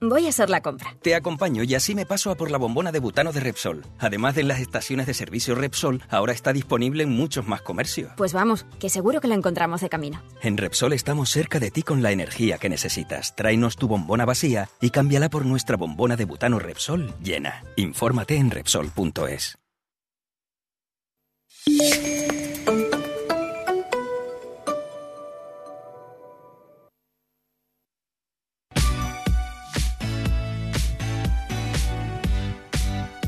Voy 0.00 0.26
a 0.26 0.28
hacer 0.28 0.50
la 0.50 0.60
compra. 0.60 0.96
Te 1.02 1.14
acompaño 1.14 1.62
y 1.62 1.74
así 1.74 1.94
me 1.94 2.06
paso 2.06 2.30
a 2.30 2.34
por 2.34 2.50
la 2.50 2.58
bombona 2.58 2.92
de 2.92 2.98
butano 2.98 3.32
de 3.32 3.40
Repsol. 3.40 3.86
Además 3.98 4.34
de 4.34 4.42
en 4.42 4.48
las 4.48 4.60
estaciones 4.60 5.06
de 5.06 5.14
servicio 5.14 5.54
Repsol, 5.54 6.02
ahora 6.10 6.32
está 6.32 6.52
disponible 6.52 7.02
en 7.02 7.10
muchos 7.10 7.46
más 7.46 7.62
comercios. 7.62 8.12
Pues 8.16 8.32
vamos, 8.32 8.66
que 8.78 8.90
seguro 8.90 9.20
que 9.20 9.28
lo 9.28 9.34
encontramos 9.34 9.80
de 9.80 9.88
camino. 9.88 10.22
En 10.42 10.56
Repsol 10.56 10.92
estamos 10.92 11.30
cerca 11.30 11.58
de 11.58 11.70
ti 11.70 11.82
con 11.82 12.02
la 12.02 12.12
energía 12.12 12.58
que 12.58 12.68
necesitas. 12.68 13.34
Tráenos 13.34 13.76
tu 13.76 13.88
bombona 13.88 14.24
vacía 14.24 14.68
y 14.80 14.90
cámbiala 14.90 15.30
por 15.30 15.46
nuestra 15.46 15.76
bombona 15.76 16.16
de 16.16 16.26
butano 16.26 16.58
Repsol 16.58 17.14
llena. 17.22 17.64
Infórmate 17.76 18.36
en 18.36 18.50
Repsol.es. 18.50 19.58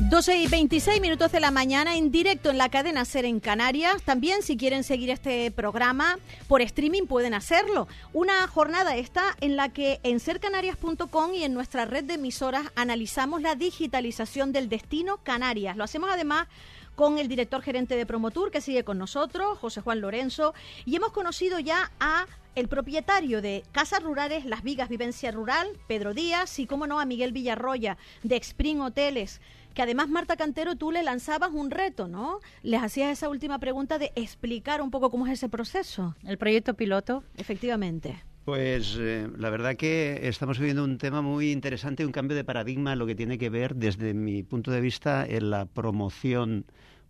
12 0.09 0.37
y 0.37 0.47
26 0.47 1.01
minutos 1.01 1.33
de 1.33 1.41
la 1.41 1.51
mañana 1.51 1.97
en 1.97 2.11
directo 2.11 2.49
en 2.49 2.57
la 2.57 2.69
cadena 2.69 3.03
Ser 3.03 3.25
en 3.25 3.41
Canarias. 3.41 4.01
También 4.03 4.41
si 4.41 4.55
quieren 4.55 4.85
seguir 4.85 5.09
este 5.09 5.51
programa 5.51 6.17
por 6.47 6.61
streaming 6.61 7.07
pueden 7.07 7.33
hacerlo. 7.33 7.89
Una 8.13 8.47
jornada 8.47 8.95
esta 8.95 9.35
en 9.41 9.57
la 9.57 9.73
que 9.73 9.99
en 10.03 10.21
sercanarias.com 10.21 11.33
y 11.33 11.43
en 11.43 11.53
nuestra 11.53 11.83
red 11.83 12.05
de 12.05 12.13
emisoras 12.13 12.71
analizamos 12.75 13.41
la 13.41 13.55
digitalización 13.55 14.53
del 14.53 14.69
destino 14.69 15.17
Canarias. 15.17 15.75
Lo 15.75 15.83
hacemos 15.83 16.09
además 16.09 16.47
con 16.95 17.17
el 17.17 17.27
director 17.27 17.61
gerente 17.61 17.97
de 17.97 18.05
Promotur 18.05 18.49
que 18.49 18.61
sigue 18.61 18.85
con 18.85 18.97
nosotros, 18.97 19.59
José 19.59 19.81
Juan 19.81 19.99
Lorenzo, 19.99 20.53
y 20.85 20.95
hemos 20.95 21.11
conocido 21.11 21.59
ya 21.59 21.91
a 21.99 22.27
el 22.55 22.69
propietario 22.69 23.41
de 23.41 23.63
Casas 23.71 24.01
Rurales 24.01 24.45
Las 24.45 24.63
Vigas 24.63 24.89
Vivencia 24.89 25.31
Rural, 25.31 25.67
Pedro 25.85 26.15
Díaz, 26.15 26.57
y 26.57 26.65
como 26.65 26.87
no 26.87 26.99
a 26.99 27.05
Miguel 27.05 27.33
Villarroya 27.33 27.97
de 28.23 28.37
Spring 28.37 28.79
Hoteles 28.79 29.41
que 29.77 29.83
además 29.83 30.09
Marta 30.09 30.37
Cantero 30.37 30.75
tú 30.75 30.91
le 30.91 31.03
lanzabas 31.03 31.51
un 31.53 31.69
reto, 31.69 32.07
¿no? 32.07 32.39
Les 32.63 32.81
hacías 32.81 33.11
esa 33.11 33.29
última 33.29 33.59
pregunta 33.59 33.99
de 33.99 34.11
explicar 34.15 34.81
un 34.81 34.89
poco 34.89 35.11
cómo 35.11 35.27
es 35.27 35.33
ese 35.33 35.49
proceso. 35.49 36.15
El 36.23 36.39
proyecto 36.39 36.73
piloto. 36.73 37.23
Efectivamente. 37.35 38.23
Pues 38.43 38.97
eh, 38.99 39.29
la 39.37 39.51
verdad 39.51 39.75
que 39.75 40.27
estamos 40.27 40.57
viviendo 40.57 40.83
un 40.83 40.97
tema 40.97 41.21
muy 41.21 41.51
interesante, 41.51 42.07
un 42.07 42.11
cambio 42.11 42.35
de 42.35 42.43
paradigma, 42.43 42.95
lo 42.95 43.05
que 43.05 43.13
tiene 43.13 43.37
que 43.37 43.51
ver, 43.51 43.75
desde 43.75 44.15
mi 44.15 44.41
punto 44.41 44.71
de 44.71 44.81
vista, 44.81 45.23
en 45.23 45.51
la 45.51 45.67
promoción 45.67 46.65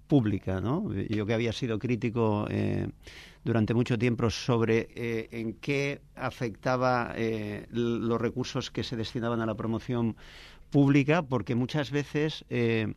pública, 0.08 0.60
¿no? 0.60 0.94
Yo 0.94 1.26
que 1.26 1.34
había 1.34 1.54
sido 1.54 1.80
crítico 1.80 2.48
eh, 2.50 2.90
durante 3.46 3.76
mucho 3.76 3.98
tiempo 3.98 4.30
sobre 4.30 4.90
eh, 4.94 5.30
en 5.32 5.54
qué 5.54 6.02
afectaba 6.16 7.16
los 7.72 8.20
recursos 8.20 8.72
que 8.72 8.84
se 8.84 8.98
destinaban 8.98 9.40
a 9.40 9.46
la 9.46 9.56
promoción 9.56 10.18
pública 10.70 11.24
porque 11.24 11.56
muchas 11.56 11.92
veces 11.92 12.46
eh, 12.50 12.94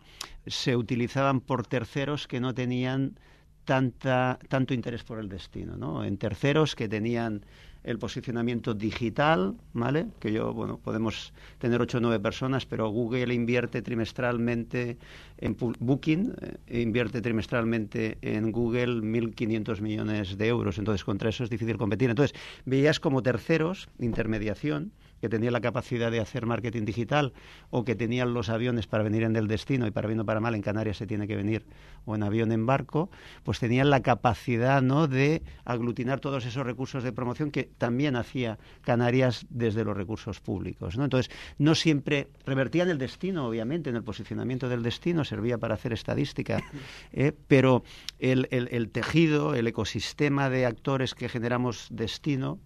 se 0.47 0.77
utilizaban 0.77 1.41
por 1.41 1.67
terceros 1.67 2.27
que 2.27 2.41
no 2.41 2.55
tenían 2.55 3.19
tanta, 3.65 4.39
tanto 4.49 4.75
interés 4.75 5.05
por 5.05 5.19
el 5.19 5.29
destino, 5.29 5.77
¿no? 5.77 6.05
En 6.05 6.17
terceros 6.17 6.75
que 6.75 6.89
tenían 6.89 7.45
el 7.83 7.99
posicionamiento 7.99 8.75
digital, 8.75 9.55
¿vale? 9.73 10.07
Que 10.19 10.33
yo, 10.33 10.53
bueno, 10.53 10.79
podemos 10.79 11.33
tener 11.59 11.81
ocho 11.81 11.99
o 11.99 12.01
nueve 12.01 12.21
personas, 12.21 12.67
pero 12.67 12.89
Google 12.91 13.33
invierte 13.33 13.81
trimestralmente 13.81 14.99
en 15.39 15.57
Booking, 15.57 16.35
eh, 16.67 16.81
invierte 16.81 17.23
trimestralmente 17.23 18.19
en 18.21 18.53
Google 18.53 19.01
1.500 19.03 19.81
millones 19.81 20.37
de 20.37 20.47
euros. 20.49 20.79
Entonces, 20.79 21.05
contra 21.05 21.31
eso 21.31 21.45
es 21.45 21.51
difícil 21.51 21.79
competir. 21.79 22.11
Entonces, 22.11 22.39
veías 22.67 23.01
como 23.01 23.23
terceros, 23.23 23.89
intermediación, 23.99 24.93
que 25.21 25.29
tenían 25.29 25.53
la 25.53 25.61
capacidad 25.61 26.11
de 26.11 26.21
hacer 26.21 26.47
marketing 26.47 26.85
digital 26.85 27.33
o 27.71 27.85
que 27.85 27.95
tenían 27.95 28.35
los 28.35 28.49
aviones 28.49 28.87
para 28.87 29.05
venir 29.05 29.23
en 29.23 29.37
el 29.37 29.49
destino 29.49 29.87
y 29.87 29.91
para 29.91 30.09
bien 30.09 30.21
o 30.21 30.25
para 30.25 30.41
mal 30.41 30.55
en 30.55 30.63
Canarias 30.63 30.97
se 30.97 31.07
tiene 31.07 31.27
que 31.29 31.37
venir 31.37 31.65
o 32.07 32.15
en 32.15 32.23
avión 32.23 32.53
en 32.53 32.67
barco, 32.67 33.11
pues 33.45 33.59
tenían 33.59 33.91
la 33.91 34.01
capacidad 34.01 34.83
¿no? 34.83 35.07
de 35.07 35.43
aglutinar 35.65 36.21
todos 36.21 36.47
esos 36.47 36.65
recursos 36.65 37.05
de 37.05 37.13
promoción 37.13 37.51
que 37.51 37.65
también 37.65 38.17
hacía 38.17 38.59
Canarias 38.83 39.47
desde 39.51 39.85
los 39.85 39.97
recursos 39.97 40.41
públicos. 40.41 40.97
¿no? 40.97 41.05
Entonces, 41.05 41.31
no 41.59 41.75
siempre 41.75 42.29
revertían 42.47 42.89
el 42.89 42.99
destino, 42.99 43.47
obviamente, 43.47 43.91
en 43.91 43.97
el 43.97 44.03
posicionamiento 44.03 44.69
del 44.69 44.83
destino, 44.83 45.25
servía 45.25 45.59
para 45.59 45.75
hacer 45.75 45.93
estadística, 45.93 46.63
¿eh? 47.13 47.33
pero 47.49 47.85
el 48.19 48.91
tejido, 48.91 49.55
el 49.55 49.67
ecosistema 49.67 50.51
de 50.51 50.67
actores 50.67 51.15
que 51.15 51.29
generamos 51.29 51.89
destino, 51.91 52.59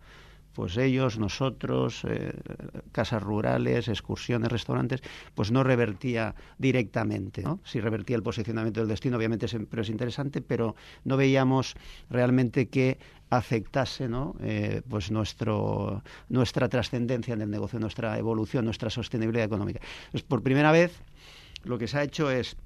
pues 0.54 0.76
ellos, 0.76 1.18
nosotros, 1.18 2.04
eh, 2.08 2.32
casas 2.92 3.22
rurales, 3.22 3.88
excursiones, 3.88 4.50
restaurantes, 4.50 5.02
pues 5.34 5.50
no 5.50 5.64
revertía 5.64 6.34
directamente. 6.58 7.42
¿no? 7.42 7.60
Si 7.64 7.80
revertía 7.80 8.16
el 8.16 8.22
posicionamiento 8.22 8.80
del 8.80 8.88
destino, 8.88 9.16
obviamente 9.16 9.48
siempre 9.48 9.82
es 9.82 9.88
interesante, 9.90 10.40
pero 10.40 10.76
no 11.04 11.16
veíamos 11.16 11.74
realmente 12.08 12.68
que 12.68 12.98
afectase 13.30 14.08
¿no? 14.08 14.36
Eh, 14.40 14.82
pues 14.88 15.10
nuestro, 15.10 16.02
nuestra 16.28 16.68
trascendencia 16.68 17.34
en 17.34 17.42
el 17.42 17.50
negocio, 17.50 17.80
nuestra 17.80 18.16
evolución, 18.18 18.64
nuestra 18.64 18.90
sostenibilidad 18.90 19.46
económica. 19.46 19.80
Pues 20.12 20.22
por 20.22 20.42
primera 20.42 20.70
vez 20.70 21.02
lo 21.64 21.78
que 21.78 21.88
se 21.88 21.98
ha 21.98 22.02
hecho 22.04 22.30
es 22.30 22.56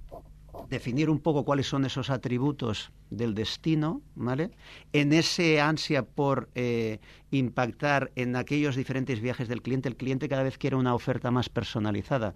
definir 0.68 1.10
un 1.10 1.18
poco 1.18 1.44
cuáles 1.44 1.66
son 1.66 1.84
esos 1.84 2.10
atributos 2.10 2.92
del 3.10 3.34
destino, 3.34 4.02
¿vale? 4.14 4.50
En 4.92 5.12
ese 5.12 5.60
ansia 5.60 6.02
por 6.02 6.48
eh, 6.54 6.98
impactar 7.30 8.10
en 8.16 8.36
aquellos 8.36 8.76
diferentes 8.76 9.20
viajes 9.20 9.48
del 9.48 9.62
cliente, 9.62 9.88
el 9.88 9.96
cliente 9.96 10.28
cada 10.28 10.42
vez 10.42 10.58
quiere 10.58 10.76
una 10.76 10.94
oferta 10.94 11.30
más 11.30 11.48
personalizada 11.48 12.34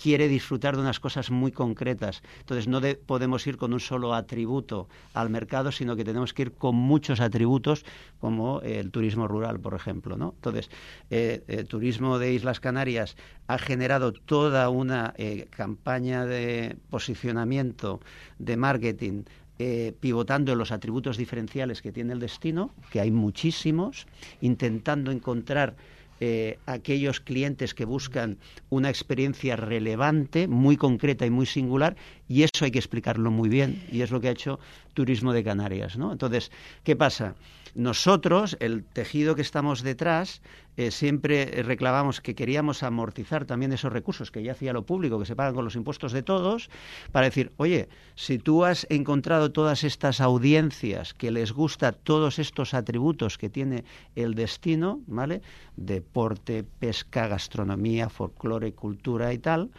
quiere 0.00 0.28
disfrutar 0.28 0.76
de 0.76 0.82
unas 0.82 1.00
cosas 1.00 1.30
muy 1.30 1.52
concretas. 1.52 2.22
Entonces 2.38 2.68
no 2.68 2.80
podemos 3.04 3.46
ir 3.46 3.56
con 3.56 3.72
un 3.72 3.80
solo 3.80 4.14
atributo 4.14 4.88
al 5.12 5.28
mercado, 5.28 5.72
sino 5.72 5.96
que 5.96 6.04
tenemos 6.04 6.32
que 6.32 6.42
ir 6.42 6.52
con 6.52 6.76
muchos 6.76 7.20
atributos, 7.20 7.84
como 8.20 8.60
el 8.62 8.90
turismo 8.90 9.26
rural, 9.26 9.60
por 9.60 9.74
ejemplo. 9.74 10.16
¿no? 10.16 10.32
Entonces, 10.36 10.70
eh, 11.10 11.42
el 11.48 11.66
turismo 11.66 12.18
de 12.18 12.32
Islas 12.32 12.60
Canarias 12.60 13.16
ha 13.48 13.58
generado 13.58 14.12
toda 14.12 14.70
una 14.70 15.14
eh, 15.18 15.48
campaña 15.50 16.24
de 16.24 16.76
posicionamiento, 16.90 18.00
de 18.38 18.56
marketing, 18.56 19.24
eh, 19.58 19.92
pivotando 19.98 20.52
en 20.52 20.58
los 20.58 20.70
atributos 20.70 21.16
diferenciales 21.16 21.82
que 21.82 21.90
tiene 21.90 22.12
el 22.12 22.20
destino, 22.20 22.70
que 22.92 23.00
hay 23.00 23.10
muchísimos, 23.10 24.06
intentando 24.40 25.10
encontrar 25.10 25.74
eh, 26.20 26.58
aquellos 26.66 27.20
clientes 27.20 27.74
que 27.74 27.84
buscan 27.84 28.38
una 28.70 28.88
experiencia 28.88 29.56
relevante, 29.56 30.48
muy 30.48 30.76
concreta 30.76 31.26
y 31.26 31.30
muy 31.30 31.46
singular, 31.46 31.96
y 32.28 32.42
eso 32.42 32.64
hay 32.64 32.70
que 32.70 32.78
explicarlo 32.78 33.30
muy 33.30 33.48
bien, 33.48 33.82
y 33.90 34.02
es 34.02 34.10
lo 34.10 34.20
que 34.20 34.28
ha 34.28 34.32
hecho 34.32 34.58
Turismo 34.94 35.32
de 35.32 35.44
Canarias. 35.44 35.96
¿no? 35.96 36.12
Entonces, 36.12 36.50
¿qué 36.84 36.96
pasa? 36.96 37.34
Nosotros, 37.74 38.56
el 38.60 38.84
tejido 38.84 39.34
que 39.34 39.42
estamos 39.42 39.82
detrás, 39.82 40.42
eh, 40.76 40.92
siempre 40.92 41.62
reclamamos 41.64 42.20
que 42.20 42.36
queríamos 42.36 42.84
amortizar 42.84 43.44
también 43.44 43.72
esos 43.72 43.92
recursos 43.92 44.30
que 44.30 44.44
ya 44.44 44.52
hacía 44.52 44.72
lo 44.72 44.86
público, 44.86 45.18
que 45.18 45.26
se 45.26 45.34
pagan 45.34 45.54
con 45.54 45.64
los 45.64 45.74
impuestos 45.74 46.12
de 46.12 46.22
todos, 46.22 46.70
para 47.10 47.26
decir, 47.26 47.50
oye, 47.56 47.88
si 48.14 48.38
tú 48.38 48.64
has 48.64 48.86
encontrado 48.88 49.50
todas 49.50 49.82
estas 49.82 50.20
audiencias 50.20 51.14
que 51.14 51.32
les 51.32 51.52
gusta 51.52 51.90
todos 51.90 52.38
estos 52.38 52.74
atributos 52.74 53.38
que 53.38 53.50
tiene 53.50 53.84
el 54.14 54.34
destino, 54.34 55.00
¿vale? 55.08 55.42
Deporte, 55.76 56.62
pesca, 56.62 57.26
gastronomía, 57.26 58.08
folclore, 58.08 58.72
cultura 58.72 59.32
y 59.32 59.38
tal, 59.38 59.70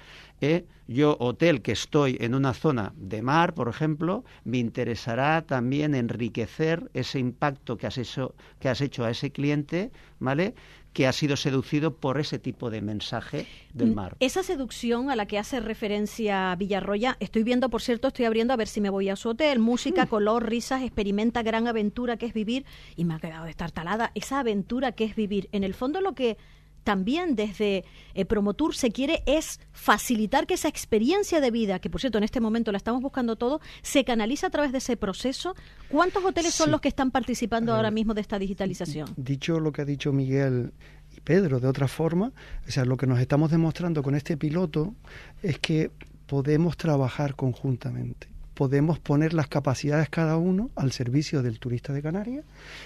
¿eh? 0.42 0.66
yo, 0.88 1.18
hotel 1.20 1.62
que 1.62 1.72
estoy 1.72 2.18
en 2.20 2.34
una 2.34 2.54
zona 2.54 2.94
de 2.96 3.22
mar, 3.22 3.54
por 3.54 3.70
ejemplo, 3.70 4.24
me 4.44 4.58
interesará 4.58 5.42
también 5.44 5.94
enriquecer 5.94 6.90
ese 6.94 7.20
impacto 7.20 7.78
que 7.78 7.88
has 7.88 7.98
hecho, 7.98 8.34
que 8.60 8.70
has 8.70 8.82
hecho 8.82 9.06
a 9.06 9.12
ese 9.12 9.32
cliente, 9.32 9.92
¿vale? 10.20 10.56
que 10.94 11.08
ha 11.08 11.14
sido 11.14 11.38
seducido 11.38 11.96
por 11.96 12.20
ese 12.20 12.40
tipo 12.40 12.70
de 12.70 12.82
mensaje 12.82 13.46
del 13.74 13.94
mar. 13.94 14.18
Esa 14.20 14.42
seducción 14.44 15.12
a 15.12 15.16
la 15.16 15.28
que 15.28 15.38
hace 15.38 15.60
referencia 15.60 16.56
Villarroya, 16.56 17.16
estoy 17.20 17.44
viendo, 17.44 17.70
por 17.70 17.82
cierto, 17.82 18.08
estoy 18.08 18.26
abriendo 18.26 18.54
a 18.54 18.58
ver 18.58 18.68
si 18.68 18.82
me 18.82 18.90
voy 18.90 19.10
a 19.10 19.16
su 19.16 19.30
hotel, 19.30 19.60
música, 19.60 20.06
mm. 20.06 20.08
color, 20.08 20.50
risas, 20.50 20.82
experimenta 20.82 21.44
gran 21.44 21.68
aventura 21.68 22.18
que 22.18 22.26
es 22.26 22.34
vivir, 22.34 22.66
y 22.96 23.06
me 23.06 23.14
ha 23.14 23.20
quedado 23.20 23.46
talada 23.72 24.12
esa 24.16 24.40
aventura 24.40 24.92
que 24.94 25.04
es 25.04 25.16
vivir. 25.16 25.48
En 25.52 25.64
el 25.64 25.74
fondo 25.74 26.02
lo 26.02 26.16
que 26.16 26.38
también 26.84 27.36
desde 27.36 27.86
eh, 28.14 28.26
Promotur 28.26 28.76
se 28.76 28.92
quiere 28.92 29.24
es 29.26 29.60
facilitar 29.72 30.48
que 30.48 30.56
esa 30.56 30.68
experiencia 30.68 31.42
de 31.42 31.52
vida, 31.52 31.80
que 31.80 31.90
por 31.90 32.02
cierto 32.02 32.18
en 32.18 32.24
este 32.24 32.40
momento 32.40 32.72
la 32.72 32.78
estamos 32.78 33.02
buscando 33.02 33.36
todo, 33.36 33.62
se 33.82 34.04
canaliza 34.04 34.48
a 34.48 34.50
través 34.50 34.72
de 34.72 34.80
ese 34.80 34.98
proceso. 34.98 35.56
¿Cuántos 35.90 36.24
hoteles 36.24 36.54
son 36.54 36.72
los 36.72 36.82
que 36.82 36.88
están 36.88 37.12
participando 37.12 37.74
ahora 37.74 37.92
mismo 37.92 38.14
de 38.14 38.22
esta 38.22 38.40
digitalización? 38.40 39.10
Dicho 39.18 39.60
lo 39.60 39.72
que 39.72 39.82
ha 39.82 39.86
dicho 39.86 40.12
Miguel 40.12 40.74
y 41.16 41.22
Pedro 41.22 41.60
de 41.60 41.68
otra 41.68 41.88
forma, 41.88 42.32
o 42.68 42.72
sea, 42.72 42.86
lo 42.86 42.98
que 42.98 43.08
nos 43.08 43.20
estamos 43.20 43.52
demostrando 43.52 44.04
con 44.04 44.16
este 44.16 44.38
piloto 44.38 44.94
es 45.42 45.60
que 45.60 45.92
podemos 46.28 46.78
trabajar 46.78 47.36
conjuntamente 47.36 48.28
podemos 48.60 49.00
poner 49.00 49.34
las 49.34 49.48
capacidades 49.48 50.10
cada 50.10 50.36
uno 50.36 50.70
al 50.76 50.92
servicio 50.92 51.42
del 51.42 51.60
turista 51.60 51.94
de 51.94 52.02
Canarias 52.02 52.44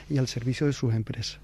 y 0.08 0.20
al 0.20 0.28
servicio 0.28 0.68
de 0.68 0.74
sus 0.74 0.94
empresas. 0.94 1.40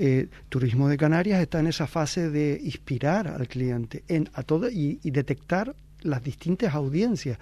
Eh, 0.00 0.28
Turismo 0.48 0.86
de 0.86 0.96
Canarias 0.96 1.40
está 1.40 1.58
en 1.58 1.66
esa 1.66 1.88
fase 1.88 2.30
de 2.30 2.60
inspirar 2.62 3.26
al 3.26 3.48
cliente 3.48 4.04
en, 4.06 4.30
a 4.32 4.44
todo 4.44 4.70
y, 4.70 5.00
detectar 5.02 5.74
las 6.02 6.22
distintas 6.22 6.72
audiencias, 6.76 7.36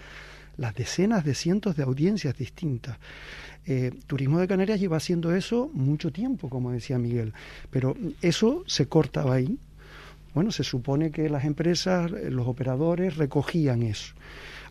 las 0.56 0.74
decenas 0.74 1.22
de 1.22 1.34
cientos 1.34 1.76
de 1.76 1.82
audiencias 1.82 2.34
distintas. 2.34 2.96
Eh, 3.66 3.90
Turismo 4.06 4.38
de 4.38 4.48
Canarias 4.48 4.80
lleva 4.80 4.96
haciendo 4.96 5.34
eso 5.34 5.70
mucho 5.74 6.10
tiempo, 6.10 6.48
como 6.48 6.72
decía 6.72 6.98
Miguel, 6.98 7.34
pero 7.68 7.94
eso 8.22 8.64
se 8.66 8.88
cortaba 8.88 9.34
ahí. 9.34 9.58
Bueno, 10.32 10.50
se 10.50 10.64
supone 10.64 11.10
que 11.10 11.28
las 11.28 11.44
empresas, 11.44 12.10
los 12.10 12.46
operadores 12.46 13.18
recogían 13.18 13.82
eso. 13.82 14.14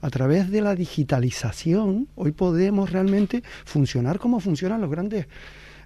A 0.02 0.10
través 0.10 0.50
de 0.50 0.62
la 0.62 0.74
digitalización, 0.74 2.08
hoy 2.16 2.32
podemos 2.32 2.92
realmente 2.92 3.44
funcionar 3.64 4.18
como 4.18 4.40
funcionan 4.40 4.82
los 4.82 4.90
grandes 4.90 5.28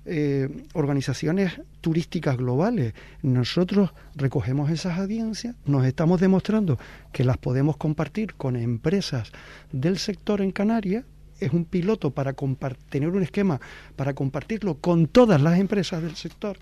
eh, 0.06 0.50
organizaciones 0.74 1.62
turísticas 1.82 2.38
globales. 2.38 2.94
Nosotros 3.22 3.92
recogemos 4.16 4.72
esas 4.72 4.98
audiencias, 5.00 5.56
nos 5.66 5.86
estamos 5.86 6.20
demostrando 6.20 6.78
que 7.12 7.24
las 7.24 7.38
podemos 7.38 7.78
compartir 7.78 8.36
con 8.36 8.56
empresas 8.56 9.32
del 9.72 9.98
sector 9.98 10.42
en 10.42 10.52
Canarias. 10.52 11.06
Es 11.40 11.54
un 11.54 11.66
piloto 11.66 12.12
para 12.12 12.34
tener 12.90 13.10
un 13.10 13.24
esquema 13.24 13.62
para 13.96 14.14
compartirlo 14.14 14.76
con 14.76 15.08
todas 15.08 15.42
las 15.42 15.58
empresas 15.60 16.04
del 16.04 16.16
sector. 16.16 16.58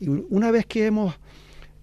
Y 0.00 0.08
una 0.08 0.50
vez 0.50 0.64
que 0.64 0.86
hemos 0.86 1.14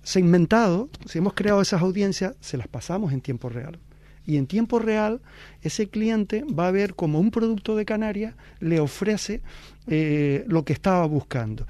segmentado, 0.02 0.90
si 1.06 1.20
hemos 1.20 1.34
creado 1.34 1.62
esas 1.62 1.82
audiencias, 1.82 2.36
se 2.40 2.58
las 2.58 2.68
pasamos 2.68 3.14
en 3.14 3.22
tiempo 3.22 3.50
real 3.50 3.80
y 4.26 4.38
en 4.38 4.48
tiempo 4.48 4.80
real 4.80 5.22
ese 5.62 5.88
cliente 5.88 6.44
va 6.44 6.68
a 6.68 6.72
ver 6.72 6.96
como 6.96 7.20
un 7.20 7.32
producto 7.32 7.76
de 7.76 7.86
Canarias 7.86 8.36
le 8.60 8.80
ofrece 8.80 9.42
eh, 9.88 10.46
lo 10.48 10.66
que 10.66 10.74
estaba 10.74 11.06
buscando. 11.06 11.68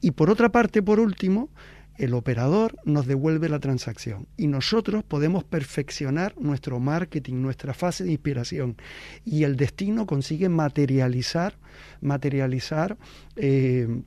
Y 0.00 0.12
por 0.12 0.30
otra 0.30 0.50
parte, 0.50 0.82
por 0.82 0.98
último, 0.98 1.50
el 2.00 2.14
operador 2.14 2.76
nos 2.86 3.06
devuelve 3.06 3.50
la 3.50 3.58
transacción 3.58 4.26
y 4.38 4.46
nosotros 4.46 5.04
podemos 5.04 5.44
perfeccionar 5.44 6.34
nuestro 6.40 6.80
marketing, 6.80 7.42
nuestra 7.42 7.74
fase 7.74 8.04
de 8.04 8.12
inspiración 8.12 8.76
y 9.26 9.44
el 9.44 9.56
destino 9.56 10.06
consigue 10.06 10.48
materializar, 10.48 11.58
materializar 12.00 12.96
eh, 13.36 14.02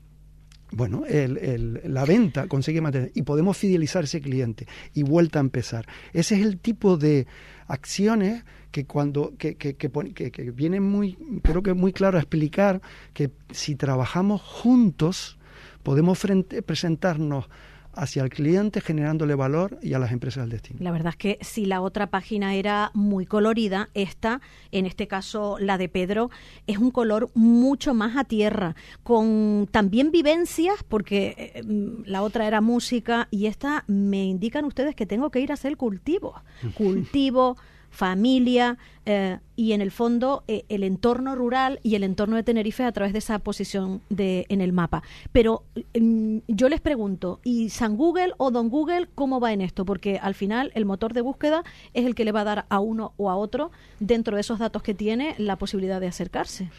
bueno, 0.75 1.03
la 1.07 2.05
venta 2.05 2.47
consigue 2.47 2.81
materializar 2.81 3.17
y 3.17 3.23
podemos 3.23 3.57
fidelizar 3.57 4.03
ese 4.03 4.21
cliente 4.21 4.67
y 4.93 5.03
vuelta 5.03 5.39
a 5.39 5.41
empezar. 5.41 5.85
Ese 6.13 6.35
es 6.35 6.41
el 6.41 6.59
tipo 6.59 6.97
de 6.97 7.27
acciones 7.67 8.43
que 8.71 8.85
cuando 8.85 9.33
que, 9.37 9.55
que, 9.55 9.75
que, 9.75 10.51
vienen 10.51 10.83
muy 10.83 11.17
creo 11.43 11.61
que 11.61 11.73
muy 11.73 11.93
claro 11.93 12.17
a 12.17 12.21
explicar 12.21 12.81
que 13.13 13.29
si 13.51 13.75
trabajamos 13.75 14.41
juntos 14.41 15.37
podemos 15.83 16.17
frente, 16.17 16.61
presentarnos 16.63 17.49
hacia 17.93 18.23
el 18.23 18.29
cliente 18.29 18.81
generándole 18.81 19.35
valor 19.35 19.77
y 19.81 19.93
a 19.93 19.99
las 19.99 20.11
empresas 20.11 20.43
del 20.43 20.51
destino. 20.51 20.79
La 20.81 20.91
verdad 20.91 21.11
es 21.11 21.17
que 21.17 21.37
si 21.41 21.65
la 21.65 21.81
otra 21.81 22.07
página 22.07 22.55
era 22.55 22.91
muy 22.93 23.25
colorida, 23.25 23.89
esta, 23.93 24.41
en 24.71 24.85
este 24.85 25.07
caso 25.07 25.57
la 25.59 25.77
de 25.77 25.89
Pedro, 25.89 26.29
es 26.67 26.77
un 26.77 26.91
color 26.91 27.29
mucho 27.33 27.93
más 27.93 28.17
a 28.17 28.23
tierra, 28.23 28.75
con 29.03 29.67
también 29.71 30.11
vivencias, 30.11 30.83
porque 30.87 31.53
eh, 31.55 31.63
mm, 31.63 32.03
la 32.05 32.23
otra 32.23 32.47
era 32.47 32.61
música 32.61 33.27
y 33.31 33.45
esta 33.45 33.83
me 33.87 34.25
indican 34.25 34.65
ustedes 34.65 34.95
que 34.95 35.05
tengo 35.05 35.29
que 35.29 35.39
ir 35.39 35.51
a 35.51 35.55
hacer 35.55 35.77
cultivo. 35.77 36.41
Cultivo 36.75 37.57
familia 37.93 38.77
eh, 39.05 39.37
y 39.55 39.73
en 39.73 39.81
el 39.81 39.91
fondo 39.91 40.43
eh, 40.47 40.65
el 40.67 40.83
entorno 40.83 41.35
rural 41.35 41.79
y 41.83 41.93
el 41.93 42.03
entorno 42.03 42.35
de 42.35 42.43
Tenerife 42.43 42.83
a 42.83 42.91
través 42.91 43.13
de 43.13 43.19
esa 43.19 43.37
posición 43.39 44.01
de, 44.09 44.47
en 44.49 44.61
el 44.61 44.73
mapa. 44.73 45.03
Pero 45.31 45.63
mm, 45.97 46.39
yo 46.47 46.69
les 46.69 46.81
pregunto, 46.81 47.39
¿y 47.43 47.69
San 47.69 47.95
Google 47.95 48.33
o 48.37 48.49
Don 48.49 48.69
Google 48.69 49.07
cómo 49.13 49.39
va 49.39 49.53
en 49.53 49.61
esto? 49.61 49.85
Porque 49.85 50.17
al 50.17 50.33
final 50.33 50.71
el 50.73 50.85
motor 50.85 51.13
de 51.13 51.21
búsqueda 51.21 51.63
es 51.93 52.05
el 52.05 52.15
que 52.15 52.25
le 52.25 52.31
va 52.31 52.41
a 52.41 52.45
dar 52.45 52.65
a 52.69 52.79
uno 52.79 53.13
o 53.17 53.29
a 53.29 53.35
otro, 53.35 53.71
dentro 53.99 54.35
de 54.35 54.41
esos 54.41 54.57
datos 54.57 54.81
que 54.81 54.95
tiene, 54.95 55.35
la 55.37 55.57
posibilidad 55.57 56.01
de 56.01 56.07
acercarse. 56.07 56.71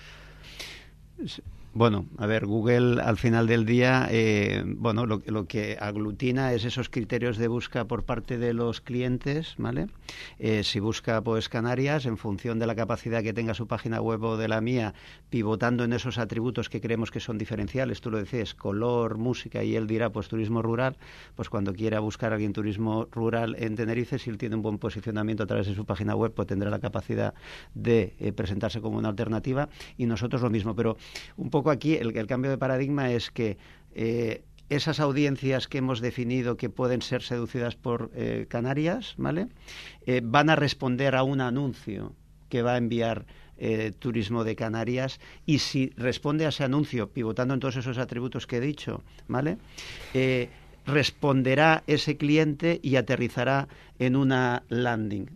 Bueno, 1.76 2.06
a 2.18 2.26
ver, 2.26 2.46
Google 2.46 3.02
al 3.02 3.16
final 3.16 3.48
del 3.48 3.66
día, 3.66 4.06
eh, 4.08 4.62
bueno, 4.64 5.06
lo, 5.06 5.46
que 5.48 5.76
aglutina 5.80 6.52
es 6.52 6.64
esos 6.64 6.88
criterios 6.88 7.36
de 7.36 7.48
busca 7.48 7.84
por 7.84 8.04
parte 8.04 8.38
de 8.38 8.54
los 8.54 8.80
clientes, 8.80 9.56
¿vale? 9.58 9.88
Eh, 10.38 10.62
si 10.62 10.78
busca 10.78 11.20
pues 11.22 11.48
Canarias, 11.48 12.06
en 12.06 12.16
función 12.16 12.60
de 12.60 12.68
la 12.68 12.76
capacidad 12.76 13.24
que 13.24 13.32
tenga 13.32 13.54
su 13.54 13.66
página 13.66 14.00
web 14.00 14.22
o 14.22 14.36
de 14.36 14.46
la 14.46 14.60
mía, 14.60 14.94
pivotando 15.30 15.82
en 15.82 15.92
esos 15.94 16.18
atributos 16.18 16.68
que 16.68 16.80
creemos 16.80 17.10
que 17.10 17.18
son 17.18 17.38
diferenciales, 17.38 18.00
tú 18.00 18.12
lo 18.12 18.18
decías, 18.18 18.54
color, 18.54 19.18
música, 19.18 19.64
y 19.64 19.74
él 19.74 19.88
dirá 19.88 20.10
pues 20.10 20.28
turismo 20.28 20.62
rural, 20.62 20.96
pues 21.34 21.48
cuando 21.48 21.74
quiera 21.74 21.98
buscar 21.98 22.30
a 22.30 22.36
alguien 22.36 22.52
turismo 22.52 23.08
rural 23.10 23.56
en 23.58 23.74
Tenerife, 23.74 24.20
si 24.20 24.30
él 24.30 24.38
tiene 24.38 24.54
un 24.54 24.62
buen 24.62 24.78
posicionamiento 24.78 25.42
a 25.42 25.46
través 25.46 25.66
de 25.66 25.74
su 25.74 25.84
página 25.84 26.14
web, 26.14 26.32
pues 26.36 26.46
tendrá 26.46 26.70
la 26.70 26.78
capacidad 26.78 27.34
de 27.74 28.14
eh, 28.20 28.32
presentarse 28.32 28.80
como 28.80 28.96
una 28.96 29.08
alternativa 29.08 29.68
y 29.98 30.06
nosotros 30.06 30.40
lo 30.40 30.50
mismo, 30.50 30.76
pero 30.76 30.96
un 31.36 31.50
poco 31.50 31.63
aquí 31.70 31.94
el, 31.94 32.26
cambio 32.26 32.50
de 32.50 32.58
paradigma 32.58 33.10
es 33.10 33.30
que 33.30 33.56
eh, 33.94 34.42
esas 34.68 35.00
audiencias 35.00 35.68
que 35.68 35.78
hemos 35.78 36.00
definido 36.00 36.56
que 36.56 36.70
pueden 36.70 37.02
ser 37.02 37.22
seducidas 37.22 37.76
por 37.76 38.10
eh, 38.14 38.46
Canarias, 38.48 39.14
¿vale? 39.16 39.48
Eh, 40.06 40.20
van 40.24 40.50
a 40.50 40.56
responder 40.56 41.14
a 41.14 41.22
un 41.22 41.40
anuncio 41.40 42.14
que 42.48 42.62
va 42.62 42.74
a 42.74 42.78
enviar 42.78 43.26
Turismo 44.00 44.42
de 44.42 44.56
Canarias 44.56 45.20
y 45.46 45.60
si 45.60 45.90
responde 45.96 46.44
a 46.44 46.48
ese 46.48 46.64
anuncio, 46.64 47.10
pivotando 47.10 47.54
en 47.54 47.60
todos 47.60 47.76
esos 47.76 47.98
atributos 47.98 48.48
que 48.48 48.56
he 48.56 48.60
dicho, 48.60 49.04
¿vale? 49.28 49.58
responderá 50.84 51.84
ese 51.86 52.16
cliente 52.16 52.80
y 52.82 52.96
aterrizará 52.96 53.68
en 54.00 54.16
una 54.16 54.64
landing. 54.68 55.30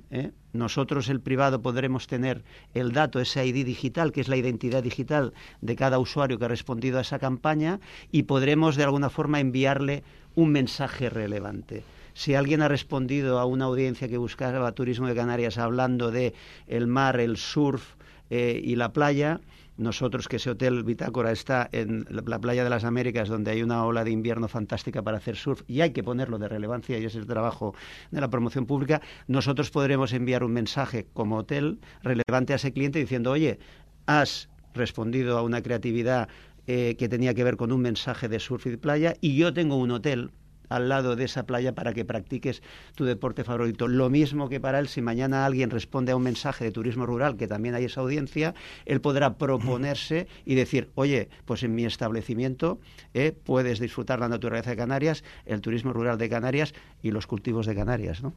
Nosotros, 0.58 1.08
el 1.08 1.20
privado, 1.20 1.62
podremos 1.62 2.06
tener 2.06 2.42
el 2.74 2.92
dato, 2.92 3.20
ese 3.20 3.46
ID 3.46 3.64
digital, 3.64 4.12
que 4.12 4.20
es 4.20 4.28
la 4.28 4.36
identidad 4.36 4.82
digital 4.82 5.32
de 5.60 5.76
cada 5.76 5.98
usuario 5.98 6.38
que 6.38 6.44
ha 6.44 6.48
respondido 6.48 6.98
a 6.98 7.02
esa 7.02 7.18
campaña, 7.18 7.80
y 8.10 8.24
podremos 8.24 8.76
de 8.76 8.84
alguna 8.84 9.08
forma 9.08 9.40
enviarle 9.40 10.02
un 10.34 10.50
mensaje 10.50 11.08
relevante. 11.08 11.84
Si 12.14 12.34
alguien 12.34 12.62
ha 12.62 12.68
respondido 12.68 13.38
a 13.38 13.44
una 13.44 13.66
audiencia 13.66 14.08
que 14.08 14.18
buscaba 14.18 14.72
turismo 14.72 15.06
de 15.06 15.14
Canarias 15.14 15.56
hablando 15.56 16.10
de 16.10 16.34
el 16.66 16.88
mar, 16.88 17.20
el 17.20 17.36
surf 17.36 17.94
eh, 18.28 18.60
y 18.62 18.74
la 18.74 18.92
playa, 18.92 19.40
nosotros 19.78 20.28
que 20.28 20.36
ese 20.36 20.50
hotel 20.50 20.84
Bitácora 20.84 21.32
está 21.32 21.68
en 21.72 22.04
la 22.10 22.38
playa 22.38 22.64
de 22.64 22.70
las 22.70 22.84
Américas, 22.84 23.28
donde 23.28 23.52
hay 23.52 23.62
una 23.62 23.84
ola 23.84 24.04
de 24.04 24.10
invierno 24.10 24.48
fantástica 24.48 25.02
para 25.02 25.16
hacer 25.16 25.36
surf, 25.36 25.62
y 25.66 25.80
hay 25.80 25.90
que 25.90 26.02
ponerlo 26.02 26.38
de 26.38 26.48
relevancia, 26.48 26.98
y 26.98 27.04
es 27.04 27.14
el 27.14 27.26
trabajo 27.26 27.74
de 28.10 28.20
la 28.20 28.28
promoción 28.28 28.66
pública, 28.66 29.00
nosotros 29.28 29.70
podremos 29.70 30.12
enviar 30.12 30.44
un 30.44 30.52
mensaje 30.52 31.06
como 31.14 31.38
hotel 31.38 31.80
relevante 32.02 32.52
a 32.52 32.56
ese 32.56 32.72
cliente 32.72 32.98
diciendo, 32.98 33.30
oye, 33.30 33.58
has 34.06 34.50
respondido 34.74 35.38
a 35.38 35.42
una 35.42 35.62
creatividad 35.62 36.28
eh, 36.66 36.96
que 36.98 37.08
tenía 37.08 37.32
que 37.32 37.44
ver 37.44 37.56
con 37.56 37.72
un 37.72 37.80
mensaje 37.80 38.28
de 38.28 38.40
surf 38.40 38.66
y 38.66 38.76
playa, 38.76 39.14
y 39.20 39.36
yo 39.36 39.54
tengo 39.54 39.76
un 39.76 39.92
hotel 39.92 40.32
al 40.68 40.88
lado 40.88 41.16
de 41.16 41.24
esa 41.24 41.46
playa 41.46 41.74
para 41.74 41.92
que 41.92 42.04
practiques 42.04 42.62
tu 42.94 43.04
deporte 43.04 43.44
favorito. 43.44 43.88
Lo 43.88 44.10
mismo 44.10 44.48
que 44.48 44.60
para 44.60 44.78
él, 44.78 44.88
si 44.88 45.02
mañana 45.02 45.46
alguien 45.46 45.70
responde 45.70 46.12
a 46.12 46.16
un 46.16 46.22
mensaje 46.22 46.64
de 46.64 46.72
turismo 46.72 47.06
rural, 47.06 47.36
que 47.36 47.48
también 47.48 47.74
hay 47.74 47.84
esa 47.84 48.00
audiencia, 48.00 48.54
él 48.86 49.00
podrá 49.00 49.34
proponerse 49.38 50.28
y 50.44 50.54
decir, 50.54 50.90
oye, 50.94 51.28
pues 51.44 51.62
en 51.62 51.74
mi 51.74 51.84
establecimiento 51.84 52.78
eh, 53.14 53.32
puedes 53.32 53.78
disfrutar 53.78 54.20
la 54.20 54.28
naturaleza 54.28 54.70
de 54.70 54.76
Canarias, 54.76 55.24
el 55.46 55.60
turismo 55.60 55.92
rural 55.92 56.18
de 56.18 56.28
Canarias 56.28 56.74
y 57.02 57.10
los 57.10 57.26
cultivos 57.26 57.66
de 57.66 57.74
Canarias, 57.74 58.22
¿no? 58.22 58.34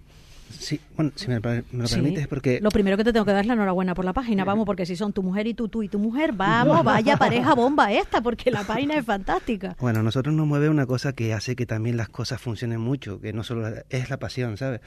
Sí, 0.51 0.79
bueno, 0.95 1.11
si 1.15 1.27
me, 1.27 1.35
lo 1.35 1.41
permites, 1.41 2.27
porque... 2.27 2.59
Lo 2.61 2.69
primero 2.69 2.97
que 2.97 3.03
te 3.03 3.13
tengo 3.13 3.25
que 3.25 3.31
dar 3.31 3.41
es 3.41 3.47
la 3.47 3.53
enhorabuena 3.53 3.93
por 3.95 4.05
la 4.05 4.13
página, 4.13 4.43
vamos, 4.45 4.65
porque 4.65 4.85
si 4.85 4.95
son 4.95 5.13
tu 5.13 5.23
mujer 5.23 5.47
y 5.47 5.53
tú, 5.53 5.67
tú 5.67 5.83
y 5.83 5.89
tu 5.89 5.99
mujer, 5.99 6.31
vamos, 6.35 6.83
vaya 6.83 7.17
pareja 7.17 7.53
bomba 7.55 7.91
esta, 7.91 8.21
porque 8.21 8.51
la 8.51 8.63
página 8.63 8.95
es 8.95 9.05
fantástica. 9.05 9.75
Bueno, 9.79 9.99
a 9.99 10.03
nosotros 10.03 10.33
nos 10.35 10.47
mueve 10.47 10.69
una 10.69 10.85
cosa 10.85 11.13
que 11.13 11.33
hace 11.33 11.55
que 11.55 11.65
también 11.65 11.97
las 11.97 12.09
cosas 12.09 12.41
funcionen 12.41 12.79
mucho, 12.79 13.19
que 13.19 13.33
no 13.33 13.43
solo 13.43 13.67
es 13.89 14.09
la 14.09 14.17
pasión, 14.17 14.57
¿sabes? 14.57 14.81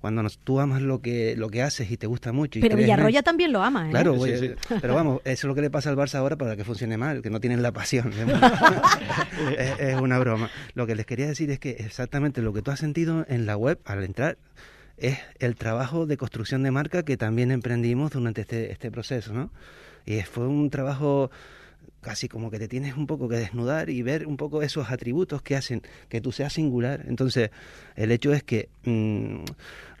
Cuando 0.00 0.22
tú 0.44 0.60
amas 0.60 0.82
lo 0.82 1.00
que 1.00 1.34
lo 1.36 1.48
que 1.48 1.62
haces 1.62 1.90
y 1.90 1.96
te 1.96 2.06
gusta 2.06 2.32
mucho. 2.32 2.60
pero 2.60 2.76
Villarroya 2.76 3.22
también 3.22 3.52
lo 3.52 3.62
ama, 3.62 3.88
¿eh? 3.88 3.90
Claro, 3.90 4.16
pero 4.80 4.94
vamos, 4.94 5.20
eso 5.24 5.32
es 5.32 5.44
lo 5.44 5.54
que 5.54 5.62
le 5.62 5.70
pasa 5.70 5.90
al 5.90 5.96
Barça 5.96 6.16
ahora 6.16 6.36
para 6.36 6.54
que 6.54 6.64
funcione 6.64 6.96
mal, 6.96 7.22
que 7.22 7.30
no 7.30 7.40
tienen 7.40 7.62
la 7.62 7.72
pasión. 7.72 8.12
es 9.58 9.98
una 9.98 10.18
broma. 10.18 10.50
Lo 10.74 10.86
que 10.86 10.94
les 10.94 11.06
quería 11.06 11.26
decir 11.26 11.50
es 11.50 11.58
que 11.58 11.70
exactamente 11.70 12.42
lo 12.42 12.52
que 12.52 12.62
tú 12.62 12.70
has 12.70 12.78
sentido 12.78 13.24
en 13.28 13.46
la 13.46 13.56
web 13.56 13.80
al 13.84 14.04
entrar 14.04 14.36
es 14.96 15.18
el 15.38 15.56
trabajo 15.56 16.06
de 16.06 16.16
construcción 16.16 16.62
de 16.62 16.70
marca 16.70 17.04
que 17.04 17.16
también 17.16 17.50
emprendimos 17.50 18.12
durante 18.12 18.42
este, 18.42 18.72
este 18.72 18.90
proceso, 18.90 19.32
¿no? 19.32 19.50
Y 20.04 20.20
fue 20.22 20.46
un 20.46 20.70
trabajo 20.70 21.30
casi 22.00 22.28
como 22.28 22.52
que 22.52 22.60
te 22.60 22.68
tienes 22.68 22.96
un 22.96 23.08
poco 23.08 23.28
que 23.28 23.36
desnudar 23.36 23.90
y 23.90 24.00
ver 24.02 24.28
un 24.28 24.36
poco 24.36 24.62
esos 24.62 24.90
atributos 24.92 25.42
que 25.42 25.56
hacen 25.56 25.82
que 26.08 26.20
tú 26.20 26.30
seas 26.30 26.52
singular. 26.52 27.04
Entonces, 27.08 27.50
el 27.96 28.12
hecho 28.12 28.32
es 28.32 28.44
que 28.44 28.68
mm, 28.84 29.40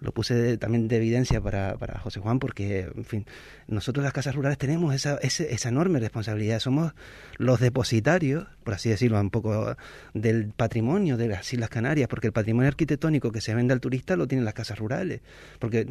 lo 0.00 0.12
puse 0.12 0.56
también 0.56 0.86
de 0.86 0.98
evidencia 0.98 1.40
para, 1.40 1.76
para 1.76 1.98
José 1.98 2.20
Juan 2.20 2.38
porque, 2.38 2.88
en 2.94 3.04
fin, 3.04 3.26
nosotros 3.66 4.04
las 4.04 4.12
casas 4.12 4.36
rurales 4.36 4.56
tenemos 4.56 4.94
esa, 4.94 5.16
esa 5.16 5.68
enorme 5.68 5.98
responsabilidad. 5.98 6.60
Somos 6.60 6.92
los 7.38 7.58
depositarios, 7.58 8.46
por 8.66 8.74
así 8.74 8.88
decirlo, 8.88 9.20
un 9.20 9.30
poco 9.30 9.76
del 10.12 10.48
patrimonio 10.48 11.16
de 11.16 11.28
las 11.28 11.52
Islas 11.52 11.70
Canarias, 11.70 12.08
porque 12.08 12.26
el 12.26 12.32
patrimonio 12.32 12.66
arquitectónico 12.66 13.30
que 13.30 13.40
se 13.40 13.54
vende 13.54 13.72
al 13.72 13.80
turista 13.80 14.16
lo 14.16 14.26
tienen 14.26 14.44
las 14.44 14.54
casas 14.54 14.76
rurales, 14.80 15.20
porque 15.60 15.86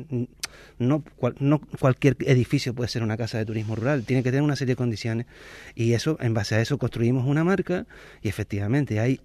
no, 0.77 1.01
no 1.39 1.61
cualquier 1.79 2.17
edificio 2.19 2.75
puede 2.75 2.89
ser 2.89 3.01
una 3.01 3.15
casa 3.15 3.38
de 3.38 3.45
turismo 3.45 3.77
rural, 3.77 4.03
tiene 4.03 4.23
que 4.23 4.29
tener 4.29 4.41
una 4.41 4.57
serie 4.57 4.73
de 4.73 4.75
condiciones 4.75 5.25
y 5.73 5.93
eso, 5.93 6.17
en 6.19 6.33
base 6.33 6.55
a 6.55 6.61
eso 6.61 6.77
construimos 6.77 7.25
una 7.25 7.45
marca 7.45 7.88
y 8.21 8.27
efectivamente 8.27 8.99
hay, 8.99 9.21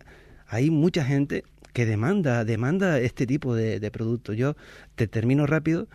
hay 0.46 0.70
mucha 0.70 1.04
gente 1.04 1.42
que 1.72 1.86
demanda, 1.86 2.44
demanda 2.44 3.00
este 3.00 3.26
tipo 3.26 3.56
de, 3.56 3.80
de 3.80 3.90
productos. 3.90 4.36
Yo 4.36 4.56
te 4.94 5.08
termino 5.08 5.44
rápido. 5.46 5.88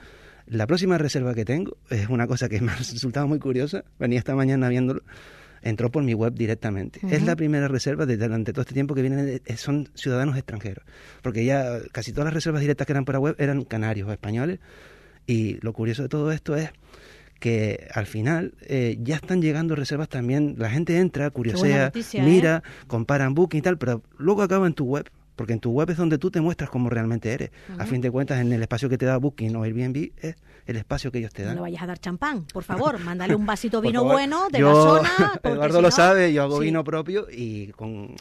La 0.45 0.67
próxima 0.67 0.97
reserva 0.97 1.33
que 1.33 1.45
tengo 1.45 1.77
es 1.89 2.09
una 2.09 2.27
cosa 2.27 2.49
que 2.49 2.59
me 2.59 2.73
ha 2.73 2.75
resultado 2.79 3.29
muy 3.29 3.39
curiosa. 3.39 3.85
Venía 3.97 4.19
esta 4.19 4.35
mañana 4.35 4.67
viéndolo. 4.67 5.03
Entró 5.65 5.91
por 5.91 6.03
mi 6.03 6.13
web 6.13 6.33
directamente. 6.33 7.01
Es 7.09 7.23
la 7.23 7.35
primera 7.35 7.67
reserva 7.67 8.05
de, 8.05 8.17
durante 8.17 8.53
todo 8.53 8.61
este 8.61 8.75
tiempo 8.75 8.93
que 8.93 9.01
vienen, 9.01 9.41
son 9.57 9.89
ciudadanos 9.95 10.37
extranjeros. 10.37 10.85
Porque 11.21 11.43
ya 11.43 11.79
casi 11.91 12.11
todas 12.11 12.25
las 12.25 12.35
reservas 12.35 12.61
directas 12.61 12.85
que 12.85 12.93
eran 12.93 13.03
por 13.03 13.15
la 13.15 13.19
web 13.19 13.35
eran 13.39 13.63
canarios 13.63 14.07
o 14.07 14.11
españoles. 14.11 14.59
Y 15.25 15.59
lo 15.61 15.73
curioso 15.73 16.03
de 16.03 16.09
todo 16.09 16.31
esto 16.31 16.55
es 16.55 16.69
que 17.39 17.87
al 17.93 18.05
final 18.05 18.53
eh, 18.61 18.97
ya 19.01 19.15
están 19.15 19.41
llegando 19.41 19.75
reservas 19.75 20.07
también. 20.07 20.53
La 20.59 20.69
gente 20.69 20.99
entra, 20.99 21.31
curiosea, 21.31 21.91
mira, 22.13 22.63
¿eh? 22.63 22.85
comparan 22.87 23.33
Booking 23.33 23.59
y 23.59 23.61
tal, 23.63 23.79
pero 23.79 24.03
luego 24.17 24.43
acaba 24.43 24.67
en 24.67 24.73
tu 24.73 24.85
web 24.85 25.09
porque 25.35 25.53
en 25.53 25.59
tu 25.59 25.71
web 25.71 25.89
es 25.89 25.97
donde 25.97 26.17
tú 26.17 26.31
te 26.31 26.41
muestras 26.41 26.69
como 26.69 26.89
realmente 26.89 27.31
eres. 27.31 27.51
A 27.77 27.85
fin 27.85 28.01
de 28.01 28.09
cuentas, 28.09 28.39
en 28.39 28.53
el 28.53 28.61
espacio 28.61 28.87
que 28.89 28.97
te 28.97 29.05
da 29.05 29.17
Booking 29.17 29.55
o 29.55 29.63
Airbnb 29.63 30.11
es 30.21 30.35
el 30.65 30.77
espacio 30.77 31.11
que 31.11 31.19
ellos 31.19 31.33
te 31.33 31.43
dan. 31.43 31.51
No 31.51 31.55
le 31.55 31.61
vayas 31.61 31.83
a 31.83 31.87
dar 31.87 31.99
champán, 31.99 32.45
por 32.45 32.63
favor, 32.63 32.99
mándale 33.03 33.35
un 33.35 33.45
vasito 33.45 33.81
vino 33.81 34.03
bueno 34.03 34.47
de 34.51 34.59
la 34.59 34.73
zona. 34.73 35.39
Eduardo 35.43 35.81
lo 35.81 35.91
sabe, 35.91 36.33
yo 36.33 36.43
hago 36.43 36.59
vino 36.59 36.83
propio 36.83 37.27
y 37.31 37.67
con, 37.67 38.15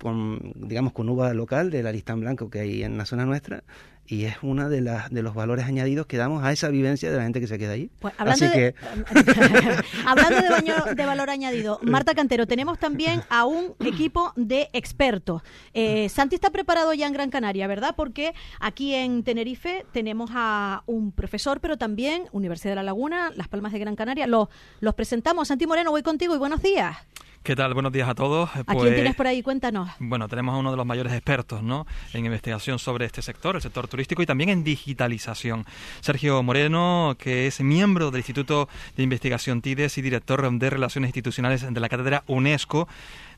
con, 0.00 0.52
digamos, 0.56 0.92
con 0.92 1.08
uva 1.08 1.32
local 1.34 1.70
de 1.70 1.82
la 1.82 1.92
lista 1.92 2.12
en 2.12 2.20
blanco 2.20 2.50
que 2.50 2.60
hay 2.60 2.82
en 2.82 2.98
la 2.98 3.06
zona 3.06 3.24
nuestra 3.24 3.62
y 4.06 4.24
es 4.24 4.36
uno 4.42 4.68
de, 4.68 4.80
las, 4.80 5.10
de 5.10 5.22
los 5.22 5.34
valores 5.34 5.64
añadidos 5.64 6.06
que 6.06 6.16
damos 6.16 6.44
a 6.44 6.52
esa 6.52 6.68
vivencia 6.68 7.10
de 7.10 7.16
la 7.16 7.22
gente 7.22 7.40
que 7.40 7.46
se 7.46 7.58
queda 7.58 7.72
ahí. 7.72 7.90
Pues, 8.00 8.12
hablando 8.18 8.44
Así 8.44 8.58
de, 8.58 8.74
hablando 10.06 10.94
de, 10.94 11.06
valor 11.06 11.30
añadido, 11.30 11.80
Marta 11.82 12.14
Cantero, 12.14 12.46
tenemos 12.46 12.78
también 12.78 13.22
a 13.30 13.46
un 13.46 13.74
equipo 13.80 14.32
de 14.36 14.68
expertos. 14.72 15.42
Eh, 15.72 16.08
Santi 16.08 16.34
está 16.34 16.50
preparado 16.50 16.92
ya 16.92 17.06
en 17.06 17.12
Gran 17.12 17.30
Canaria, 17.30 17.66
¿verdad? 17.66 17.94
Porque 17.96 18.34
aquí 18.60 18.94
en 18.94 19.24
Tenerife 19.24 19.86
tenemos 19.92 20.30
a 20.34 20.82
un 20.86 21.12
profesor, 21.12 21.60
pero 21.60 21.78
también 21.78 22.24
Universidad 22.32 22.72
de 22.72 22.76
La 22.76 22.82
Laguna, 22.82 23.32
Las 23.34 23.48
Palmas 23.48 23.72
de 23.72 23.78
Gran 23.78 23.96
Canaria. 23.96 24.26
Los, 24.26 24.48
los 24.80 24.94
presentamos. 24.94 25.48
Santi 25.48 25.66
Moreno, 25.66 25.90
voy 25.90 26.02
contigo 26.02 26.34
y 26.34 26.38
buenos 26.38 26.62
días. 26.62 26.96
¿Qué 27.44 27.54
tal? 27.54 27.74
Buenos 27.74 27.92
días 27.92 28.08
a 28.08 28.14
todos. 28.14 28.48
¿A 28.48 28.64
quién 28.64 28.78
pues, 28.78 28.94
tienes 28.94 29.14
por 29.14 29.26
ahí? 29.26 29.42
Cuéntanos. 29.42 29.90
Bueno, 29.98 30.28
tenemos 30.28 30.54
a 30.54 30.56
uno 30.56 30.70
de 30.70 30.78
los 30.78 30.86
mayores 30.86 31.12
expertos 31.12 31.62
¿no? 31.62 31.86
en 32.14 32.24
investigación 32.24 32.78
sobre 32.78 33.04
este 33.04 33.20
sector, 33.20 33.54
el 33.54 33.60
sector 33.60 33.86
turístico 33.86 34.22
y 34.22 34.26
también 34.26 34.48
en 34.48 34.64
digitalización. 34.64 35.66
Sergio 36.00 36.42
Moreno, 36.42 37.16
que 37.18 37.46
es 37.46 37.60
miembro 37.60 38.10
del 38.10 38.20
Instituto 38.20 38.70
de 38.96 39.02
Investigación 39.02 39.60
TIDES 39.60 39.98
y 39.98 40.00
director 40.00 40.50
de 40.50 40.70
Relaciones 40.70 41.08
Institucionales 41.08 41.70
de 41.70 41.80
la 41.80 41.90
Cátedra 41.90 42.24
UNESCO 42.28 42.88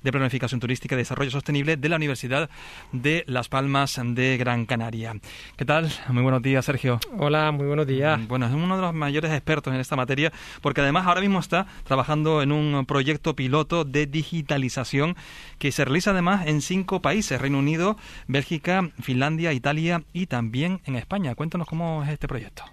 de 0.03 0.13
Planificación 0.13 0.61
Turística 0.61 0.95
y 0.95 0.99
Desarrollo 0.99 1.31
Sostenible 1.31 1.77
de 1.77 1.89
la 1.89 1.97
Universidad 1.97 2.51
de 2.93 3.25
Las 3.27 3.49
Palmas 3.49 4.01
de 4.03 4.37
Gran 4.37 4.67
Canaria. 4.67 5.15
¿Qué 5.57 5.65
tal? 5.65 5.91
Muy 6.09 6.23
buenos 6.23 6.43
días, 6.43 6.65
Sergio. 6.65 7.01
Hola, 7.19 7.51
muy 7.53 7.67
buenos 7.67 7.87
días. 7.87 8.19
Mm, 8.19 8.29
bueno, 8.29 8.47
es 8.47 8.53
uno 8.53 8.77
de 8.77 8.83
los 8.83 8.95
mayores 8.95 9.33
expertos 9.33 9.75
en 9.75 9.81
esta 9.81 9.97
materia 9.97 10.33
porque 10.63 10.81
además 10.81 11.07
ahora 11.07 11.21
mismo 11.21 11.39
está 11.39 11.67
trabajando 11.85 12.43
en 12.43 12.53
un 12.53 12.87
proyecto 12.87 13.37
piloto 13.37 13.85
de 13.85 14.07
digitalización 14.07 15.17
que 15.59 15.73
se 15.73 15.85
realiza 15.85 16.11
además 16.11 16.47
en 16.47 16.61
cinco 16.61 17.03
países, 17.03 17.41
Reino 17.41 17.59
Unido, 17.59 17.97
Bélgica, 18.27 18.91
Finlandia, 19.01 19.53
Italia 19.53 20.03
y 20.13 20.27
también 20.27 20.81
en 20.85 20.97
España. 20.97 21.35
Cuéntanos 21.35 21.69
cómo 21.69 22.03
es 22.03 22.11
este 22.11 22.29
proyecto. 22.29 22.65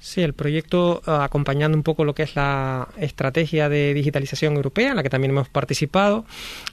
Sí, 0.00 0.22
el 0.22 0.32
proyecto, 0.32 1.02
eh, 1.06 1.10
acompañando 1.20 1.76
un 1.76 1.82
poco 1.82 2.04
lo 2.04 2.14
que 2.14 2.22
es 2.22 2.34
la 2.34 2.88
estrategia 2.96 3.68
de 3.68 3.92
digitalización 3.92 4.56
europea, 4.56 4.90
en 4.90 4.96
la 4.96 5.02
que 5.02 5.10
también 5.10 5.30
hemos 5.32 5.50
participado, 5.50 6.24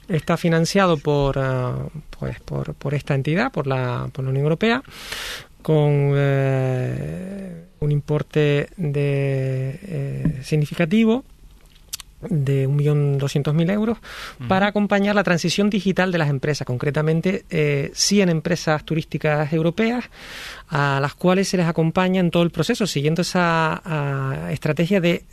está 0.08 0.38
financiado 0.38 0.96
por, 0.96 1.36
eh, 1.36 1.72
pues, 2.18 2.40
por, 2.40 2.74
por, 2.74 2.94
esta 2.94 3.14
entidad, 3.14 3.52
por 3.52 3.66
la, 3.66 4.08
por 4.12 4.24
la 4.24 4.30
Unión 4.30 4.44
Europea, 4.44 4.82
con 5.60 6.14
eh, 6.16 7.66
un 7.80 7.92
importe 7.92 8.70
de, 8.78 9.78
eh, 9.82 10.40
significativo 10.42 11.24
de 12.20 12.68
1.200.000 12.68 13.70
euros 13.70 13.98
para 14.48 14.66
acompañar 14.66 15.14
la 15.14 15.22
transición 15.22 15.70
digital 15.70 16.10
de 16.10 16.18
las 16.18 16.30
empresas, 16.30 16.66
concretamente 16.66 17.44
eh, 17.50 17.90
100 17.94 18.28
empresas 18.28 18.84
turísticas 18.84 19.52
europeas 19.52 20.06
a 20.68 20.98
las 21.00 21.14
cuales 21.14 21.48
se 21.48 21.56
les 21.56 21.66
acompaña 21.66 22.20
en 22.20 22.30
todo 22.30 22.42
el 22.42 22.50
proceso, 22.50 22.86
siguiendo 22.86 23.22
esa 23.22 23.82
estrategia 24.50 25.00
de 25.00 25.24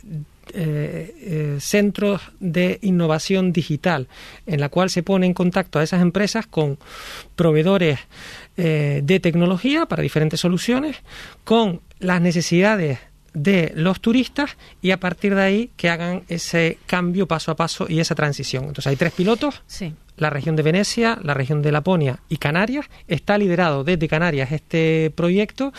eh, 0.54 1.14
eh, 1.20 1.56
centros 1.60 2.22
de 2.38 2.78
innovación 2.82 3.52
digital, 3.52 4.06
en 4.46 4.60
la 4.60 4.68
cual 4.68 4.90
se 4.90 5.02
pone 5.02 5.26
en 5.26 5.34
contacto 5.34 5.80
a 5.80 5.82
esas 5.82 6.00
empresas 6.00 6.46
con 6.46 6.78
proveedores 7.34 7.98
eh, 8.56 9.00
de 9.02 9.18
tecnología 9.18 9.86
para 9.86 10.04
diferentes 10.04 10.38
soluciones, 10.38 10.98
con 11.42 11.80
las 11.98 12.20
necesidades 12.20 13.00
de 13.36 13.72
los 13.76 14.00
turistas 14.00 14.56
y 14.80 14.92
a 14.92 14.98
partir 14.98 15.34
de 15.34 15.42
ahí 15.42 15.70
que 15.76 15.90
hagan 15.90 16.24
ese 16.28 16.78
cambio 16.86 17.28
paso 17.28 17.50
a 17.50 17.56
paso 17.56 17.86
y 17.86 18.00
esa 18.00 18.14
transición. 18.14 18.64
Entonces 18.64 18.86
hay 18.86 18.96
tres 18.96 19.12
pilotos. 19.12 19.62
Sí. 19.66 19.94
La 20.16 20.30
región 20.30 20.56
de 20.56 20.62
Venecia, 20.62 21.18
la 21.22 21.34
región 21.34 21.62
de 21.62 21.72
Laponia 21.72 22.20
y 22.28 22.38
Canarias. 22.38 22.86
Está 23.08 23.38
liderado 23.38 23.84
desde 23.84 24.08
Canarias 24.08 24.52
este 24.52 25.12
proyecto 25.14 25.72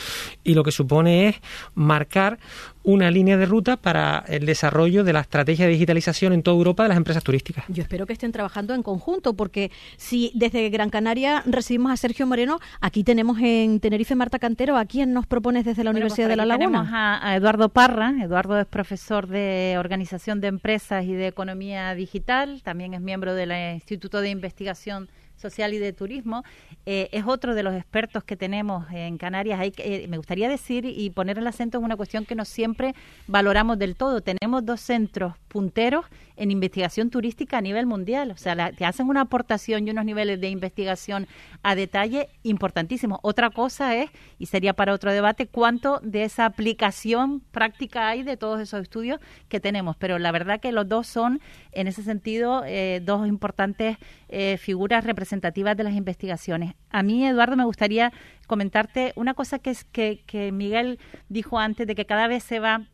y 0.43 0.53
lo 0.53 0.63
que 0.63 0.71
supone 0.71 1.29
es 1.29 1.35
marcar 1.75 2.39
una 2.87 3.11
línea 3.11 3.35
de 3.35 3.45
ruta 3.45 3.75
para 3.75 4.23
el 4.29 4.45
desarrollo 4.45 5.03
de 5.03 5.11
la 5.11 5.19
estrategia 5.19 5.65
de 5.65 5.73
digitalización 5.73 6.31
en 6.31 6.41
toda 6.41 6.55
Europa 6.55 6.83
de 6.83 6.89
las 6.89 6.97
empresas 6.97 7.21
turísticas. 7.21 7.65
Yo 7.67 7.83
espero 7.83 8.05
que 8.05 8.13
estén 8.13 8.31
trabajando 8.31 8.73
en 8.73 8.81
conjunto, 8.81 9.33
porque 9.33 9.71
si 9.97 10.31
desde 10.33 10.69
Gran 10.69 10.89
Canaria 10.89 11.43
recibimos 11.45 11.91
a 11.91 11.97
Sergio 11.97 12.25
Moreno, 12.25 12.59
aquí 12.79 13.03
tenemos 13.03 13.39
en 13.41 13.81
Tenerife 13.81 14.15
Marta 14.15 14.39
Cantero, 14.39 14.77
¿a 14.77 14.85
quién 14.85 15.11
nos 15.11 15.25
propones 15.25 15.65
desde 15.65 15.83
la 15.83 15.91
Bueno, 15.91 16.05
Universidad 16.05 16.27
pues 16.27 16.31
de 16.31 16.35
La 16.37 16.45
Laguna? 16.45 16.79
Tenemos 16.79 16.87
a, 16.93 17.27
a 17.27 17.35
Eduardo 17.35 17.67
Parra. 17.67 18.13
Eduardo 18.23 18.57
es 18.57 18.65
profesor 18.65 19.27
de 19.27 19.75
Organización 19.77 20.39
de 20.39 20.47
Empresas 20.47 21.03
y 21.03 21.11
de 21.11 21.27
Economía 21.27 21.93
Digital. 21.93 22.61
También 22.63 22.93
es 22.93 23.01
miembro 23.01 23.35
del 23.35 23.51
Instituto 23.73 24.21
de 24.21 24.26
Investigación 24.29 25.09
Social 25.37 25.73
y 25.73 25.77
de 25.77 25.93
Turismo. 25.93 26.43
Eh, 26.85 27.09
es 27.11 27.25
otro 27.25 27.55
de 27.55 27.63
los 27.63 27.75
expertos 27.75 28.23
que 28.23 28.35
tenemos 28.35 28.85
en 28.91 29.17
Canarias. 29.17 29.59
Hay 29.59 29.71
eh, 29.77 30.07
me 30.07 30.17
gustaría 30.17 30.49
decir 30.49 30.85
y 30.85 31.09
poner 31.11 31.37
el 31.37 31.47
acento 31.47 31.77
en 31.77 31.83
una 31.83 31.95
cuestión 31.95 32.25
que 32.25 32.35
no 32.35 32.43
siempre 32.43 32.95
valoramos 33.27 33.77
del 33.77 33.95
todo. 33.95 34.21
Tenemos 34.21 34.65
dos 34.65 34.81
centros 34.81 35.35
punteros 35.47 36.05
en 36.35 36.51
investigación 36.51 37.09
turística 37.09 37.57
a 37.57 37.61
nivel 37.61 37.85
mundial. 37.85 38.31
O 38.31 38.37
sea, 38.37 38.53
la- 38.53 38.71
te 38.71 38.85
hacen 38.85 39.07
una 39.07 39.21
aportación 39.21 39.87
y 39.87 39.91
unos 39.91 40.05
niveles 40.05 40.39
de 40.39 40.49
investigación 40.49 41.27
a 41.63 41.73
detalle 41.75 42.29
importantísimos. 42.43 43.19
Otra 43.23 43.49
cosa 43.49 43.95
es, 43.95 44.09
y 44.37 44.47
sería 44.47 44.73
para 44.73 44.93
otro 44.93 45.11
debate, 45.11 45.47
cuánto 45.47 45.99
de 46.03 46.23
esa 46.23 46.45
aplicación 46.45 47.39
práctica 47.51 48.07
hay 48.09 48.23
de 48.23 48.37
todos 48.37 48.59
esos 48.61 48.81
estudios 48.81 49.19
que 49.49 49.59
tenemos. 49.59 49.95
Pero 49.97 50.19
la 50.19 50.31
verdad 50.31 50.59
que 50.59 50.71
los 50.71 50.87
dos 50.87 51.07
son, 51.07 51.41
en 51.71 51.87
ese 51.87 52.03
sentido, 52.03 52.63
eh, 52.65 53.01
dos 53.03 53.27
importantes 53.27 53.97
eh, 54.29 54.57
figuras 54.57 55.03
representativas 55.05 55.75
de 55.77 55.83
las 55.83 55.93
investigaciones. 55.93 56.75
A 56.89 57.01
mí, 57.03 57.25
Eduardo, 57.25 57.55
me 57.55 57.65
gustaría 57.65 58.11
comentarte 58.45 59.13
una 59.15 59.33
cosa 59.33 59.59
que 59.59 59.71
es 59.71 59.83
que, 59.85 60.23
que 60.25 60.51
Miguel 60.51 60.99
dijo 61.29 61.59
antes 61.59 61.87
de 61.87 61.95
que 61.95 62.05
cada 62.05 62.27
vez 62.27 62.43
se 62.43 62.59
va 62.59 62.87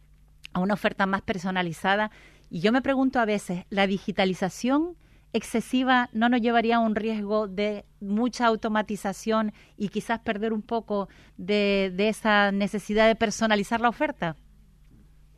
a 0.54 0.60
una 0.60 0.76
oferta 0.76 1.06
más 1.08 1.22
personalizada. 1.24 2.12
Y 2.54 2.60
yo 2.60 2.72
me 2.72 2.84
pregunto 2.84 3.20
a 3.20 3.26
veces, 3.26 3.66
¿la 3.72 3.88
digitalización 3.88 4.96
excesiva 5.34 6.12
no 6.14 6.30
nos 6.30 6.40
llevaría 6.40 6.76
a 6.76 6.80
un 6.82 6.94
riesgo 6.94 7.48
de 7.48 7.84
mucha 8.00 8.46
automatización 8.46 9.54
y 9.76 9.90
quizás 9.90 10.20
perder 10.20 10.54
un 10.54 10.62
poco 10.62 11.10
de, 11.36 11.92
de 11.96 12.10
esa 12.10 12.52
necesidad 12.52 13.08
de 13.08 13.16
personalizar 13.16 13.82
la 13.82 13.90
oferta? 13.90 14.36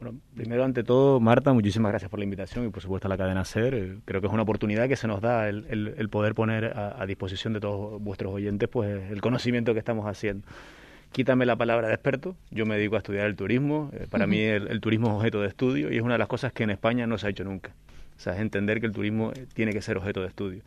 Bueno, 0.02 0.20
primero, 0.36 0.66
ante 0.66 0.84
todo, 0.84 1.22
Marta, 1.22 1.54
muchísimas 1.54 1.90
gracias 1.94 2.12
por 2.12 2.20
la 2.20 2.26
invitación 2.26 2.66
y, 2.66 2.70
por 2.70 2.82
supuesto, 2.82 3.08
a 3.08 3.10
la 3.10 3.18
cadena 3.18 3.46
SER. 3.46 3.74
Eh, 3.76 4.00
Creo 4.04 4.20
que 4.20 4.28
es 4.28 4.34
una 4.34 4.44
oportunidad 4.44 4.90
que 4.90 4.98
se 4.98 5.08
nos 5.08 5.22
da 5.22 5.48
el, 5.48 5.66
el- 5.70 5.94
el 5.98 6.10
poder 6.10 6.36
poner 6.36 6.66
a, 6.78 7.02
a 7.02 7.06
disposición 7.06 7.54
de 7.54 7.62
todos 7.62 8.02
vuestros 8.04 8.34
oyentes 8.34 8.68
pues 8.68 9.10
el 9.10 9.22
conocimiento 9.22 9.72
que 9.72 9.80
estamos 9.80 10.06
haciendo. 10.06 10.46
Quítame 11.16 11.46
la 11.46 11.56
palabra 11.56 11.88
de 11.88 11.94
experto, 11.94 12.36
yo 12.52 12.66
me 12.66 12.76
dedico 12.76 12.96
a 12.96 12.98
estudiar 12.98 13.26
el 13.28 13.38
turismo. 13.38 13.90
eh, 13.94 14.06
Para 14.10 14.28
mí 14.28 14.42
el, 14.42 14.68
el 14.68 14.82
turismo 14.82 15.08
es 15.08 15.14
objeto 15.14 15.40
de 15.42 15.48
estudio 15.48 15.90
y 15.90 15.96
es 15.96 16.02
una 16.02 16.16
de 16.16 16.18
las 16.20 16.28
cosas 16.28 16.52
que 16.52 16.64
en 16.64 16.72
España 16.72 17.08
no 17.08 17.18
se 17.18 17.28
ha 17.28 17.30
hecho 17.30 17.46
nunca. 17.46 17.72
O 18.18 18.20
sea, 18.20 18.34
es 18.34 18.42
entender 18.42 18.82
que 18.82 18.86
el 18.88 18.92
turismo 18.92 19.32
eh, 19.34 19.46
tiene 19.54 19.72
que 19.72 19.82
ser 19.82 19.96
objeto 19.96 20.20
de 20.20 20.28
estudio. 20.28 20.62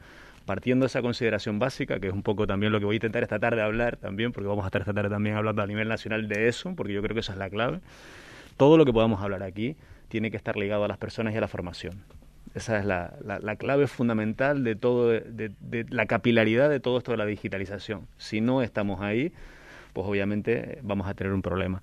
Partiendo 0.46 0.84
de 0.84 0.86
esa 0.86 1.02
consideración 1.02 1.58
básica, 1.58 2.00
que 2.00 2.06
es 2.06 2.14
un 2.14 2.22
poco 2.22 2.46
también 2.46 2.72
lo 2.72 2.78
que 2.78 2.86
voy 2.86 2.94
a 2.94 2.96
intentar 2.96 3.22
esta 3.22 3.38
tarde 3.38 3.60
hablar 3.60 3.98
también, 3.98 4.32
porque 4.32 4.48
vamos 4.48 4.64
a 4.64 4.68
estar 4.68 4.80
esta 4.80 4.94
tarde 4.94 5.10
también 5.10 5.36
hablando 5.36 5.60
a 5.60 5.66
nivel 5.66 5.86
nacional 5.86 6.28
de 6.28 6.48
eso, 6.48 6.74
porque 6.74 6.94
yo 6.94 7.02
creo 7.02 7.12
que 7.12 7.20
esa 7.20 7.32
es 7.32 7.38
la 7.38 7.50
clave 7.50 7.80
todo 8.56 8.76
lo 8.78 8.84
que 8.86 8.92
podamos 8.92 9.22
hablar 9.22 9.42
aquí 9.44 9.76
tiene 10.08 10.30
que 10.32 10.36
estar 10.38 10.56
ligado 10.56 10.82
a 10.84 10.88
las 10.88 10.96
personas 10.98 11.32
y 11.34 11.36
a 11.36 11.40
la 11.42 11.46
formación. 11.48 11.92
Esa 12.54 12.78
es 12.78 12.86
la, 12.86 13.12
la- 13.22 13.38
la 13.38 13.54
clave 13.56 13.86
fundamental 13.86 14.64
de 14.64 14.74
todo, 14.74 15.10
de, 15.10 15.52
de 15.60 15.86
la 15.90 16.06
capilaridad 16.06 16.68
de 16.70 16.80
todo 16.80 16.98
esto 16.98 17.10
de 17.12 17.18
la 17.18 17.26
digitalización. 17.26 18.08
Si 18.16 18.40
no 18.40 18.62
estamos 18.62 19.00
ahí, 19.00 19.30
pues 19.98 20.08
obviamente 20.08 20.52
eh, 20.52 20.78
vamos 20.84 21.08
a 21.08 21.14
tener 21.14 21.32
un 21.32 21.42
problema. 21.42 21.82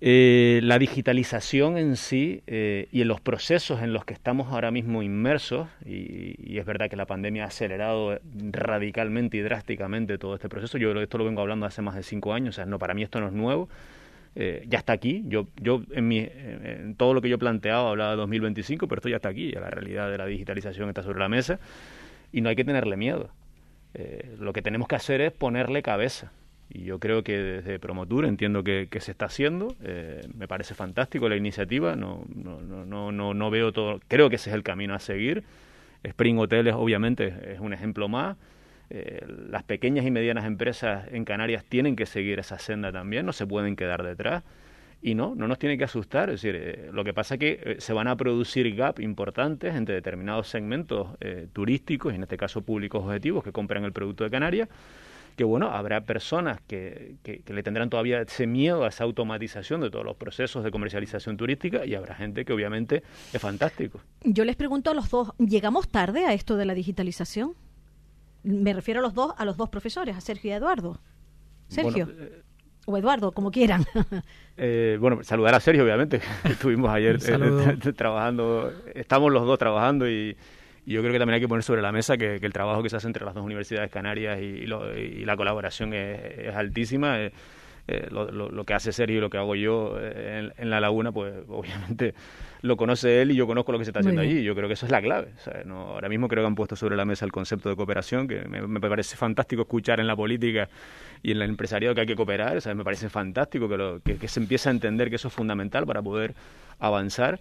Eh, 0.00 0.60
la 0.62 0.78
digitalización 0.78 1.76
en 1.76 1.96
sí 1.96 2.44
eh, 2.46 2.86
y 2.92 3.00
en 3.00 3.08
los 3.08 3.20
procesos 3.20 3.82
en 3.82 3.92
los 3.92 4.04
que 4.04 4.14
estamos 4.14 4.52
ahora 4.52 4.70
mismo 4.70 5.02
inmersos, 5.02 5.66
y, 5.84 6.56
es 6.56 6.64
verdad 6.64 6.88
que 6.88 6.94
la 6.94 7.06
pandemia 7.06 7.42
ha 7.42 7.46
acelerado 7.48 8.20
radicalmente 8.52 9.38
y 9.38 9.40
drásticamente 9.40 10.18
todo 10.18 10.36
este 10.36 10.48
proceso, 10.48 10.78
yo 10.78 10.92
esto 11.00 11.18
lo 11.18 11.24
vengo 11.24 11.40
hablando 11.40 11.66
hace 11.66 11.82
más 11.82 11.96
de 11.96 12.04
cinco 12.04 12.32
años, 12.32 12.54
o 12.54 12.56
sea, 12.56 12.64
no, 12.64 12.78
para 12.78 12.94
mí 12.94 13.02
esto 13.02 13.20
no 13.20 13.26
es 13.26 13.32
nuevo, 13.32 13.68
ya 14.36 14.78
está 14.78 14.92
aquí. 14.92 15.24
Yo, 15.26 15.48
yo 15.60 15.82
en, 15.90 16.06
mi, 16.06 16.18
en 16.18 16.94
todo 16.96 17.12
lo 17.12 17.20
que 17.20 17.28
yo 17.28 17.40
planteaba 17.40 17.90
hablaba 17.90 18.12
de 18.12 18.18
2025, 18.18 18.86
pero 18.86 19.00
esto 19.00 19.08
ya 19.08 19.16
está 19.16 19.30
aquí. 19.30 19.50
Ya 19.50 19.58
la 19.58 19.70
realidad 19.70 20.12
de 20.12 20.18
la 20.18 20.26
digitalización 20.26 20.88
está 20.90 21.02
sobre 21.02 21.18
la 21.18 21.28
mesa 21.28 21.58
y 22.30 22.40
no 22.40 22.50
hay 22.50 22.56
que 22.56 22.64
tenerle 22.64 22.96
miedo. 22.96 23.30
Lo 24.38 24.52
que 24.52 24.62
tenemos 24.62 24.86
que 24.86 24.94
hacer 24.94 25.20
es 25.20 25.32
ponerle 25.32 25.82
cabeza. 25.82 26.32
Y 26.70 26.84
yo 26.84 26.98
creo 26.98 27.22
que 27.22 27.38
desde 27.38 27.78
Promotur 27.78 28.24
entiendo 28.24 28.64
que, 28.64 28.88
se 29.00 29.10
está 29.10 29.26
haciendo. 29.26 29.74
Eh, 29.82 30.26
me 30.34 30.48
parece 30.48 30.74
fantástico 30.74 31.28
la 31.28 31.36
iniciativa. 31.36 31.94
No, 31.94 32.24
no, 32.34 32.60
no, 32.60 33.12
no, 33.12 33.34
no, 33.34 33.50
veo 33.50 33.72
todo. 33.72 34.00
Creo 34.08 34.30
que 34.30 34.36
ese 34.36 34.50
es 34.50 34.56
el 34.56 34.62
camino 34.62 34.94
a 34.94 34.98
seguir. 34.98 35.44
Spring 36.02 36.38
Hoteles, 36.38 36.74
obviamente, 36.74 37.52
es 37.52 37.60
un 37.60 37.72
ejemplo 37.72 38.08
más. 38.08 38.36
Eh, 38.90 39.24
las 39.50 39.62
pequeñas 39.62 40.04
y 40.04 40.10
medianas 40.10 40.44
empresas 40.44 41.06
en 41.10 41.24
Canarias 41.24 41.64
tienen 41.64 41.96
que 41.96 42.06
seguir 42.06 42.38
esa 42.38 42.58
senda 42.58 42.92
también, 42.92 43.24
no 43.24 43.32
se 43.32 43.46
pueden 43.46 43.76
quedar 43.76 44.02
detrás. 44.02 44.42
Y 45.00 45.14
no, 45.14 45.34
no 45.34 45.48
nos 45.48 45.58
tiene 45.58 45.76
que 45.76 45.84
asustar. 45.84 46.30
Es 46.30 46.40
decir, 46.40 46.58
eh, 46.58 46.90
lo 46.92 47.04
que 47.04 47.12
pasa 47.12 47.34
es 47.34 47.40
que 47.40 47.76
se 47.78 47.92
van 47.92 48.08
a 48.08 48.16
producir 48.16 48.74
gap 48.74 49.00
importantes 49.00 49.74
entre 49.74 49.94
determinados 49.94 50.48
segmentos 50.48 51.08
turísticos, 51.52 52.14
y 52.14 52.16
en 52.16 52.22
este 52.22 52.38
caso 52.38 52.62
públicos 52.62 53.04
objetivos, 53.04 53.44
que 53.44 53.52
compran 53.52 53.84
el 53.84 53.92
producto 53.92 54.24
de 54.24 54.30
Canarias, 54.30 54.68
que 55.36 55.44
bueno, 55.44 55.70
habrá 55.70 56.02
personas 56.02 56.60
que, 56.66 57.16
que, 57.22 57.40
que 57.40 57.52
le 57.52 57.62
tendrán 57.62 57.90
todavía 57.90 58.20
ese 58.22 58.46
miedo 58.46 58.84
a 58.84 58.88
esa 58.88 59.04
automatización 59.04 59.80
de 59.80 59.90
todos 59.90 60.04
los 60.04 60.16
procesos 60.16 60.64
de 60.64 60.70
comercialización 60.70 61.36
turística, 61.36 61.84
y 61.84 61.94
habrá 61.94 62.14
gente 62.14 62.44
que 62.44 62.52
obviamente 62.52 63.02
es 63.32 63.40
fantástico. 63.40 64.00
Yo 64.22 64.44
les 64.44 64.56
pregunto 64.56 64.90
a 64.90 64.94
los 64.94 65.10
dos, 65.10 65.32
¿llegamos 65.38 65.88
tarde 65.88 66.26
a 66.26 66.32
esto 66.32 66.56
de 66.56 66.64
la 66.64 66.74
digitalización? 66.74 67.54
Me 68.42 68.72
refiero 68.72 69.00
a 69.00 69.02
los 69.02 69.14
dos, 69.14 69.32
a 69.36 69.44
los 69.44 69.56
dos 69.56 69.68
profesores, 69.68 70.16
a 70.16 70.20
Sergio 70.20 70.50
y 70.50 70.52
a 70.52 70.56
Eduardo. 70.56 71.00
Sergio. 71.68 72.06
Bueno, 72.06 72.22
eh, 72.22 72.42
o 72.86 72.96
Eduardo, 72.98 73.32
como 73.32 73.50
quieran. 73.50 73.84
Eh, 74.56 74.98
bueno, 75.00 75.24
saludar 75.24 75.52
a 75.56 75.58
Sergio, 75.58 75.82
obviamente, 75.82 76.20
que 76.44 76.52
estuvimos 76.52 76.88
ayer 76.88 77.18
eh, 77.26 77.92
trabajando, 77.96 78.72
estamos 78.94 79.32
los 79.32 79.44
dos 79.44 79.58
trabajando 79.58 80.08
y, 80.08 80.36
y 80.86 80.92
yo 80.92 81.00
creo 81.00 81.12
que 81.12 81.18
también 81.18 81.34
hay 81.34 81.40
que 81.40 81.48
poner 81.48 81.62
sobre 81.62 81.82
la 81.82 81.92
mesa 81.92 82.16
que, 82.16 82.38
que 82.40 82.46
el 82.46 82.52
trabajo 82.52 82.82
que 82.82 82.90
se 82.90 82.96
hace 82.96 83.06
entre 83.06 83.24
las 83.24 83.34
dos 83.34 83.44
universidades 83.44 83.90
canarias 83.90 84.38
y, 84.40 84.44
y 84.44 84.66
lo- 84.66 84.96
y 84.96 85.24
la 85.24 85.36
colaboración 85.36 85.92
es, 85.94 86.20
es 86.38 86.54
altísima. 86.54 87.20
Eh, 87.20 87.32
eh, 87.86 88.08
lo, 88.10 88.30
lo- 88.30 88.48
lo 88.50 88.64
que 88.64 88.72
hace 88.72 88.92
Sergio 88.92 89.18
y 89.18 89.20
lo 89.20 89.28
que 89.28 89.36
hago 89.36 89.54
yo 89.54 89.96
eh, 90.00 90.38
en, 90.38 90.52
en 90.56 90.70
La 90.70 90.80
Laguna, 90.80 91.12
pues 91.12 91.34
obviamente 91.48 92.14
lo 92.62 92.78
conoce 92.78 93.20
él 93.20 93.30
y 93.32 93.34
yo 93.34 93.46
conozco 93.46 93.72
lo 93.72 93.78
que 93.78 93.84
se 93.84 93.90
está 93.90 94.00
haciendo 94.00 94.22
allí. 94.22 94.42
Yo 94.42 94.54
creo 94.54 94.68
que 94.68 94.72
eso 94.72 94.86
es 94.86 94.92
la 94.92 95.02
clave. 95.02 95.32
O 95.36 95.40
sea, 95.40 95.62
no, 95.66 95.88
ahora 95.88 96.08
mismo 96.08 96.26
creo 96.28 96.42
que 96.42 96.46
han 96.46 96.54
puesto 96.54 96.76
sobre 96.76 96.96
la 96.96 97.04
mesa 97.04 97.26
el 97.26 97.32
concepto 97.32 97.68
de 97.68 97.76
cooperación, 97.76 98.26
que 98.26 98.40
me, 98.48 98.62
me 98.66 98.80
parece 98.80 99.16
fantástico 99.16 99.60
escuchar 99.62 100.00
en 100.00 100.06
la 100.06 100.16
política 100.16 100.66
y 101.22 101.32
en 101.32 101.42
el 101.42 101.50
empresariado 101.50 101.94
que 101.94 102.00
hay 102.02 102.06
que 102.06 102.16
cooperar. 102.16 102.56
O 102.56 102.60
sea, 102.62 102.74
me 102.74 102.84
parece 102.84 103.10
fantástico 103.10 103.68
que, 103.68 103.76
lo, 103.76 104.00
que, 104.00 104.16
que 104.16 104.28
se 104.28 104.40
empiece 104.40 104.70
a 104.70 104.72
entender 104.72 105.10
que 105.10 105.16
eso 105.16 105.28
es 105.28 105.34
fundamental 105.34 105.84
para 105.84 106.00
poder 106.00 106.32
avanzar. 106.78 107.38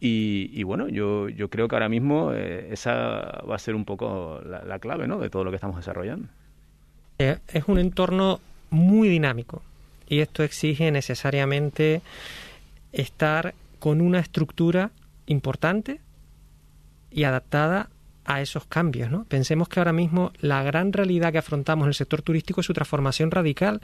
Y, 0.00 0.50
y 0.52 0.62
bueno, 0.62 0.88
yo, 0.88 1.28
yo 1.28 1.48
creo 1.48 1.68
que 1.68 1.76
ahora 1.76 1.88
mismo 1.88 2.32
eh, 2.34 2.68
esa 2.70 3.42
va 3.48 3.54
a 3.54 3.58
ser 3.58 3.74
un 3.74 3.84
poco 3.84 4.40
la, 4.44 4.62
la 4.64 4.78
clave 4.78 5.06
¿no? 5.06 5.18
de 5.18 5.30
todo 5.30 5.44
lo 5.44 5.50
que 5.50 5.56
estamos 5.56 5.76
desarrollando. 5.76 6.28
Eh, 7.18 7.38
es 7.48 7.64
un 7.66 7.78
entorno 7.78 8.40
muy 8.70 9.08
dinámico 9.08 9.62
y 10.08 10.20
esto 10.20 10.42
exige 10.42 10.90
necesariamente 10.90 12.02
estar 12.92 13.54
con 13.78 14.00
una 14.00 14.20
estructura 14.20 14.90
importante 15.26 16.00
y 17.10 17.24
adaptada 17.24 17.88
a 18.26 18.40
esos 18.40 18.66
cambios. 18.66 19.10
¿no? 19.10 19.24
Pensemos 19.24 19.68
que 19.68 19.80
ahora 19.80 19.92
mismo 19.92 20.32
la 20.40 20.62
gran 20.62 20.92
realidad 20.92 21.32
que 21.32 21.38
afrontamos 21.38 21.84
en 21.84 21.88
el 21.88 21.94
sector 21.94 22.22
turístico 22.22 22.60
es 22.60 22.66
su 22.66 22.74
transformación 22.74 23.30
radical, 23.30 23.80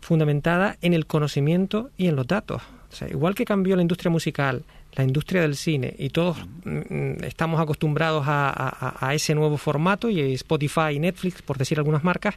fundamentada 0.00 0.76
en 0.80 0.94
el 0.94 1.06
conocimiento 1.06 1.90
y 1.96 2.06
en 2.06 2.16
los 2.16 2.26
datos. 2.26 2.62
O 2.90 2.94
sea, 2.94 3.08
igual 3.08 3.34
que 3.34 3.44
cambió 3.44 3.76
la 3.76 3.82
industria 3.82 4.10
musical, 4.10 4.64
la 4.94 5.04
industria 5.04 5.42
del 5.42 5.56
cine 5.56 5.94
y 5.98 6.10
todos 6.10 6.36
mm, 6.64 7.24
estamos 7.24 7.60
acostumbrados 7.60 8.24
a, 8.26 9.06
a, 9.06 9.14
ese 9.14 9.34
nuevo 9.34 9.56
formato 9.56 10.10
y 10.10 10.34
Spotify 10.34 10.94
y 10.94 10.98
Netflix, 10.98 11.42
por 11.42 11.58
decir 11.58 11.78
algunas 11.78 12.04
marcas, 12.04 12.34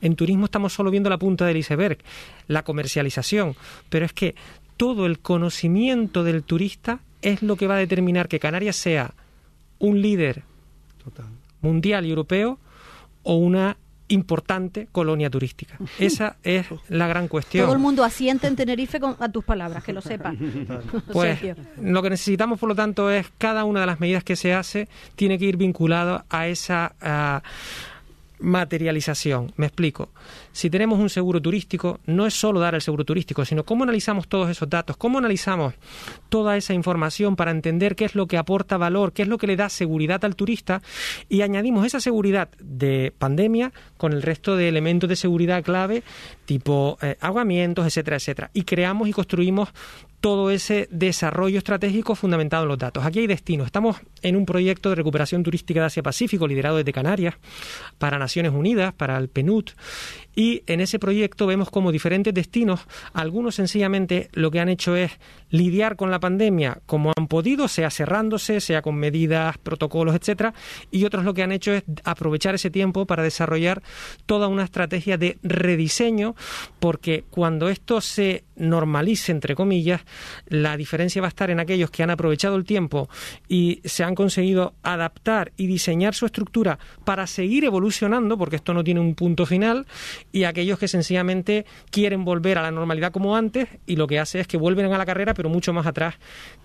en 0.00 0.16
turismo 0.16 0.46
estamos 0.46 0.72
solo 0.72 0.90
viendo 0.90 1.10
la 1.10 1.18
punta 1.18 1.44
del 1.46 1.58
iceberg, 1.58 1.98
la 2.46 2.62
comercialización, 2.62 3.56
pero 3.90 4.06
es 4.06 4.12
que 4.12 4.34
todo 4.76 5.06
el 5.06 5.18
conocimiento 5.18 6.24
del 6.24 6.42
turista 6.44 7.00
es 7.20 7.42
lo 7.42 7.56
que 7.56 7.66
va 7.66 7.74
a 7.74 7.78
determinar 7.78 8.28
que 8.28 8.38
Canarias 8.38 8.76
sea 8.76 9.12
un 9.78 10.00
líder 10.00 10.42
mundial 11.60 12.06
y 12.06 12.10
europeo 12.10 12.58
o 13.22 13.36
una 13.36 13.76
importante 14.08 14.88
colonia 14.90 15.30
turística. 15.30 15.76
Esa 15.98 16.36
es 16.42 16.66
la 16.88 17.06
gran 17.06 17.28
cuestión. 17.28 17.64
Todo 17.64 17.74
el 17.74 17.80
mundo 17.80 18.04
asiente 18.04 18.46
en 18.46 18.56
Tenerife 18.56 19.00
con, 19.00 19.16
a 19.20 19.28
tus 19.28 19.44
palabras, 19.44 19.84
que 19.84 19.92
lo 19.92 20.00
sepan. 20.00 20.38
Pues 21.12 21.38
lo 21.80 22.02
que 22.02 22.10
necesitamos, 22.10 22.58
por 22.58 22.68
lo 22.68 22.74
tanto, 22.74 23.10
es 23.10 23.26
cada 23.38 23.64
una 23.64 23.80
de 23.80 23.86
las 23.86 24.00
medidas 24.00 24.24
que 24.24 24.36
se 24.36 24.52
hace 24.54 24.88
tiene 25.16 25.38
que 25.38 25.46
ir 25.46 25.56
vinculado 25.56 26.24
a 26.28 26.46
esa 26.48 26.94
materialización. 28.40 29.52
Me 29.56 29.66
explico. 29.66 30.10
Si 30.58 30.70
tenemos 30.70 30.98
un 30.98 31.08
seguro 31.08 31.40
turístico, 31.40 32.00
no 32.06 32.26
es 32.26 32.34
solo 32.34 32.58
dar 32.58 32.74
el 32.74 32.80
seguro 32.80 33.04
turístico, 33.04 33.44
sino 33.44 33.62
cómo 33.62 33.84
analizamos 33.84 34.26
todos 34.26 34.50
esos 34.50 34.68
datos, 34.68 34.96
cómo 34.96 35.18
analizamos 35.18 35.74
toda 36.30 36.56
esa 36.56 36.74
información 36.74 37.36
para 37.36 37.52
entender 37.52 37.94
qué 37.94 38.04
es 38.04 38.16
lo 38.16 38.26
que 38.26 38.38
aporta 38.38 38.76
valor, 38.76 39.12
qué 39.12 39.22
es 39.22 39.28
lo 39.28 39.38
que 39.38 39.46
le 39.46 39.54
da 39.54 39.68
seguridad 39.68 40.24
al 40.24 40.34
turista 40.34 40.82
y 41.28 41.42
añadimos 41.42 41.86
esa 41.86 42.00
seguridad 42.00 42.48
de 42.58 43.12
pandemia 43.16 43.72
con 43.98 44.12
el 44.12 44.20
resto 44.20 44.56
de 44.56 44.68
elementos 44.68 45.08
de 45.08 45.14
seguridad 45.14 45.62
clave 45.62 46.02
tipo 46.44 46.98
eh, 47.02 47.16
aguamientos, 47.20 47.86
etcétera, 47.86 48.16
etcétera. 48.16 48.50
Y 48.52 48.62
creamos 48.62 49.06
y 49.06 49.12
construimos 49.12 49.68
todo 50.20 50.50
ese 50.50 50.88
desarrollo 50.90 51.58
estratégico 51.58 52.14
fundamentado 52.14 52.64
en 52.64 52.70
los 52.70 52.78
datos. 52.78 53.04
Aquí 53.04 53.20
hay 53.20 53.26
destino. 53.26 53.64
Estamos 53.64 53.98
en 54.22 54.34
un 54.34 54.46
proyecto 54.46 54.88
de 54.88 54.96
recuperación 54.96 55.42
turística 55.42 55.80
de 55.80 55.86
Asia-Pacífico 55.86 56.48
liderado 56.48 56.78
desde 56.78 56.92
Canarias 56.92 57.36
para 57.98 58.18
Naciones 58.18 58.52
Unidas, 58.52 58.92
para 58.94 59.16
el 59.16 59.28
PNUD, 59.28 59.66
y 60.38 60.62
en 60.68 60.80
ese 60.80 61.00
proyecto 61.00 61.48
vemos 61.48 61.68
como 61.68 61.90
diferentes 61.90 62.32
destinos, 62.32 62.86
algunos 63.12 63.56
sencillamente 63.56 64.28
lo 64.34 64.52
que 64.52 64.60
han 64.60 64.68
hecho 64.68 64.94
es 64.94 65.10
lidiar 65.50 65.96
con 65.96 66.12
la 66.12 66.20
pandemia 66.20 66.78
como 66.86 67.12
han 67.16 67.26
podido, 67.26 67.66
sea 67.66 67.90
cerrándose, 67.90 68.60
sea 68.60 68.80
con 68.80 68.94
medidas, 68.94 69.58
protocolos, 69.58 70.14
etcétera, 70.14 70.54
y 70.92 71.04
otros 71.04 71.24
lo 71.24 71.34
que 71.34 71.42
han 71.42 71.50
hecho 71.50 71.72
es 71.72 71.82
aprovechar 72.04 72.54
ese 72.54 72.70
tiempo 72.70 73.04
para 73.04 73.24
desarrollar 73.24 73.82
toda 74.26 74.46
una 74.46 74.62
estrategia 74.62 75.18
de 75.18 75.38
rediseño, 75.42 76.36
porque 76.78 77.24
cuando 77.30 77.68
esto 77.68 78.00
se 78.00 78.44
normalice, 78.54 79.32
entre 79.32 79.56
comillas, 79.56 80.02
la 80.46 80.76
diferencia 80.76 81.20
va 81.20 81.26
a 81.26 81.30
estar 81.30 81.50
en 81.50 81.58
aquellos 81.58 81.90
que 81.90 82.04
han 82.04 82.10
aprovechado 82.10 82.54
el 82.54 82.64
tiempo 82.64 83.08
y 83.48 83.80
se 83.84 84.04
han 84.04 84.14
conseguido 84.14 84.74
adaptar 84.84 85.52
y 85.56 85.66
diseñar 85.66 86.14
su 86.14 86.26
estructura 86.26 86.78
para 87.04 87.26
seguir 87.26 87.64
evolucionando, 87.64 88.38
porque 88.38 88.56
esto 88.56 88.72
no 88.72 88.84
tiene 88.84 89.00
un 89.00 89.16
punto 89.16 89.46
final, 89.46 89.86
y 90.32 90.44
aquellos 90.44 90.78
que 90.78 90.88
sencillamente 90.88 91.66
quieren 91.90 92.24
volver 92.24 92.58
a 92.58 92.62
la 92.62 92.70
normalidad 92.70 93.12
como 93.12 93.36
antes 93.36 93.68
y 93.86 93.96
lo 93.96 94.06
que 94.06 94.18
hace 94.18 94.40
es 94.40 94.46
que 94.46 94.56
vuelven 94.56 94.92
a 94.92 94.98
la 94.98 95.06
carrera 95.06 95.34
pero 95.34 95.48
mucho 95.48 95.72
más 95.72 95.86
atrás 95.86 96.16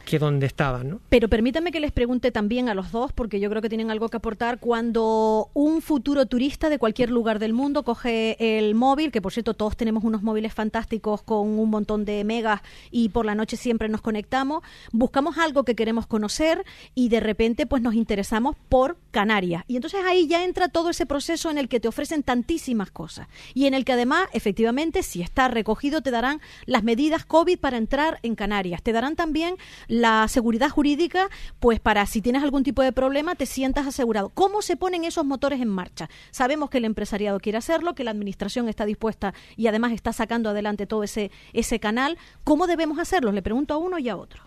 que 0.05 0.20
donde 0.20 0.45
estaban. 0.45 0.89
¿no? 0.89 0.99
Pero 1.09 1.30
permítanme 1.30 1.72
que 1.72 1.80
les 1.80 1.91
pregunte 1.91 2.32
también 2.32 2.70
a 2.70 2.76
los 2.76 2.91
dos, 2.91 3.14
porque 3.14 3.39
yo 3.39 3.49
creo 3.49 3.61
que 3.61 3.70
tienen 3.70 3.89
algo 3.89 4.09
que 4.09 4.18
aportar, 4.18 4.59
cuando 4.59 5.49
un 5.53 5.82
futuro 5.82 6.26
turista 6.26 6.70
de 6.70 6.78
cualquier 6.78 7.09
lugar 7.09 7.39
del 7.39 7.53
mundo 7.53 7.84
coge 7.84 8.36
el 8.39 8.76
móvil, 8.76 9.11
que 9.11 9.22
por 9.22 9.32
cierto 9.32 9.53
todos 9.53 9.78
tenemos 9.78 10.03
unos 10.03 10.22
móviles 10.22 10.53
fantásticos 10.53 11.22
con 11.22 11.47
un 11.47 11.70
montón 11.70 12.05
de 12.05 12.24
megas 12.24 12.61
y 12.91 13.09
por 13.09 13.26
la 13.26 13.36
noche 13.36 13.55
siempre 13.55 13.88
nos 13.88 14.01
conectamos, 14.01 14.64
buscamos 14.91 15.38
algo 15.38 15.64
que 15.64 15.76
queremos 15.76 16.05
conocer 16.05 16.64
y 16.95 17.09
de 17.09 17.20
repente 17.20 17.66
pues 17.66 17.82
nos 17.82 17.95
interesamos 17.95 18.55
por 18.70 18.97
Canarias. 19.11 19.64
Y 19.68 19.76
entonces 19.76 20.01
ahí 20.05 20.28
ya 20.28 20.43
entra 20.43 20.68
todo 20.68 20.89
ese 20.89 21.05
proceso 21.05 21.49
en 21.49 21.57
el 21.57 21.70
que 21.70 21.80
te 21.80 21.88
ofrecen 21.88 22.24
tantísimas 22.24 22.91
cosas 22.91 23.28
y 23.54 23.66
en 23.66 23.74
el 23.74 23.86
que 23.86 23.93
además, 23.93 24.28
efectivamente, 24.34 25.04
si 25.04 25.22
está 25.22 25.47
recogido, 25.47 26.01
te 26.01 26.12
darán 26.12 26.41
las 26.66 26.84
medidas 26.84 27.26
COVID 27.26 27.60
para 27.60 27.78
entrar 27.78 28.20
en 28.24 28.36
Canarias. 28.36 28.82
Te 28.82 28.91
darán 28.91 29.16
también 29.16 29.56
la 29.88 30.28
seguridad 30.28 30.70
jurídica, 30.70 31.30
pues 31.60 31.80
para 31.80 32.06
si 32.06 32.22
tienes 32.22 32.43
algún 32.43 32.64
tipo 32.64 32.82
de 32.82 32.91
problema, 32.91 33.36
te 33.36 33.45
sientas 33.45 33.88
asegurado. 33.88 34.30
¿Cómo 34.30 34.62
se 34.62 34.78
ponen 34.78 35.04
esos 35.04 35.26
motores 35.26 35.62
en 35.62 35.70
marcha? 35.70 36.10
Sabemos 36.32 36.70
que 36.70 36.78
el 36.78 36.86
empresariado 36.86 37.39
quiere 37.39 37.58
hacerlo, 37.58 37.95
que 37.95 38.04
la 38.04 38.12
administración 38.12 38.70
está 38.70 38.86
dispuesta 38.86 39.34
y 39.56 39.68
además 39.68 39.91
está 39.91 40.14
sacando 40.14 40.49
adelante 40.49 40.88
todo 40.88 41.04
ese, 41.04 41.32
ese 41.54 41.80
canal. 41.80 42.18
¿Cómo 42.43 42.68
debemos 42.68 42.99
hacerlo? 42.99 43.32
Le 43.32 43.41
pregunto 43.41 43.74
a 43.74 43.78
uno 43.78 43.99
y 43.99 44.10
a 44.10 44.18
otro. 44.18 44.43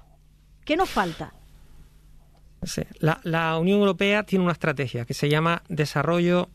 ¿Qué 0.65 0.77
nos 0.77 0.91
falta? 0.91 1.33
La, 2.99 3.21
la, 3.23 3.59
Unión 3.59 3.79
Europea 3.79 4.25
tiene 4.25 4.43
una 4.43 4.53
estrategia 4.53 5.05
que 5.05 5.15
se 5.15 5.29
llama 5.29 5.63
desarrollo 5.69 6.49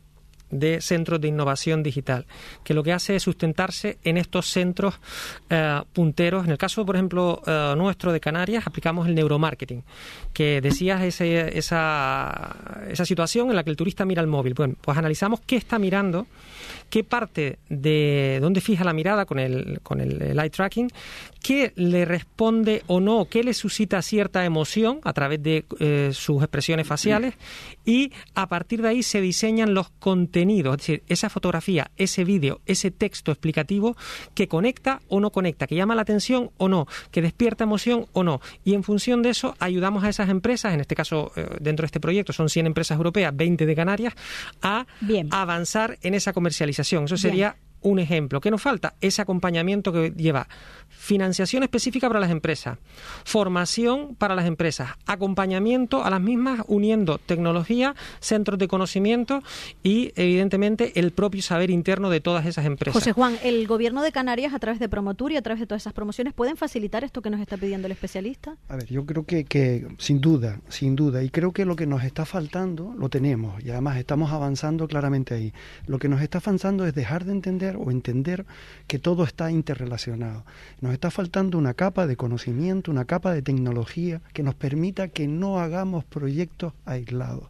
de 0.52 0.82
centros 0.82 1.20
de 1.20 1.30
innovación 1.30 1.84
digital, 1.84 2.26
que 2.64 2.74
lo 2.74 2.84
que 2.84 2.94
hace 2.94 3.16
es 3.16 3.24
sustentarse 3.24 3.98
en 4.04 4.18
estos 4.18 4.48
centros 4.48 4.96
eh, 5.50 5.82
punteros. 5.94 6.46
En 6.46 6.52
el 6.52 6.58
caso, 6.58 6.86
por 6.86 6.96
ejemplo, 6.96 7.42
eh, 7.46 7.74
nuestro 7.78 8.12
de 8.12 8.20
Canarias, 8.20 8.68
aplicamos 8.68 9.08
el 9.08 9.16
neuromarketing, 9.16 9.84
que 10.34 10.62
decías 10.62 11.02
ese, 11.04 11.58
esa, 11.58 12.56
esa 12.90 13.06
situación 13.06 13.50
en 13.50 13.56
la 13.56 13.64
que 13.64 13.70
el 13.70 13.78
turista 13.78 14.06
mira 14.06 14.22
el 14.22 14.28
móvil. 14.28 14.54
Bueno, 14.54 14.76
pues 14.82 14.98
analizamos 14.98 15.42
qué 15.42 15.56
está 15.56 15.80
mirando, 15.80 16.28
qué 16.90 17.04
parte 17.04 17.58
de 17.70 18.40
dónde 18.42 18.62
fija 18.62 18.84
la 18.84 18.94
mirada 18.94 19.26
con 19.26 19.40
el, 19.40 19.80
con 19.82 20.02
el, 20.02 20.22
eye 20.40 20.50
tracking, 20.50 20.90
qué 21.42 21.72
le 21.76 22.06
responde 22.06 22.84
o 22.88 23.00
no, 23.00 23.26
qué 23.26 23.44
le 23.44 23.54
suscita 23.54 24.02
cierta 24.02 24.46
emoción 24.46 25.00
a 25.04 25.14
través 25.14 25.42
de 25.42 25.66
eh, 25.80 26.12
sus 26.14 26.42
expresiones 26.44 26.86
faciales 26.86 27.34
y 27.86 28.12
a 28.36 28.48
partir 28.48 28.82
de 28.82 28.90
ahí 28.90 29.04
se 29.04 29.22
diseñan 29.22 29.74
los 29.74 29.90
contenidos, 29.90 30.74
es 30.74 30.78
decir, 30.80 31.04
esa 31.08 31.30
fotografía, 31.30 31.92
ese 31.98 32.24
vídeo, 32.24 32.62
ese 32.66 32.92
texto 32.92 33.32
explicativo 33.32 33.96
que 34.34 34.48
conecta 34.48 35.02
o 35.08 35.20
no 35.20 35.32
conecta, 35.32 35.68
que 35.68 35.76
llama 35.76 35.96
la 35.96 36.04
atención 36.04 36.52
o 36.58 36.68
no, 36.68 36.88
que 37.12 37.22
despierta 37.22 37.64
emoción 37.64 38.08
o 38.14 38.24
no. 38.24 38.42
Y 38.64 38.74
en 38.74 38.84
función 38.84 39.22
de 39.22 39.30
eso 39.30 39.56
ayudamos 39.60 40.04
a 40.04 40.10
esas 40.10 40.30
empresas, 40.30 40.74
en 40.74 40.82
este 40.82 40.96
caso 40.96 41.32
eh, 41.36 41.48
dentro 41.60 41.84
de 41.84 41.88
este 41.88 42.00
proyecto 42.00 42.34
son 42.34 42.50
100 42.50 42.68
empresas 42.68 42.98
europeas, 42.98 43.36
20 43.36 43.66
de 43.66 43.76
Canarias, 43.76 44.14
a 44.62 44.86
avanzar 45.32 45.98
en 46.02 46.14
esa 46.14 46.34
comercialización. 46.34 47.06
Eso 47.06 47.18
sería 47.18 47.56
un 47.82 48.00
ejemplo. 48.00 48.42
¿Qué 48.42 48.52
nos 48.52 48.62
falta? 48.62 48.96
Ese 49.02 49.22
acompañamiento 49.22 49.92
que 49.92 50.12
lleva 50.12 50.48
financiación 50.90 51.64
específica 51.64 52.08
para 52.08 52.20
las 52.20 52.32
empresas, 52.32 52.78
formación 53.24 54.16
para 54.16 54.36
las 54.36 54.46
empresas, 54.46 54.90
acompañamiento 55.06 56.04
a 56.04 56.10
las 56.10 56.22
mismas 56.22 56.62
uniendo 56.68 57.18
tecnología, 57.18 57.96
centros 58.20 58.60
de 58.60 58.68
conocimiento 58.68 59.42
y 59.84 60.12
evidentemente 60.16 61.00
el 61.00 61.12
propio 61.12 61.42
saber 61.42 61.70
interno 61.70 62.10
de 62.10 62.20
todas 62.20 62.46
esas 62.46 62.66
empresas. 62.66 62.94
José 62.94 63.14
Juan, 63.14 63.38
el 63.44 63.68
gobierno 63.68 64.02
de 64.04 64.12
Canarias 64.12 64.54
a 64.54 64.60
través 64.60 64.80
de 64.80 64.90
Promotur 64.90 65.32
y 65.32 65.38
a 65.38 65.42
través 65.42 65.60
de 65.60 65.68
todas 65.68 65.84
esas 65.84 65.94
promociones 65.94 66.34
pueden 66.34 66.58
facilitar 66.58 67.04
esto 67.04 67.22
que 67.22 67.30
nos 67.30 67.40
está 67.40 67.58
pidiendo 67.58 67.88
el 67.88 67.94
especialista? 67.94 68.58
A 68.70 68.76
ver, 68.76 68.86
yo 68.88 69.06
creo 69.06 69.26
que, 69.26 69.46
que 69.46 69.88
sin 69.98 70.22
duda, 70.22 70.60
sin 70.70 70.96
duda, 70.96 71.24
y 71.24 71.30
creo 71.30 71.52
que 71.52 71.66
lo 71.66 71.76
que 71.76 71.88
nos 71.88 72.04
está 72.04 72.26
faltando 72.26 72.94
lo 72.98 73.10
tenemos 73.10 73.64
y 73.64 73.72
además 73.72 73.98
estamos 73.98 74.32
avanzando 74.32 74.88
claramente 74.88 75.34
ahí. 75.34 75.54
Lo 75.88 76.00
que 76.00 76.10
nos 76.10 76.22
está 76.22 76.42
faltando 76.42 76.86
es 76.86 76.94
dejar 76.94 77.26
de 77.26 77.32
entender 77.32 77.71
o 77.78 77.92
entender 77.92 78.46
que 78.88 79.00
todo 79.00 79.24
está 79.24 79.52
interrelacionado. 79.52 80.46
Nos 80.80 80.94
está 80.94 81.12
faltando 81.12 81.58
una 81.58 81.74
capa 81.74 82.08
de 82.08 82.16
conocimiento, 82.16 82.92
una 82.92 83.06
capa 83.06 83.34
de 83.34 83.42
tecnología 83.42 84.22
que 84.34 84.44
nos 84.44 84.56
permita 84.56 85.08
que 85.10 85.28
no 85.28 85.60
hagamos 85.60 86.04
proyectos 86.06 86.74
aislados 86.86 87.50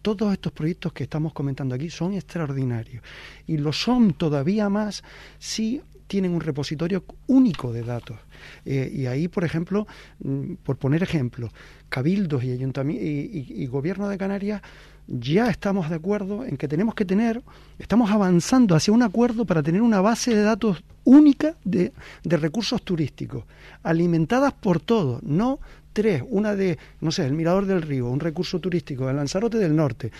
todos 0.00 0.32
estos 0.32 0.52
proyectos 0.52 0.92
que 0.92 1.02
estamos 1.02 1.32
comentando 1.32 1.74
aquí 1.74 1.90
son 1.90 2.14
extraordinarios 2.14 3.02
y 3.46 3.58
lo 3.58 3.72
son 3.72 4.14
todavía 4.14 4.68
más 4.68 5.02
si 5.38 5.82
tienen 6.06 6.32
un 6.32 6.40
repositorio 6.40 7.04
único 7.26 7.72
de 7.72 7.82
datos. 7.82 8.16
Eh, 8.64 8.90
y 8.94 9.06
ahí, 9.06 9.28
por 9.28 9.44
ejemplo, 9.44 9.86
mm, 10.20 10.54
por 10.62 10.76
poner 10.76 11.02
ejemplos, 11.02 11.50
cabildos 11.88 12.44
y, 12.44 12.50
y, 12.50 13.62
y 13.62 13.66
gobierno 13.66 14.08
de 14.08 14.18
Canarias 14.18 14.62
ya 15.08 15.48
estamos 15.48 15.88
de 15.88 15.96
acuerdo 15.96 16.44
en 16.44 16.56
que 16.58 16.68
tenemos 16.68 16.94
que 16.94 17.04
tener, 17.04 17.42
estamos 17.78 18.10
avanzando 18.10 18.76
hacia 18.76 18.92
un 18.92 19.02
acuerdo 19.02 19.46
para 19.46 19.62
tener 19.62 19.80
una 19.80 20.02
base 20.02 20.34
de 20.34 20.42
datos 20.42 20.84
única 21.04 21.54
de, 21.64 21.92
recursos 22.24 22.82
turísticos, 22.82 23.44
alimentadas 23.82 24.52
por 24.52 24.80
todos, 24.80 25.22
no 25.22 25.58
tres, 25.94 26.22
una 26.28 26.54
de, 26.54 26.78
no 27.00 27.10
sé, 27.10 27.24
el 27.26 27.32
Mirador 27.32 27.64
del 27.64 27.82
Río, 27.82 28.08
un 28.08 28.20
recurso 28.20 28.60
turístico, 28.60 29.08
el 29.08 29.16
Lanzarote 29.16 29.58
del 29.58 29.74
Norte, 29.74 30.12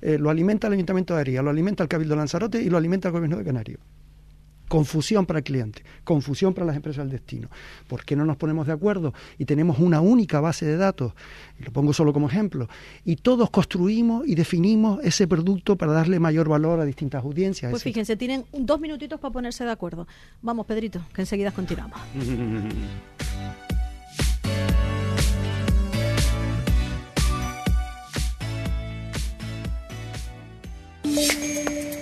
eh, 0.00 0.18
lo 0.18 0.30
alimenta 0.30 0.66
el 0.66 0.72
Ayuntamiento 0.72 1.14
de 1.14 1.20
Aría, 1.20 1.42
lo 1.42 1.50
alimenta 1.50 1.82
el 1.82 1.88
Cabildo 1.88 2.14
de 2.14 2.18
Lanzarote 2.18 2.62
y 2.62 2.70
lo 2.70 2.78
alimenta 2.78 3.08
el 3.08 3.12
Gobierno 3.12 3.36
de 3.36 3.44
Canarias. 3.44 3.78
Confusión 4.70 5.26
para 5.26 5.40
el 5.40 5.44
cliente, 5.44 5.82
confusión 6.04 6.54
para 6.54 6.64
las 6.64 6.76
empresas 6.76 7.04
del 7.04 7.10
destino. 7.10 7.48
¿Por 7.88 8.04
qué 8.04 8.14
no 8.14 8.24
nos 8.24 8.36
ponemos 8.36 8.68
de 8.68 8.72
acuerdo 8.72 9.12
y 9.36 9.44
tenemos 9.44 9.80
una 9.80 10.00
única 10.00 10.38
base 10.40 10.64
de 10.64 10.76
datos? 10.76 11.12
Lo 11.58 11.72
pongo 11.72 11.92
solo 11.92 12.12
como 12.12 12.28
ejemplo. 12.28 12.68
Y 13.04 13.16
todos 13.16 13.50
construimos 13.50 14.28
y 14.28 14.36
definimos 14.36 15.00
ese 15.02 15.26
producto 15.26 15.74
para 15.74 15.90
darle 15.90 16.20
mayor 16.20 16.48
valor 16.48 16.78
a 16.78 16.84
distintas 16.84 17.24
audiencias. 17.24 17.72
Pues 17.72 17.82
fíjense, 17.82 18.16
tienen 18.16 18.44
dos 18.52 18.78
minutitos 18.78 19.18
para 19.18 19.32
ponerse 19.32 19.64
de 19.64 19.72
acuerdo. 19.72 20.06
Vamos, 20.40 20.66
Pedrito, 20.66 21.02
que 21.12 21.22
enseguida 21.22 21.50
continuamos. 21.50 21.98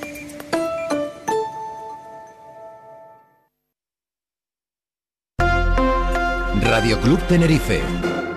Radio 6.69 6.99
Club 6.99 7.19
Tenerife. 7.27 8.28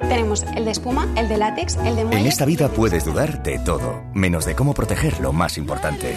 Tenemos 0.00 0.44
el 0.54 0.64
de 0.64 0.70
espuma, 0.70 1.08
el 1.16 1.28
de 1.28 1.36
látex, 1.36 1.76
el 1.76 1.96
de 1.96 2.04
muelle. 2.04 2.20
En 2.20 2.26
esta 2.26 2.44
vida 2.44 2.68
puedes 2.68 3.04
dudar 3.04 3.42
de 3.42 3.58
todo, 3.58 4.02
menos 4.14 4.44
de 4.44 4.54
cómo 4.54 4.74
proteger 4.74 5.20
lo 5.20 5.32
más 5.32 5.58
importante. 5.58 6.14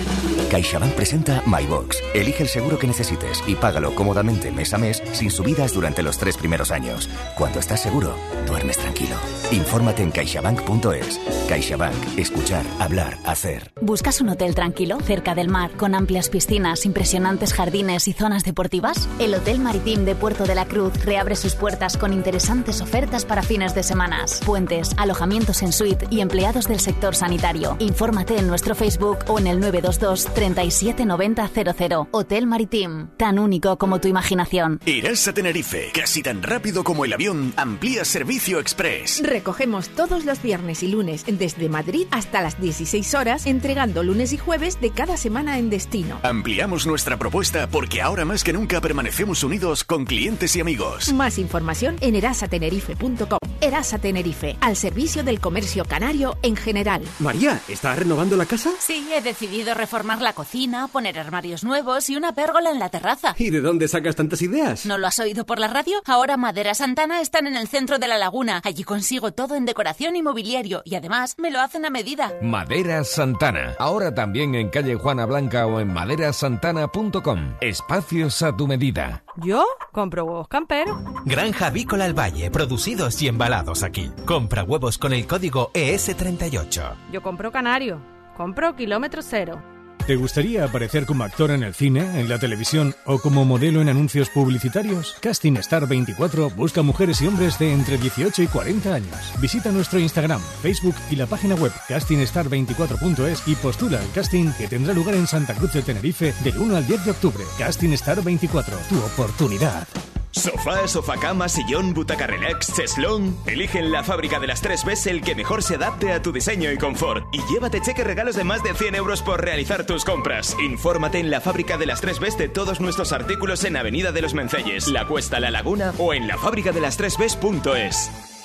CaixaBank 0.52 0.94
presenta 0.94 1.42
MyBox. 1.46 1.98
Elige 2.14 2.44
el 2.44 2.50
seguro 2.50 2.78
que 2.78 2.88
necesites 2.88 3.44
y 3.48 3.56
págalo 3.56 3.96
cómodamente 3.96 4.52
mes 4.52 4.74
a 4.74 4.78
mes 4.78 5.02
sin 5.14 5.32
subidas 5.32 5.74
durante 5.74 6.04
los 6.04 6.18
tres 6.18 6.38
primeros 6.38 6.72
años. 6.72 7.10
Cuando 7.38 7.60
estás 7.60 7.82
seguro, 7.82 8.16
duermes 8.48 8.78
tranquilo. 8.78 9.16
Infórmate 9.52 10.04
en 10.04 10.12
caixabank.es. 10.12 11.20
CaixaBank. 11.48 12.18
Escuchar, 12.18 12.66
hablar, 12.80 13.18
hacer. 13.26 13.72
¿Buscas 13.82 14.22
un 14.22 14.30
hotel 14.30 14.56
tranquilo, 14.56 15.00
cerca 15.00 15.36
del 15.36 15.48
mar, 15.48 15.72
con 15.72 15.96
amplias 15.96 16.30
piscinas, 16.30 16.86
impresionantes 16.86 17.54
jardines 17.54 18.08
y 18.08 18.14
zonas 18.14 18.44
deportivas? 18.44 19.08
El 19.20 19.34
Hotel 19.34 19.60
Maritim 19.60 20.06
de 20.06 20.16
Puerto 20.16 20.46
de 20.46 20.56
la 20.56 20.66
Cruz 20.66 20.94
reabre 21.06 21.36
sus 21.36 21.56
puertas 21.56 21.98
con 21.98 22.14
interesantes 22.14 22.82
ofertas 22.82 23.26
para 23.26 23.42
fines 23.42 23.69
de 23.76 23.84
semanas. 23.84 24.42
Puentes, 24.46 24.92
alojamientos 24.98 25.62
en 25.62 25.72
suite 25.72 26.08
y 26.10 26.22
empleados 26.22 26.68
del 26.68 26.80
sector 26.80 27.16
sanitario. 27.16 27.76
Infórmate 27.80 28.38
en 28.38 28.48
nuestro 28.48 28.76
Facebook 28.76 29.20
o 29.28 29.40
en 29.40 29.48
el 29.48 29.60
922 29.60 30.34
379000. 30.34 32.08
Hotel 32.12 32.48
Maritim, 32.48 33.08
tan 33.18 33.40
único 33.40 33.78
como 33.78 34.00
tu 34.00 34.08
imaginación. 34.08 34.80
Irás 34.86 35.28
a 35.28 35.34
Tenerife, 35.34 35.92
casi 35.94 36.22
tan 36.22 36.44
rápido 36.44 36.84
como 36.84 37.06
el 37.06 37.14
avión, 37.14 37.54
amplía 37.58 38.06
servicio 38.06 38.60
express. 38.60 39.22
Recogemos 39.24 39.90
todos 39.90 40.26
los 40.26 40.42
viernes 40.42 40.84
y 40.84 40.88
lunes 40.88 41.26
desde 41.28 41.70
Madrid 41.70 42.08
hasta 42.12 42.42
las 42.42 42.60
16 42.60 43.14
horas, 43.16 43.46
entregando 43.46 44.04
lunes 44.04 44.34
y 44.34 44.38
jueves 44.38 44.80
de 44.82 44.92
cada 44.92 45.18
semana 45.18 45.58
en 45.58 45.70
destino. 45.70 46.20
Ampliamos 46.24 46.86
nuestra 46.86 47.18
propuesta 47.18 47.68
porque 47.68 48.02
ahora 48.02 48.26
más 48.26 48.44
que 48.44 48.54
nunca 48.54 48.82
permanecemos 48.82 49.44
unidos 49.44 49.84
con 49.84 50.06
clientes 50.06 50.56
y 50.56 50.62
amigos. 50.62 51.14
Más 51.14 51.38
información 51.38 51.98
en 52.02 52.16
erasatenerife.com. 52.16 53.40
Erasa 53.62 53.98
Tenerife, 53.98 54.56
al 54.62 54.78
servicio 54.78 55.24
del 55.24 55.42
comercio 55.42 55.84
canario 55.84 56.38
en 56.44 56.56
general. 56.56 57.04
María, 57.20 57.60
¿estás 57.68 58.00
renovando 58.00 58.38
la 58.38 58.46
casa? 58.46 58.70
Sí, 58.80 59.10
he 59.14 59.22
decidido 59.22 59.74
reformar 59.74 60.22
la 60.22 60.32
cocina, 60.32 60.88
poner 60.88 61.20
armarios 61.20 61.66
nuevos 61.66 62.10
y 62.10 62.16
una 62.16 62.34
pérgola 62.34 62.72
en 62.72 62.80
la 62.80 62.88
terraza. 62.90 63.36
¿Y 63.38 63.50
de 63.50 63.60
dónde 63.60 63.90
sacas 63.90 64.16
tantas 64.16 64.42
ideas? 64.42 64.86
¿No 64.86 64.98
lo 64.98 65.08
has 65.08 65.20
oído 65.20 65.46
por 65.46 65.60
la 65.60 65.68
radio? 65.68 66.02
Ahora 66.06 66.38
Madera 66.38 66.74
Santana 66.74 67.20
están 67.20 67.48
en 67.48 67.58
el 67.58 67.68
centro 67.68 68.00
de 68.00 68.08
la 68.08 68.18
laguna. 68.18 68.62
Allí 68.64 68.86
consigo 68.86 69.34
todo 69.34 69.56
en 69.56 69.66
decoración 69.66 70.16
y 70.16 70.22
mobiliario 70.22 70.82
y 70.86 70.96
además 70.96 71.36
me 71.38 71.52
lo 71.52 71.60
hacen 71.60 71.86
a 71.86 71.90
medida. 71.90 72.32
Madera 72.42 73.04
Santana. 73.04 73.76
Ahora 73.78 74.16
también 74.16 74.56
en 74.56 74.70
calle 74.70 74.96
Juana 74.96 75.26
Blanca 75.26 75.66
o 75.68 75.82
en 75.82 75.92
maderasantana.com. 75.92 77.56
Espacios 77.60 78.42
a 78.42 78.56
tu 78.56 78.68
medida. 78.68 79.24
Yo 79.36 79.66
compro 79.92 80.24
huevos 80.26 80.48
campero. 80.48 81.02
Granja 81.26 81.68
Avícola 81.68 82.06
El 82.06 82.18
Valle, 82.18 82.52
producidos 82.52 83.22
y 83.22 83.28
embalados 83.28 83.49
aquí. 83.84 84.12
Compra 84.26 84.64
huevos 84.64 84.98
con 84.98 85.14
el 85.14 85.26
código 85.26 85.72
E 85.74 85.96
ES38. 85.96 86.96
Yo 87.12 87.22
compro 87.22 87.52
canario. 87.52 88.00
Compro 88.38 88.76
kilómetro 88.76 89.22
cero. 89.22 89.62
¿Te 90.06 90.16
gustaría 90.16 90.66
aparecer 90.66 91.06
como 91.06 91.24
actor 91.24 91.52
en 91.52 91.62
el 91.62 91.76
cine, 91.76 92.20
en 92.20 92.30
la 92.30 92.40
televisión 92.40 92.96
o 93.06 93.20
como 93.20 93.46
modelo 93.46 93.82
en 93.82 93.90
anuncios 93.90 94.30
publicitarios? 94.30 95.16
Casting 95.22 95.58
Star 95.58 95.88
24 95.88 96.50
busca 96.52 96.82
mujeres 96.82 97.22
y 97.22 97.28
hombres 97.28 97.60
de 97.60 97.72
entre 97.72 97.98
18 97.98 98.42
y 98.42 98.48
40 98.48 98.94
años. 98.96 99.34
Visita 99.40 99.72
nuestro 99.72 100.00
Instagram, 100.00 100.42
Facebook 100.62 100.96
y 101.12 101.16
la 101.16 101.28
página 101.28 101.54
web 101.56 101.72
castingstar24.es 101.88 103.48
y 103.48 103.56
postula 103.56 104.00
al 104.00 104.12
casting 104.12 104.52
que 104.58 104.68
tendrá 104.68 104.94
lugar 104.94 105.14
en 105.14 105.28
Santa 105.28 105.54
Cruz 105.54 105.74
de 105.74 105.84
Tenerife 105.84 106.34
del 106.44 106.58
1 106.58 106.76
al 106.76 106.88
10 106.88 107.06
de 107.06 107.12
octubre. 107.12 107.44
Casting 107.60 107.94
Star 107.94 108.24
24, 108.24 108.78
tu 108.90 108.98
oportunidad. 108.98 109.88
Sofá, 110.32 110.88
sofacama, 110.88 111.50
sillón, 111.50 111.94
butaca 111.94 112.28
relax, 112.28 112.74
cheslón. 112.74 113.36
Elige 113.46 113.80
en 113.80 113.92
la 113.92 114.04
fábrica 114.04 114.40
de 114.40 114.48
las 114.48 114.62
3 114.62 114.86
Bs 114.86 115.08
el 115.08 115.22
que 115.22 115.36
mejor 115.36 115.64
se 115.64 115.76
adapte 115.76 116.12
a 116.12 116.22
tu 116.22 116.32
diseño 116.32 116.72
y 116.72 116.78
confort. 116.78 117.24
Y 117.34 117.42
llévate 117.52 117.82
cheque 117.82 118.04
regalos 118.04 118.36
de 118.36 118.44
más 118.44 118.64
de 118.64 118.74
100 118.74 118.96
euros 118.96 119.22
por 119.22 119.42
realizar 119.42 119.86
tus 119.86 120.06
compras. 120.06 120.56
Infórmate 120.60 121.20
en 121.20 121.30
la 121.30 121.42
fábrica 121.42 121.78
de 121.78 121.86
las 121.88 122.02
3 122.02 122.20
Bs 122.20 122.38
de 122.38 122.50
todos 122.50 122.80
nuestros 122.80 123.12
artículos 123.12 123.64
en 123.64 123.76
Avenida 123.76 124.12
de 124.12 124.22
los 124.22 124.34
Menceyes, 124.34 124.88
La 124.88 125.08
Cuesta, 125.08 125.40
La 125.40 125.52
Laguna 125.52 125.94
o 125.98 126.14
en 126.14 126.28
la 126.28 126.38
fábrica 126.38 126.72
de 126.72 126.82
las 126.82 126.98
3 126.98 127.18
Bs.es. 127.18 128.39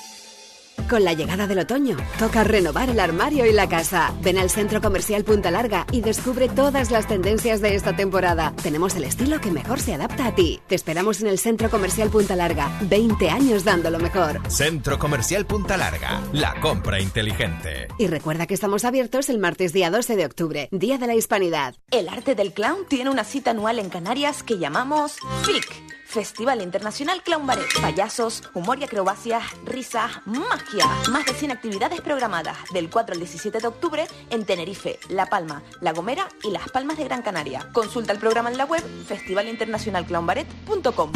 Con 0.88 1.02
la 1.02 1.14
llegada 1.14 1.46
del 1.46 1.60
otoño, 1.60 1.96
toca 2.18 2.44
renovar 2.44 2.90
el 2.90 3.00
armario 3.00 3.46
y 3.46 3.52
la 3.52 3.68
casa. 3.68 4.14
Ven 4.20 4.38
al 4.38 4.50
Centro 4.50 4.80
Comercial 4.80 5.24
Punta 5.24 5.50
Larga 5.50 5.86
y 5.92 6.02
descubre 6.02 6.48
todas 6.48 6.90
las 6.90 7.08
tendencias 7.08 7.60
de 7.60 7.74
esta 7.74 7.96
temporada. 7.96 8.52
Tenemos 8.62 8.94
el 8.94 9.04
estilo 9.04 9.40
que 9.40 9.50
mejor 9.50 9.80
se 9.80 9.94
adapta 9.94 10.26
a 10.26 10.34
ti. 10.34 10.60
Te 10.66 10.74
esperamos 10.74 11.22
en 11.22 11.28
el 11.28 11.38
Centro 11.38 11.70
Comercial 11.70 12.10
Punta 12.10 12.36
Larga. 12.36 12.70
20 12.82 13.30
años 13.30 13.64
dando 13.64 13.90
lo 13.90 13.98
mejor. 13.98 14.40
Centro 14.50 14.98
Comercial 14.98 15.46
Punta 15.46 15.76
Larga. 15.76 16.20
La 16.32 16.60
compra 16.60 17.00
inteligente. 17.00 17.88
Y 17.98 18.06
recuerda 18.06 18.46
que 18.46 18.54
estamos 18.54 18.84
abiertos 18.84 19.30
el 19.30 19.38
martes 19.38 19.72
día 19.72 19.90
12 19.90 20.16
de 20.16 20.26
octubre, 20.26 20.68
Día 20.70 20.98
de 20.98 21.06
la 21.06 21.14
Hispanidad. 21.14 21.74
El 21.90 22.08
arte 22.08 22.34
del 22.34 22.52
clown 22.52 22.86
tiene 22.88 23.10
una 23.10 23.24
cita 23.24 23.52
anual 23.52 23.78
en 23.78 23.88
Canarias 23.88 24.42
que 24.42 24.58
llamamos 24.58 25.16
FIC. 25.44 25.83
Festival 26.14 26.62
Internacional 26.62 27.22
Clown 27.24 27.44
Ballet. 27.44 27.66
Payasos, 27.80 28.44
humor 28.54 28.78
y 28.78 28.84
acrobacias, 28.84 29.42
risas, 29.64 30.12
magia. 30.24 30.86
Más 31.10 31.26
de 31.26 31.34
100 31.34 31.50
actividades 31.50 32.00
programadas 32.02 32.56
del 32.72 32.88
4 32.88 33.14
al 33.14 33.18
17 33.18 33.58
de 33.58 33.66
octubre 33.66 34.06
en 34.30 34.46
Tenerife, 34.46 35.00
La 35.08 35.26
Palma, 35.26 35.64
La 35.80 35.92
Gomera 35.92 36.28
y 36.44 36.52
Las 36.52 36.70
Palmas 36.70 36.98
de 36.98 37.04
Gran 37.04 37.22
Canaria. 37.22 37.68
Consulta 37.72 38.12
el 38.12 38.20
programa 38.20 38.48
en 38.48 38.58
la 38.58 38.64
web 38.64 38.84
festivalinternacionalclownballet.com. 39.08 41.12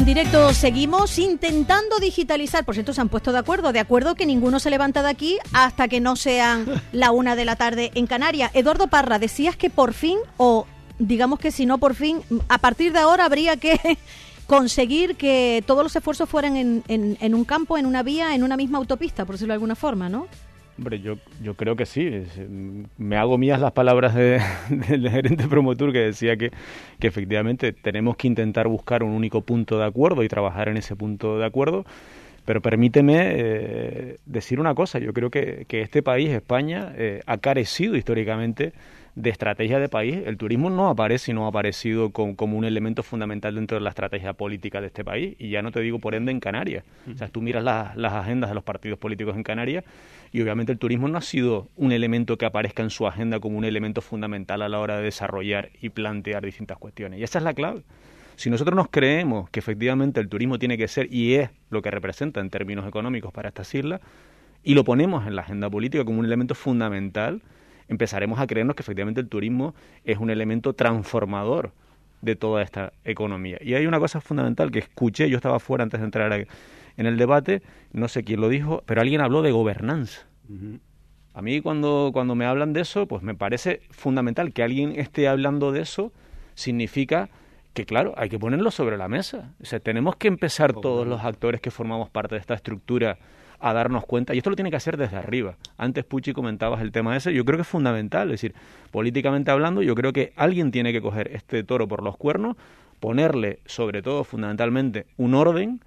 En 0.00 0.06
directo 0.06 0.54
seguimos 0.54 1.18
intentando 1.18 1.98
digitalizar. 1.98 2.64
Por 2.64 2.74
cierto, 2.74 2.94
se 2.94 3.02
han 3.02 3.10
puesto 3.10 3.32
de 3.32 3.38
acuerdo. 3.38 3.70
De 3.70 3.80
acuerdo 3.80 4.14
que 4.14 4.24
ninguno 4.24 4.58
se 4.58 4.70
levanta 4.70 5.02
de 5.02 5.10
aquí 5.10 5.36
hasta 5.52 5.88
que 5.88 6.00
no 6.00 6.16
sean 6.16 6.64
la 6.90 7.10
una 7.10 7.36
de 7.36 7.44
la 7.44 7.56
tarde 7.56 7.90
en 7.94 8.06
Canarias. 8.06 8.50
Eduardo 8.54 8.86
Parra, 8.86 9.18
decías 9.18 9.56
que 9.56 9.68
por 9.68 9.92
fin, 9.92 10.16
o 10.38 10.66
digamos 10.98 11.38
que 11.38 11.50
si 11.50 11.66
no 11.66 11.76
por 11.76 11.94
fin, 11.94 12.22
a 12.48 12.56
partir 12.56 12.94
de 12.94 13.00
ahora 13.00 13.26
habría 13.26 13.58
que 13.58 13.78
conseguir 14.46 15.16
que 15.16 15.62
todos 15.66 15.82
los 15.82 15.94
esfuerzos 15.94 16.30
fueran 16.30 16.56
en, 16.56 16.82
en, 16.88 17.18
en 17.20 17.34
un 17.34 17.44
campo, 17.44 17.76
en 17.76 17.84
una 17.84 18.02
vía, 18.02 18.34
en 18.34 18.42
una 18.42 18.56
misma 18.56 18.78
autopista, 18.78 19.26
por 19.26 19.34
decirlo 19.34 19.52
de 19.52 19.56
alguna 19.56 19.76
forma, 19.76 20.08
¿no? 20.08 20.28
Hombre, 20.80 20.98
yo, 21.00 21.18
yo 21.42 21.52
creo 21.56 21.76
que 21.76 21.84
sí. 21.84 22.10
Me 22.96 23.16
hago 23.18 23.36
mías 23.36 23.60
las 23.60 23.72
palabras 23.72 24.14
de- 24.14 24.40
del 24.70 25.10
gerente 25.10 25.46
promotor 25.46 25.92
que 25.92 25.98
decía 25.98 26.38
que, 26.38 26.50
que 26.98 27.06
efectivamente 27.06 27.74
tenemos 27.74 28.16
que 28.16 28.26
intentar 28.28 28.66
buscar 28.66 29.02
un 29.02 29.10
único 29.10 29.42
punto 29.42 29.78
de 29.78 29.84
acuerdo 29.84 30.22
y 30.24 30.28
trabajar 30.28 30.70
en 30.70 30.78
ese 30.78 30.96
punto 30.96 31.38
de 31.38 31.44
acuerdo. 31.44 31.84
Pero 32.46 32.62
permíteme 32.62 33.16
eh, 33.20 34.16
decir 34.24 34.58
una 34.58 34.74
cosa. 34.74 34.98
Yo 34.98 35.12
creo 35.12 35.28
que, 35.30 35.66
que 35.68 35.82
este 35.82 36.02
país, 36.02 36.30
España, 36.30 36.94
eh, 36.96 37.20
ha 37.26 37.36
carecido 37.36 37.94
históricamente 37.94 38.72
de 39.16 39.28
estrategia 39.28 39.78
de 39.80 39.90
país. 39.90 40.16
El 40.24 40.38
turismo 40.38 40.70
no 40.70 40.88
aparece 40.88 41.32
y 41.32 41.34
no 41.34 41.44
ha 41.44 41.48
aparecido 41.50 42.08
com- 42.10 42.34
como 42.34 42.56
un 42.56 42.64
elemento 42.64 43.02
fundamental 43.02 43.54
dentro 43.54 43.76
de 43.76 43.84
la 43.84 43.90
estrategia 43.90 44.32
política 44.32 44.80
de 44.80 44.86
este 44.86 45.04
país. 45.04 45.36
Y 45.38 45.50
ya 45.50 45.60
no 45.60 45.72
te 45.72 45.80
digo 45.80 45.98
por 45.98 46.14
ende 46.14 46.32
en 46.32 46.40
Canarias. 46.40 46.84
O 47.12 47.18
sea, 47.18 47.28
tú 47.28 47.42
miras 47.42 47.62
las- 47.62 47.94
las 47.96 48.14
agendas 48.14 48.48
de 48.48 48.54
los 48.54 48.64
partidos 48.64 48.98
políticos 48.98 49.36
en 49.36 49.42
Canarias 49.42 49.84
y 50.32 50.40
obviamente 50.42 50.72
el 50.72 50.78
turismo 50.78 51.08
no 51.08 51.18
ha 51.18 51.22
sido 51.22 51.68
un 51.76 51.92
elemento 51.92 52.38
que 52.38 52.46
aparezca 52.46 52.82
en 52.82 52.90
su 52.90 53.06
agenda 53.06 53.40
como 53.40 53.58
un 53.58 53.64
elemento 53.64 54.00
fundamental 54.00 54.62
a 54.62 54.68
la 54.68 54.78
hora 54.78 54.98
de 54.98 55.04
desarrollar 55.04 55.70
y 55.80 55.88
plantear 55.88 56.44
distintas 56.44 56.78
cuestiones. 56.78 57.18
Y 57.18 57.24
esa 57.24 57.38
es 57.38 57.44
la 57.44 57.54
clave. 57.54 57.82
Si 58.36 58.48
nosotros 58.48 58.74
nos 58.76 58.88
creemos 58.88 59.50
que 59.50 59.60
efectivamente 59.60 60.20
el 60.20 60.28
turismo 60.28 60.58
tiene 60.58 60.78
que 60.78 60.88
ser 60.88 61.12
y 61.12 61.34
es 61.34 61.50
lo 61.68 61.82
que 61.82 61.90
representa 61.90 62.40
en 62.40 62.48
términos 62.48 62.86
económicos 62.86 63.32
para 63.32 63.48
estas 63.48 63.74
islas, 63.74 64.00
y 64.62 64.74
lo 64.74 64.84
ponemos 64.84 65.26
en 65.26 65.36
la 65.36 65.42
agenda 65.42 65.68
política 65.68 66.04
como 66.04 66.20
un 66.20 66.26
elemento 66.26 66.54
fundamental, 66.54 67.42
empezaremos 67.88 68.38
a 68.38 68.46
creernos 68.46 68.76
que 68.76 68.82
efectivamente 68.82 69.20
el 69.20 69.28
turismo 69.28 69.74
es 70.04 70.18
un 70.18 70.30
elemento 70.30 70.74
transformador 70.74 71.72
de 72.22 72.36
toda 72.36 72.62
esta 72.62 72.92
economía. 73.04 73.58
Y 73.62 73.74
hay 73.74 73.86
una 73.86 73.98
cosa 73.98 74.20
fundamental 74.20 74.70
que 74.70 74.78
escuché, 74.78 75.28
yo 75.28 75.36
estaba 75.36 75.58
fuera 75.58 75.82
antes 75.82 76.00
de 76.00 76.04
entrar 76.06 76.32
a- 76.32 76.44
en 77.00 77.06
el 77.06 77.16
debate, 77.16 77.62
no 77.92 78.08
sé 78.08 78.24
quién 78.24 78.42
lo 78.42 78.50
dijo, 78.50 78.82
pero 78.84 79.00
alguien 79.00 79.22
habló 79.22 79.40
de 79.40 79.50
gobernanza. 79.50 80.26
A 81.32 81.40
mí 81.40 81.62
cuando, 81.62 82.10
cuando 82.12 82.34
me 82.34 82.44
hablan 82.44 82.74
de 82.74 82.82
eso, 82.82 83.06
pues 83.06 83.22
me 83.22 83.34
parece 83.34 83.80
fundamental 83.90 84.52
que 84.52 84.62
alguien 84.62 84.92
esté 84.98 85.26
hablando 85.26 85.72
de 85.72 85.80
eso, 85.80 86.12
significa 86.54 87.30
que 87.72 87.86
claro, 87.86 88.12
hay 88.18 88.28
que 88.28 88.38
ponerlo 88.38 88.70
sobre 88.70 88.98
la 88.98 89.08
mesa. 89.08 89.54
O 89.62 89.64
sea, 89.64 89.80
tenemos 89.80 90.16
que 90.16 90.28
empezar 90.28 90.74
todos 90.74 91.06
los 91.06 91.24
actores 91.24 91.62
que 91.62 91.70
formamos 91.70 92.10
parte 92.10 92.34
de 92.34 92.40
esta 92.42 92.52
estructura 92.52 93.16
a 93.60 93.72
darnos 93.72 94.04
cuenta, 94.04 94.34
y 94.34 94.38
esto 94.38 94.50
lo 94.50 94.56
tiene 94.56 94.70
que 94.70 94.76
hacer 94.76 94.98
desde 94.98 95.16
arriba. 95.16 95.56
Antes, 95.78 96.04
Pucci, 96.04 96.34
comentabas 96.34 96.82
el 96.82 96.92
tema 96.92 97.16
ese, 97.16 97.32
yo 97.32 97.44
creo 97.46 97.56
que 97.56 97.62
es 97.62 97.68
fundamental, 97.68 98.28
es 98.28 98.42
decir, 98.42 98.54
políticamente 98.90 99.50
hablando, 99.50 99.82
yo 99.82 99.94
creo 99.94 100.12
que 100.12 100.32
alguien 100.36 100.70
tiene 100.70 100.92
que 100.92 101.00
coger 101.00 101.30
este 101.34 101.62
toro 101.62 101.88
por 101.88 102.02
los 102.02 102.16
cuernos, 102.16 102.56
ponerle, 103.00 103.60
sobre 103.64 104.02
todo, 104.02 104.24
fundamentalmente, 104.24 105.06
un 105.16 105.34
orden, 105.34 105.80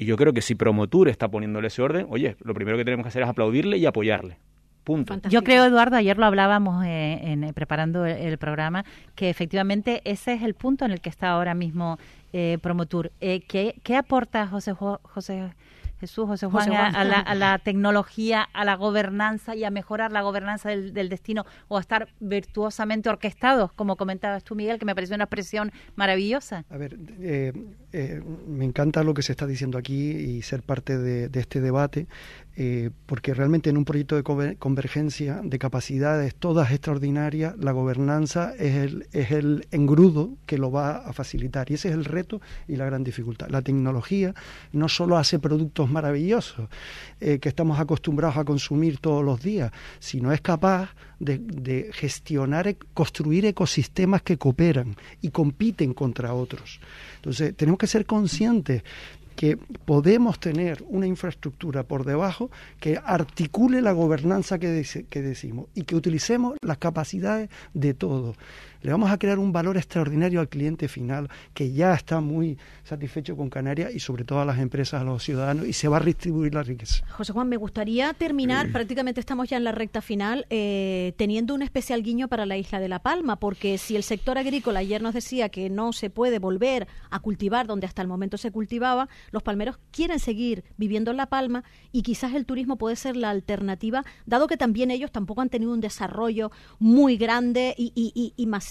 y 0.00 0.06
yo 0.06 0.16
creo 0.16 0.32
que 0.32 0.40
si 0.40 0.54
Promotur 0.54 1.10
está 1.10 1.28
poniéndole 1.28 1.68
ese 1.68 1.82
orden, 1.82 2.06
oye, 2.08 2.34
lo 2.40 2.54
primero 2.54 2.78
que 2.78 2.86
tenemos 2.86 3.04
que 3.04 3.08
hacer 3.08 3.22
es 3.22 3.28
aplaudirle 3.28 3.76
y 3.76 3.84
apoyarle. 3.84 4.38
Punto. 4.82 5.14
Yo 5.28 5.44
creo, 5.44 5.66
Eduardo, 5.66 5.96
ayer 5.96 6.16
lo 6.16 6.24
hablábamos 6.24 6.86
eh, 6.86 7.20
en, 7.22 7.44
eh, 7.44 7.52
preparando 7.52 8.06
el, 8.06 8.38
programa, 8.38 8.86
que 9.14 9.28
efectivamente 9.28 10.00
ese 10.06 10.32
es 10.32 10.42
el 10.42 10.54
punto 10.54 10.86
en 10.86 10.92
el 10.92 11.02
que 11.02 11.10
está 11.10 11.28
ahora 11.28 11.52
mismo 11.52 11.98
eh, 12.32 12.56
Promotur. 12.62 13.12
Eh, 13.20 13.42
¿qué, 13.46 13.74
¿Qué 13.82 13.94
aporta 13.94 14.46
José, 14.46 14.72
José 14.72 15.52
Jesús 16.00 16.26
José 16.26 16.46
Juan, 16.46 16.72
A, 16.72 17.34
la, 17.34 17.58
tecnología, 17.58 18.42
a 18.42 18.64
la 18.64 18.74
gobernanza 18.74 19.54
y 19.54 19.64
a 19.64 19.70
mejorar 19.70 20.12
la 20.12 20.22
gobernanza 20.22 20.70
del, 20.70 21.08
destino 21.10 21.44
o 21.68 21.76
a 21.76 21.80
estar 21.80 22.08
virtuosamente 22.20 23.10
orquestados, 23.10 23.72
como 23.72 23.96
comentabas 23.96 24.42
tú, 24.42 24.54
Miguel, 24.54 24.78
que 24.78 24.86
me 24.86 24.94
pareció 24.94 25.14
una 25.14 25.24
expresión 25.24 25.72
maravillosa. 25.96 26.64
A 26.70 26.78
ver, 26.78 26.96
eh, 27.20 27.52
eh, 27.92 28.22
me 28.46 28.64
encanta 28.64 29.04
lo 29.04 29.12
que 29.12 29.22
se 29.22 29.32
está 29.32 29.46
diciendo 29.46 29.76
aquí 29.76 30.10
y 30.10 30.42
ser 30.42 30.62
parte 30.62 30.96
de, 30.96 31.30
este 31.38 31.60
debate, 31.60 32.06
eh, 32.56 32.90
porque 33.06 33.32
realmente 33.32 33.70
en 33.70 33.76
un 33.76 33.84
proyecto 33.84 34.16
de 34.16 34.56
convergencia 34.56 35.40
de 35.42 35.58
capacidades 35.58 36.34
todas 36.34 36.72
extraordinarias, 36.72 37.54
la 37.58 37.72
gobernanza 37.72 38.52
es 38.58 38.74
el, 38.76 39.06
es 39.12 39.30
el 39.30 39.66
engrudo 39.70 40.36
que 40.46 40.58
lo 40.58 40.70
va 40.70 40.98
a 40.98 41.12
facilitar 41.12 41.70
y 41.70 41.74
ese 41.74 41.88
es 41.88 41.94
el 41.94 42.04
reto 42.04 42.40
y 42.66 42.76
la 42.76 42.86
gran 42.86 43.04
dificultad. 43.04 43.48
La 43.50 43.62
tecnología 43.62 44.34
no 44.72 44.88
solo 44.88 45.16
hace 45.16 45.38
productos 45.38 45.90
maravillosos 45.90 46.68
eh, 47.20 47.38
que 47.38 47.48
estamos 47.48 47.78
acostumbrados 47.78 48.36
a 48.36 48.44
consumir 48.44 48.98
todos 48.98 49.24
los 49.24 49.42
días, 49.42 49.72
sino 49.98 50.32
es 50.32 50.40
capaz 50.40 50.90
de, 51.18 51.38
de 51.38 51.90
gestionar, 51.92 52.66
e, 52.66 52.76
construir 52.94 53.46
ecosistemas 53.46 54.22
que 54.22 54.38
cooperan 54.38 54.96
y 55.20 55.30
compiten 55.30 55.94
contra 55.94 56.34
otros. 56.34 56.80
Entonces, 57.16 57.54
tenemos 57.56 57.78
que 57.78 57.86
ser 57.86 58.06
conscientes 58.06 58.82
que 59.40 59.56
podemos 59.56 60.38
tener 60.38 60.84
una 60.86 61.06
infraestructura 61.06 61.84
por 61.84 62.04
debajo 62.04 62.50
que 62.78 63.00
articule 63.02 63.80
la 63.80 63.92
gobernanza 63.92 64.58
que, 64.58 64.68
decimos 64.68 65.68
y 65.74 65.84
que 65.84 65.96
utilicemos 65.96 66.58
las 66.60 66.76
capacidades 66.76 67.48
de 67.72 67.94
todo 67.94 68.34
le 68.82 68.90
vamos 68.90 69.10
a 69.10 69.18
crear 69.18 69.38
un 69.38 69.52
valor 69.52 69.76
extraordinario 69.76 70.40
al 70.40 70.48
cliente 70.48 70.88
final 70.88 71.28
que 71.54 71.72
ya 71.72 71.94
está 71.94 72.20
muy 72.20 72.58
satisfecho 72.82 73.36
con 73.36 73.50
Canarias 73.50 73.94
y 73.94 74.00
sobre 74.00 74.24
todo 74.24 74.40
a 74.40 74.44
las 74.44 74.58
empresas, 74.58 75.02
a 75.02 75.04
los 75.04 75.22
ciudadanos 75.22 75.66
y 75.66 75.72
se 75.72 75.88
va 75.88 75.98
a 75.98 76.00
redistribuir 76.00 76.54
la 76.54 76.62
riqueza. 76.62 77.04
José 77.10 77.32
Juan, 77.32 77.48
me 77.48 77.56
gustaría 77.56 78.12
terminar, 78.14 78.72
prácticamente 78.72 79.20
estamos 79.20 79.48
ya 79.48 79.56
en 79.56 79.64
la 79.64 79.72
recta 79.72 80.00
final, 80.00 80.46
eh, 80.50 81.12
teniendo 81.16 81.54
un 81.54 81.62
especial 81.62 82.02
guiño 82.02 82.28
para 82.28 82.46
la 82.46 82.56
isla 82.56 82.80
de 82.80 82.88
La 82.88 83.00
Palma, 83.00 83.36
porque 83.36 83.76
si 83.78 83.96
el 83.96 84.02
sector 84.02 84.38
agrícola 84.38 84.80
ayer 84.80 85.02
nos 85.02 85.14
decía 85.14 85.50
que 85.50 85.68
no 85.68 85.92
se 85.92 86.08
puede 86.08 86.38
volver 86.38 86.88
a 87.10 87.20
cultivar 87.20 87.66
donde 87.66 87.86
hasta 87.86 88.02
el 88.02 88.08
momento 88.08 88.38
se 88.38 88.50
cultivaba, 88.50 89.08
los 89.30 89.42
palmeros 89.42 89.78
quieren 89.90 90.18
seguir 90.18 90.64
viviendo 90.78 91.10
en 91.10 91.18
La 91.18 91.26
Palma 91.26 91.64
y 91.92 92.02
quizás 92.02 92.34
el 92.34 92.46
turismo 92.46 92.76
puede 92.76 92.96
ser 92.96 93.16
la 93.16 93.30
alternativa, 93.30 94.04
dado 94.24 94.46
que 94.46 94.56
también 94.56 94.90
ellos 94.90 95.12
tampoco 95.12 95.42
han 95.42 95.50
tenido 95.50 95.72
un 95.72 95.80
desarrollo 95.80 96.50
muy 96.78 97.16
grande 97.16 97.74
y, 97.76 97.92
y, 97.94 98.32
y 98.36 98.46
masivo 98.46 98.69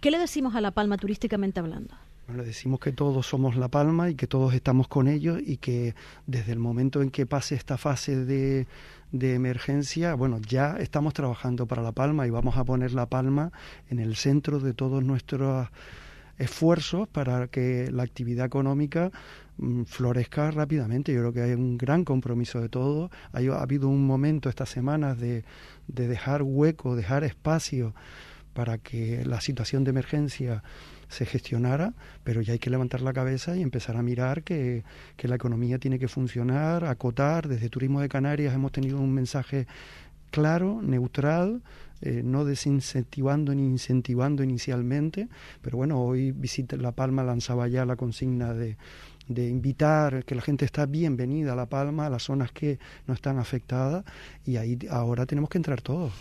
¿Qué 0.00 0.10
le 0.10 0.18
decimos 0.18 0.54
a 0.54 0.60
La 0.60 0.70
Palma 0.70 0.98
turísticamente 0.98 1.60
hablando? 1.60 1.94
le 2.36 2.44
decimos 2.44 2.78
que 2.78 2.92
todos 2.92 3.26
somos 3.26 3.56
La 3.56 3.68
Palma 3.68 4.08
y 4.08 4.14
que 4.14 4.28
todos 4.28 4.54
estamos 4.54 4.86
con 4.86 5.08
ellos 5.08 5.40
y 5.44 5.56
que 5.56 5.94
desde 6.26 6.52
el 6.52 6.58
momento 6.60 7.02
en 7.02 7.10
que 7.10 7.26
pase 7.26 7.56
esta 7.56 7.76
fase 7.76 8.24
de, 8.24 8.66
emergencia, 9.12 10.14
bueno, 10.14 10.38
ya 10.46 10.76
estamos 10.78 11.12
trabajando 11.12 11.66
para 11.66 11.82
La 11.82 11.90
Palma 11.90 12.26
y 12.26 12.30
vamos 12.30 12.56
a 12.56 12.64
poner 12.64 12.92
La 12.92 13.06
Palma 13.06 13.50
en 13.88 13.98
el 13.98 14.14
centro 14.14 14.60
de 14.60 14.74
todos 14.74 15.02
nuestros 15.02 15.68
esfuerzos 16.38 17.08
para 17.08 17.48
que 17.48 17.90
la 17.90 18.04
actividad 18.04 18.46
económica 18.46 19.10
mm, 19.56 19.82
florezca 19.84 20.50
rápidamente. 20.52 21.12
Yo 21.12 21.20
creo 21.20 21.32
que 21.32 21.42
hay 21.42 21.52
un 21.52 21.78
gran 21.78 22.04
compromiso 22.04 22.60
de 22.60 22.68
todos. 22.68 23.10
Ha 23.32 23.38
habido 23.60 23.88
un 23.88 24.06
momento 24.06 24.48
estas 24.48 24.68
semanas 24.68 25.18
de, 25.18 25.44
de 25.88 26.06
dejar 26.06 26.42
hueco, 26.42 26.94
dejar 26.94 27.24
espacio 27.24 27.92
para 28.52 28.78
que 28.78 29.24
la 29.24 29.40
situación 29.40 29.84
de 29.84 29.90
emergencia 29.90 30.62
se 31.08 31.26
gestionara, 31.26 31.92
pero 32.24 32.40
ya 32.40 32.52
hay 32.52 32.58
que 32.58 32.70
levantar 32.70 33.02
la 33.02 33.12
cabeza 33.12 33.56
y 33.56 33.62
empezar 33.62 33.96
a 33.96 34.02
mirar 34.02 34.42
que, 34.42 34.84
la 35.18 35.34
economía 35.34 35.78
tiene 35.78 35.98
que 35.98 36.08
funcionar, 36.08 36.84
acotar. 36.84 37.48
Desde 37.48 37.68
Turismo 37.68 38.00
de 38.00 38.08
Canarias 38.08 38.54
hemos 38.54 38.72
tenido 38.72 38.98
un 38.98 39.12
mensaje 39.12 39.66
claro, 40.30 40.80
neutral, 40.82 41.62
eh, 42.00 42.22
no 42.24 42.44
desincentivando 42.44 43.54
ni 43.54 43.64
incentivando 43.64 44.42
inicialmente, 44.42 45.28
pero 45.60 45.76
bueno, 45.76 46.00
hoy 46.00 46.30
Visita 46.30 46.76
La 46.76 46.92
Palma 46.92 47.22
lanzaba 47.24 47.68
ya 47.68 47.84
la 47.84 47.96
consigna 47.96 48.54
de, 48.54 48.76
de 49.28 49.48
invitar 49.48 50.24
que 50.24 50.34
la 50.34 50.42
gente 50.42 50.64
está 50.64 50.86
bienvenida 50.86 51.52
a 51.52 51.56
La 51.56 51.66
Palma, 51.66 52.06
a 52.06 52.10
las 52.10 52.24
zonas 52.24 52.52
que 52.52 52.78
no 53.06 53.14
están 53.14 53.38
afectadas, 53.38 54.04
y 54.46 54.56
ahí 54.56 54.78
ahora 54.90 55.26
tenemos 55.26 55.50
que 55.50 55.58
entrar 55.58 55.82
todos. 55.82 56.12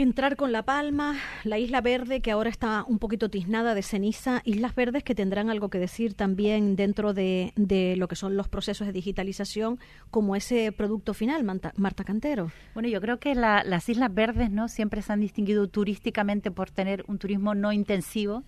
Entrar 0.00 0.36
con 0.36 0.50
La 0.50 0.62
Palma, 0.62 1.18
la 1.44 1.58
Isla 1.58 1.82
Verde, 1.82 2.22
que 2.22 2.30
ahora 2.30 2.48
está 2.48 2.86
un 2.88 2.98
poquito 2.98 3.28
tiznada 3.28 3.74
de 3.74 3.82
ceniza, 3.82 4.40
Islas 4.46 4.74
Verdes 4.74 5.04
que 5.04 5.14
tendrán 5.14 5.50
algo 5.50 5.68
que 5.68 5.78
decir 5.78 6.14
también 6.14 6.74
dentro 6.74 7.12
de, 7.12 7.52
lo 7.98 8.08
que 8.08 8.16
son 8.16 8.34
los 8.34 8.48
procesos 8.48 8.86
de 8.86 8.94
digitalización, 8.94 9.78
como 10.10 10.36
ese 10.36 10.72
producto 10.72 11.12
final, 11.12 11.44
Marta, 11.44 12.04
Cantero. 12.04 12.50
Bueno, 12.72 12.88
yo 12.88 12.98
creo 13.02 13.18
que 13.18 13.34
las 13.34 13.88
Islas 13.90 14.14
Verdes 14.14 14.50
no 14.50 14.68
siempre 14.68 15.02
se 15.02 15.12
han 15.12 15.20
distinguido 15.20 15.68
turísticamente 15.68 16.50
por 16.50 16.70
tener 16.70 17.04
un 17.06 17.18
turismo 17.18 17.54
no 17.54 17.70
intensivo, 17.70 18.42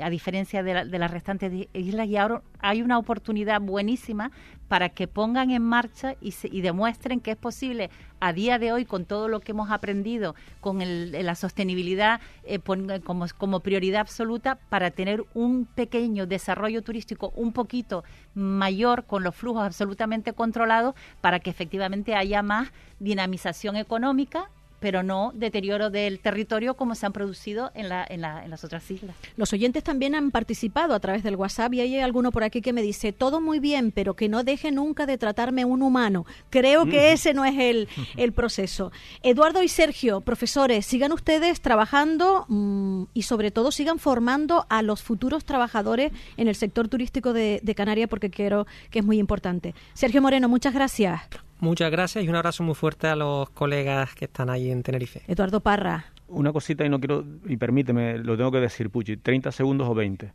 a 0.00 0.10
diferencia 0.10 0.62
de, 0.62 0.84
las 0.84 1.10
restantes 1.10 1.68
islas, 1.72 2.06
y 2.06 2.16
ahora 2.16 2.42
hay 2.60 2.82
una 2.82 2.98
oportunidad 2.98 3.60
buenísima 3.60 4.30
para 4.68 4.88
que 4.88 5.06
pongan 5.06 5.50
en 5.50 5.62
marcha 5.62 6.14
y, 6.20 6.34
y, 6.44 6.62
demuestren 6.62 7.20
que 7.20 7.32
es 7.32 7.36
posible 7.36 7.90
a 8.20 8.32
día 8.32 8.58
de 8.58 8.72
hoy, 8.72 8.86
con 8.86 9.04
todo 9.04 9.28
lo 9.28 9.40
que 9.40 9.52
hemos 9.52 9.70
aprendido, 9.70 10.34
con 10.60 10.78
la 10.80 11.34
sostenibilidad 11.34 12.20
eh, 12.44 12.58
como, 13.04 13.26
como 13.36 13.60
prioridad 13.60 14.00
absoluta, 14.00 14.54
para 14.70 14.90
tener 14.92 15.24
un 15.34 15.66
pequeño 15.66 16.26
desarrollo 16.26 16.82
turístico 16.82 17.32
un 17.36 17.52
poquito 17.52 18.04
mayor, 18.34 19.04
con 19.04 19.24
los 19.24 19.34
flujos 19.34 19.64
absolutamente 19.64 20.32
controlados, 20.32 20.94
para 21.20 21.40
que 21.40 21.50
efectivamente 21.50 22.14
haya 22.14 22.42
más 22.42 22.72
dinamización 22.98 23.76
económica 23.76 24.48
pero 24.82 25.04
no 25.04 25.30
deterioro 25.32 25.90
del 25.90 26.18
territorio 26.18 26.74
como 26.74 26.96
se 26.96 27.06
han 27.06 27.12
producido 27.12 27.70
en, 27.74 27.88
la, 27.88 28.04
en, 28.06 28.20
la, 28.20 28.44
en, 28.44 28.50
las 28.50 28.64
otras 28.64 28.90
islas. 28.90 29.14
Los 29.36 29.52
oyentes 29.52 29.84
también 29.84 30.16
han 30.16 30.32
participado 30.32 30.92
a 30.92 30.98
través 30.98 31.22
del 31.22 31.36
WhatsApp 31.36 31.72
y 31.74 31.80
hay 31.80 32.00
alguno 32.00 32.32
por 32.32 32.42
aquí 32.42 32.60
que 32.60 32.72
me 32.72 32.82
dice, 32.82 33.12
todo 33.12 33.40
muy 33.40 33.60
bien, 33.60 33.92
pero 33.92 34.14
que 34.14 34.28
no 34.28 34.42
deje 34.42 34.72
nunca 34.72 35.06
de 35.06 35.18
tratarme 35.18 35.64
un 35.64 35.82
humano. 35.82 36.26
Creo 36.50 36.84
que 36.86 37.12
ese 37.12 37.32
no 37.32 37.44
es 37.44 37.56
el, 37.60 37.88
el 38.16 38.32
proceso. 38.32 38.90
Eduardo 39.22 39.62
y 39.62 39.68
Sergio, 39.68 40.20
profesores, 40.20 40.84
sigan 40.84 41.12
ustedes 41.12 41.60
trabajando 41.60 42.44
mm, 42.48 43.04
y 43.14 43.22
sobre 43.22 43.52
todo 43.52 43.70
sigan 43.70 44.00
formando 44.00 44.66
a 44.68 44.82
los 44.82 45.00
futuros 45.00 45.44
trabajadores 45.44 46.10
en 46.36 46.48
el 46.48 46.56
sector 46.56 46.88
turístico 46.88 47.32
de, 47.32 47.60
de 47.62 47.74
Canarias 47.76 48.08
porque 48.08 48.32
creo 48.32 48.66
que 48.90 48.98
es 48.98 49.04
muy 49.04 49.20
importante. 49.20 49.76
Sergio 49.94 50.20
Moreno, 50.20 50.48
muchas 50.48 50.74
gracias. 50.74 51.20
Muchas 51.62 51.92
gracias 51.92 52.24
y 52.24 52.28
un 52.28 52.34
abrazo 52.34 52.64
muy 52.64 52.74
fuerte 52.74 53.06
a 53.06 53.14
los 53.14 53.48
colegas 53.50 54.16
que 54.16 54.24
están 54.24 54.50
ahí 54.50 54.68
en 54.68 54.82
Tenerife. 54.82 55.22
Eduardo 55.28 55.60
Parra. 55.60 56.06
Una 56.26 56.52
cosita 56.52 56.84
y 56.84 56.88
no 56.88 56.98
quiero, 56.98 57.24
y 57.46 57.56
permíteme, 57.56 58.18
lo 58.18 58.36
tengo 58.36 58.50
que 58.50 58.58
decir, 58.58 58.90
Puchi, 58.90 59.16
30 59.16 59.52
segundos 59.52 59.88
o 59.88 59.94
20. 59.94 60.32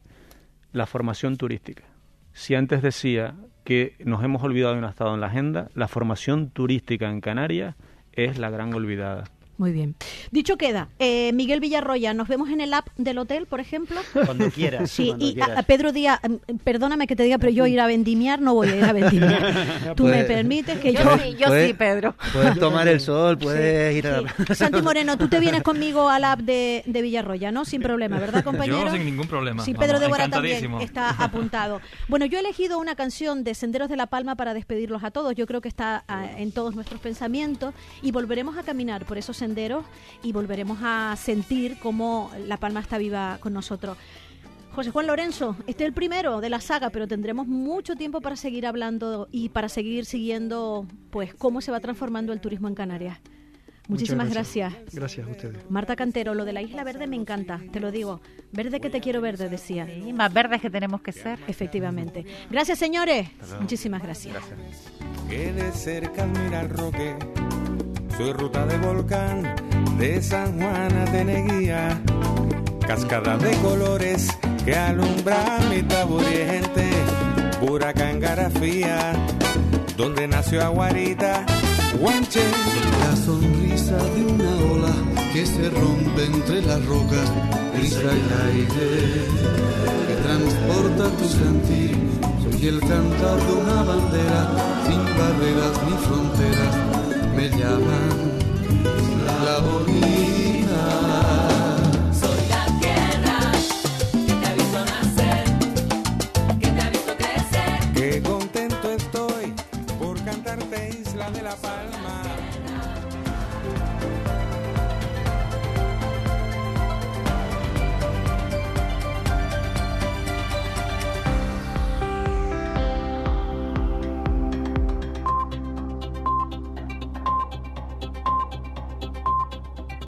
La 0.71 0.85
formación 0.85 1.35
turística. 1.35 1.83
Si 2.31 2.55
antes 2.55 2.81
decía 2.81 3.35
que 3.65 3.97
nos 4.05 4.23
hemos 4.23 4.41
olvidado 4.41 4.71
de 4.71 4.79
un 4.79 4.85
estado 4.85 5.15
en 5.15 5.19
la 5.19 5.27
agenda, 5.27 5.67
la 5.73 5.89
formación 5.89 6.49
turística 6.49 7.09
en 7.09 7.19
Canarias 7.19 7.75
es 8.13 8.37
la 8.37 8.49
gran 8.49 8.73
olvidada. 8.73 9.25
Muy 9.57 9.71
bien. 9.71 9.95
Dicho 10.31 10.55
queda, 10.57 10.89
eh, 10.99 11.31
Miguel 11.33 11.59
Villarroya, 11.59 12.13
nos 12.13 12.27
vemos 12.27 12.49
en 12.49 12.61
el 12.61 12.73
app 12.73 12.87
del 12.97 13.17
hotel, 13.17 13.47
por 13.47 13.59
ejemplo. 13.59 13.99
Cuando 14.25 14.51
quieras. 14.51 14.91
Sí, 14.91 15.07
cuando 15.07 15.25
y 15.25 15.33
quieras. 15.33 15.57
a, 15.57 15.59
a 15.61 15.63
Pedro 15.63 15.91
Díaz, 15.91 16.19
mm, 16.21 16.57
perdóname 16.63 17.07
que 17.07 17.15
te 17.15 17.23
diga, 17.23 17.39
pero 17.39 17.51
yo 17.51 17.65
ir 17.65 17.79
a 17.79 17.87
vendimiar 17.87 18.39
no 18.39 18.53
voy 18.53 18.69
a 18.69 18.75
ir 18.75 18.83
a 18.83 18.93
vendimiar. 18.93 19.93
Tú 19.95 20.03
me 20.05 20.23
permites 20.25 20.79
que 20.79 20.93
yo... 20.93 20.99
puedes- 21.47 21.75
Pedro. 21.75 22.15
Puedes 22.33 22.59
tomar 22.59 22.87
el 22.87 22.99
sol, 22.99 23.37
puedes 23.37 23.95
ir 23.95 24.07
a 24.07 24.21
la... 24.21 24.55
Santi 24.55 24.81
Moreno, 24.81 25.17
tú 25.17 25.27
te 25.27 25.39
vienes 25.39 25.63
conmigo 25.63 26.07
al 26.09 26.23
app 26.23 26.39
de, 26.41 26.83
de 26.85 27.01
Villarroya, 27.01 27.51
¿no? 27.51 27.65
Sin 27.65 27.81
problema, 27.81 28.19
¿verdad, 28.19 28.43
compañero? 28.43 28.85
Yo 28.85 28.91
sin 28.91 29.05
ningún 29.05 29.27
problema. 29.27 29.63
Sí, 29.63 29.73
Pedro 29.73 29.99
de 29.99 30.07
Guara 30.07 30.29
también 30.29 30.75
está 30.81 31.09
apuntado. 31.09 31.81
Bueno, 32.07 32.25
yo 32.25 32.37
he 32.37 32.41
elegido 32.41 32.79
una 32.79 32.95
canción 32.95 33.43
de 33.43 33.55
Senderos 33.55 33.89
de 33.89 33.95
la 33.95 34.07
Palma 34.07 34.35
para 34.35 34.53
despedirlos 34.53 35.03
a 35.03 35.11
todos. 35.11 35.33
Yo 35.35 35.47
creo 35.47 35.61
que 35.61 35.67
está 35.67 36.03
ah, 36.07 36.27
en 36.37 36.51
todos 36.51 36.75
nuestros 36.75 37.01
pensamientos 37.01 37.73
y 38.01 38.11
volveremos 38.11 38.57
a 38.57 38.63
caminar 38.63 39.05
por 39.05 39.17
esos 39.17 39.35
senderos 39.37 39.46
y 40.23 40.31
volveremos 40.31 40.79
a 40.81 41.15
sentir 41.17 41.77
cómo 41.79 42.31
La 42.47 42.57
Palma 42.57 42.79
está 42.79 42.97
viva 42.97 43.37
con 43.39 43.53
nosotros. 43.53 43.97
José 44.73 44.91
Juan 44.91 45.07
Lorenzo, 45.07 45.55
este 45.65 45.83
es 45.83 45.87
el 45.87 45.93
primero 45.93 46.39
de 46.39 46.49
la 46.49 46.61
saga, 46.61 46.91
pero 46.91 47.07
tendremos 47.07 47.47
mucho 47.47 47.95
tiempo 47.95 48.21
para 48.21 48.35
seguir 48.35 48.67
hablando 48.67 49.27
y 49.31 49.49
para 49.49 49.69
seguir 49.69 50.05
siguiendo 50.05 50.85
pues 51.09 51.33
cómo 51.33 51.61
se 51.61 51.71
va 51.71 51.79
transformando 51.79 52.33
el 52.33 52.41
turismo 52.41 52.67
en 52.67 52.75
Canarias. 52.75 53.19
Muchísimas 53.87 54.29
gracias. 54.29 54.73
Gracias 54.91 55.25
a 55.25 55.31
ustedes. 55.31 55.57
Marta 55.69 55.95
Cantero, 55.95 56.33
lo 56.33 56.45
de 56.45 56.53
la 56.53 56.61
Isla 56.61 56.83
Verde 56.83 57.07
me 57.07 57.15
encanta, 57.15 57.61
te 57.71 57.79
lo 57.79 57.89
digo. 57.89 58.21
Verde 58.51 58.79
que 58.79 58.89
te 58.89 58.99
quiero 58.99 59.21
verde, 59.21 59.49
decía. 59.49 59.91
Y 59.91 60.13
más 60.13 60.33
verdes 60.33 60.61
que 60.61 60.69
tenemos 60.69 61.01
que 61.01 61.11
ser. 61.11 61.39
Efectivamente. 61.47 62.25
Gracias, 62.51 62.79
señores. 62.79 63.29
Muchísimas 63.59 64.03
gracias. 64.03 64.35
que 65.29 67.46
Soy 68.17 68.33
ruta 68.33 68.65
de 68.65 68.79
volcán 68.79 69.43
de 69.99 70.19
San 70.23 70.59
Juan 70.59 70.97
a 70.97 71.05
Teneguía. 71.05 72.01
Cascada 72.87 73.37
de 73.37 73.55
colores 73.57 74.35
que 74.65 74.75
alumbra 74.75 75.59
mi 75.69 75.83
taburiente. 75.83 76.89
Huracán 77.61 78.19
Garafía, 78.19 79.13
donde 79.95 80.27
nació 80.27 80.63
Aguarita. 80.63 81.45
Guanche. 81.99 82.41
La 83.07 83.15
sonrisa 83.17 83.97
de 83.97 84.25
una 84.25 84.73
ola 84.73 84.95
que 85.31 85.45
se 85.45 85.69
rompe 85.69 86.25
entre 86.25 86.61
las 86.63 86.83
rocas, 86.87 87.31
brisa 87.77 88.01
y 88.01 88.25
aire 88.49 89.27
que 90.07 90.15
transporta 90.23 91.09
tu 91.17 91.25
sentir. 91.29 91.95
Soy 92.41 92.67
el 92.67 92.79
cantar 92.79 93.37
de 93.45 93.53
una 93.53 93.83
bandera 93.83 94.49
sin 94.87 95.03
barreras 95.05 95.83
ni 95.85 95.97
fronteras 96.07 96.96
me 97.37 97.49
llaman 97.49 98.09
la 99.45 99.57
hora 99.59 99.86